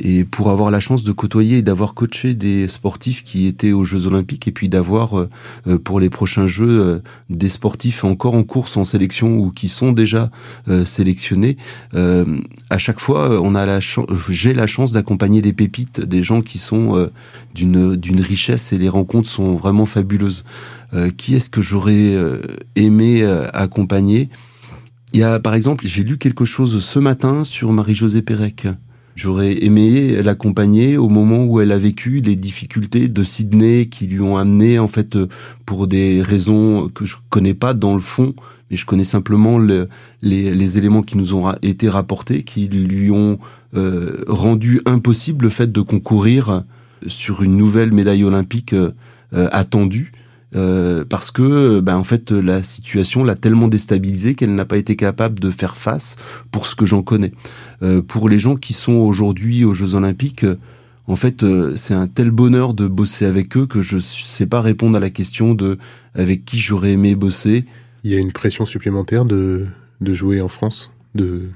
et 0.00 0.24
pour 0.24 0.50
avoir 0.50 0.70
la 0.70 0.80
chance 0.80 1.02
de 1.02 1.12
côtoyer 1.12 1.58
et 1.58 1.62
d'avoir 1.62 1.94
coaché 1.94 2.34
des 2.34 2.68
sportifs 2.68 3.24
qui 3.24 3.46
étaient 3.46 3.72
aux 3.72 3.84
Jeux 3.84 4.06
Olympiques 4.06 4.46
et 4.46 4.52
puis 4.52 4.68
d'avoir 4.68 5.18
euh, 5.18 5.28
euh, 5.66 5.78
pour 5.78 5.98
les 5.98 6.10
prochains 6.10 6.46
Jeux 6.46 6.80
euh, 6.80 6.98
des 7.30 7.48
sportifs 7.48 8.04
encore 8.04 8.34
en 8.34 8.44
course 8.44 8.76
en 8.76 8.84
sélection 8.84 9.38
ou 9.38 9.50
qui 9.50 9.68
sont 9.68 9.92
déjà 9.92 10.30
sélectionnés, 10.84 11.56
à 11.94 12.78
chaque 12.78 13.00
fois 13.00 13.40
on 13.40 13.54
a 13.54 13.66
la 13.66 13.78
j'ai 14.28 14.54
la 14.54 14.66
chance 14.66 14.92
d'accompagner 14.92 15.42
des 15.42 15.52
pépites, 15.52 16.00
des 16.00 16.22
gens 16.22 16.42
qui 16.42 16.58
sont 16.58 17.10
d'une 17.54 17.96
d'une 17.96 18.20
richesse 18.20 18.72
et 18.72 18.78
les 18.78 18.88
rencontres 18.88 19.28
sont 19.28 19.54
vraiment 19.54 19.86
fabuleuses. 19.86 20.44
qui 21.16 21.34
est-ce 21.34 21.50
que 21.50 21.62
j'aurais 21.62 22.14
aimé 22.76 23.24
accompagner? 23.52 24.28
Il 25.12 25.20
y 25.20 25.22
a 25.22 25.40
par 25.40 25.54
exemple, 25.54 25.86
j'ai 25.86 26.04
lu 26.04 26.18
quelque 26.18 26.44
chose 26.44 26.84
ce 26.84 26.98
matin 26.98 27.44
sur 27.44 27.72
Marie-Josée 27.72 28.22
Pérec 28.22 28.66
J'aurais 29.18 29.64
aimé 29.64 30.22
l'accompagner 30.22 30.96
au 30.96 31.08
moment 31.08 31.44
où 31.44 31.60
elle 31.60 31.72
a 31.72 31.76
vécu 31.76 32.20
les 32.20 32.36
difficultés 32.36 33.08
de 33.08 33.22
Sydney 33.24 33.86
qui 33.86 34.06
lui 34.06 34.20
ont 34.20 34.36
amené 34.36 34.78
en 34.78 34.86
fait 34.86 35.16
euh, 35.16 35.26
pour 35.66 35.88
des 35.88 36.22
raisons 36.22 36.88
que 36.88 37.04
je 37.04 37.16
connais 37.28 37.52
pas 37.52 37.74
dans 37.74 37.94
le 37.94 38.00
fond, 38.00 38.32
mais 38.70 38.76
je 38.76 38.86
connais 38.86 39.02
simplement 39.02 39.58
le, 39.58 39.88
les, 40.22 40.54
les, 40.54 40.78
éléments 40.78 41.02
qui 41.02 41.18
nous 41.18 41.34
ont 41.34 41.52
été 41.62 41.88
rapportés, 41.88 42.44
qui 42.44 42.68
lui 42.68 43.10
ont 43.10 43.40
euh, 43.74 44.24
rendu 44.28 44.82
impossible 44.86 45.46
le 45.46 45.50
fait 45.50 45.72
de 45.72 45.80
concourir 45.80 46.62
sur 47.08 47.42
une 47.42 47.56
nouvelle 47.56 47.90
médaille 47.90 48.22
olympique 48.22 48.72
euh, 48.72 48.92
attendue. 49.32 50.12
Euh, 50.54 51.04
parce 51.04 51.30
que 51.30 51.80
ben 51.80 51.96
en 51.96 52.04
fait 52.04 52.30
la 52.30 52.62
situation 52.62 53.22
l'a 53.22 53.34
tellement 53.34 53.68
déstabilisée 53.68 54.34
qu'elle 54.34 54.54
n'a 54.54 54.64
pas 54.64 54.78
été 54.78 54.96
capable 54.96 55.40
de 55.40 55.50
faire 55.50 55.76
face 55.76 56.16
pour 56.50 56.66
ce 56.66 56.74
que 56.74 56.86
j'en 56.86 57.02
connais. 57.02 57.32
Euh, 57.82 58.00
pour 58.00 58.28
les 58.30 58.38
gens 58.38 58.56
qui 58.56 58.72
sont 58.72 58.94
aujourd'hui 58.94 59.64
aux 59.64 59.74
Jeux 59.74 59.94
Olympiques, 59.94 60.46
en 61.06 61.16
fait 61.16 61.42
euh, 61.42 61.76
c'est 61.76 61.92
un 61.92 62.06
tel 62.06 62.30
bonheur 62.30 62.72
de 62.72 62.86
bosser 62.86 63.26
avec 63.26 63.58
eux 63.58 63.66
que 63.66 63.82
je 63.82 63.98
sais 63.98 64.46
pas 64.46 64.62
répondre 64.62 64.96
à 64.96 65.00
la 65.00 65.10
question 65.10 65.54
de 65.54 65.76
avec 66.14 66.46
qui 66.46 66.58
j'aurais 66.58 66.92
aimé 66.92 67.14
bosser. 67.14 67.66
Il 68.04 68.10
y 68.10 68.16
a 68.16 68.18
une 68.18 68.32
pression 68.32 68.64
supplémentaire 68.64 69.26
de 69.26 69.66
de 70.00 70.12
jouer 70.14 70.40
en 70.40 70.48
France, 70.48 70.92
de 71.14 71.50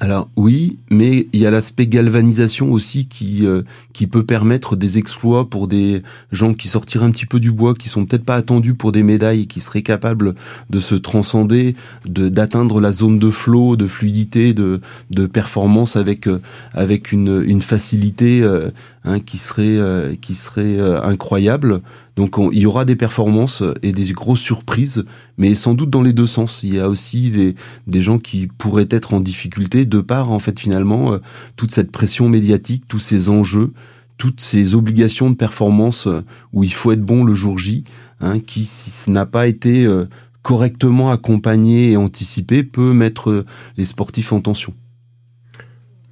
alors 0.00 0.30
oui, 0.36 0.76
mais 0.90 1.26
il 1.32 1.40
y 1.40 1.46
a 1.46 1.50
l'aspect 1.50 1.88
galvanisation 1.88 2.70
aussi 2.70 3.08
qui 3.08 3.44
euh, 3.44 3.62
qui 3.92 4.06
peut 4.06 4.24
permettre 4.24 4.76
des 4.76 4.96
exploits 4.96 5.50
pour 5.50 5.66
des 5.66 6.02
gens 6.30 6.54
qui 6.54 6.68
sortiraient 6.68 7.06
un 7.06 7.10
petit 7.10 7.26
peu 7.26 7.40
du 7.40 7.50
bois, 7.50 7.74
qui 7.74 7.88
sont 7.88 8.06
peut-être 8.06 8.24
pas 8.24 8.36
attendus 8.36 8.74
pour 8.74 8.92
des 8.92 9.02
médailles, 9.02 9.48
qui 9.48 9.60
seraient 9.60 9.82
capables 9.82 10.36
de 10.70 10.78
se 10.78 10.94
transcender, 10.94 11.74
de 12.06 12.28
d'atteindre 12.28 12.80
la 12.80 12.92
zone 12.92 13.18
de 13.18 13.30
flow, 13.30 13.74
de 13.74 13.88
fluidité, 13.88 14.54
de 14.54 14.80
de 15.10 15.26
performance 15.26 15.96
avec 15.96 16.28
euh, 16.28 16.40
avec 16.74 17.10
une 17.10 17.42
une 17.44 17.62
facilité 17.62 18.40
euh, 18.42 18.70
hein, 19.04 19.18
qui 19.18 19.36
serait 19.36 20.16
qui 20.20 20.34
serait 20.36 20.78
incroyable. 21.02 21.80
Donc 22.18 22.34
il 22.50 22.58
y 22.58 22.66
aura 22.66 22.84
des 22.84 22.96
performances 22.96 23.62
et 23.84 23.92
des 23.92 24.12
grosses 24.12 24.40
surprises, 24.40 25.04
mais 25.36 25.54
sans 25.54 25.74
doute 25.74 25.88
dans 25.88 26.02
les 26.02 26.12
deux 26.12 26.26
sens. 26.26 26.64
Il 26.64 26.74
y 26.74 26.80
a 26.80 26.88
aussi 26.88 27.30
des, 27.30 27.54
des 27.86 28.02
gens 28.02 28.18
qui 28.18 28.48
pourraient 28.48 28.88
être 28.90 29.14
en 29.14 29.20
difficulté 29.20 29.86
de 29.86 30.00
par 30.00 30.32
en 30.32 30.40
fait 30.40 30.58
finalement 30.58 31.12
euh, 31.12 31.18
toute 31.54 31.70
cette 31.70 31.92
pression 31.92 32.28
médiatique, 32.28 32.82
tous 32.88 32.98
ces 32.98 33.28
enjeux, 33.28 33.72
toutes 34.16 34.40
ces 34.40 34.74
obligations 34.74 35.30
de 35.30 35.36
performance 35.36 36.08
euh, 36.08 36.24
où 36.52 36.64
il 36.64 36.72
faut 36.72 36.90
être 36.90 37.04
bon 37.04 37.22
le 37.22 37.34
jour 37.34 37.56
J, 37.56 37.84
hein, 38.18 38.40
qui 38.40 38.64
si 38.64 38.90
ce 38.90 39.10
n'a 39.10 39.24
pas 39.24 39.46
été 39.46 39.86
euh, 39.86 40.06
correctement 40.42 41.12
accompagné 41.12 41.92
et 41.92 41.96
anticipé 41.96 42.64
peut 42.64 42.92
mettre 42.92 43.44
les 43.76 43.84
sportifs 43.84 44.32
en 44.32 44.40
tension. 44.40 44.74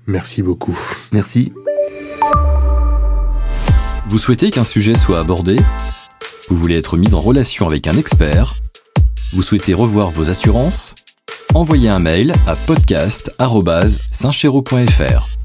Merci 0.07 0.43
beaucoup. 0.43 0.79
Merci. 1.11 1.51
Vous 4.09 4.21
souhaitez 4.21 4.51
qu'un 4.51 4.63
sujet 4.63 4.95
soit 4.95 5.19
abordé? 5.19 5.57
Vous 6.49 6.57
voulez 6.57 6.77
être 6.77 6.97
mis 6.97 7.13
en 7.13 7.21
relation 7.21 7.67
avec 7.67 7.89
un 7.89 7.97
expert? 7.97 8.55
Vous 9.33 9.43
souhaitez 9.43 9.75
revoir 9.75 10.11
vos 10.11 10.31
assurances? 10.31 10.95
Envoyez 11.55 11.89
un 11.89 11.99
mail 11.99 12.33
à 12.47 12.55
podcast.saintchero.fr. 12.55 15.36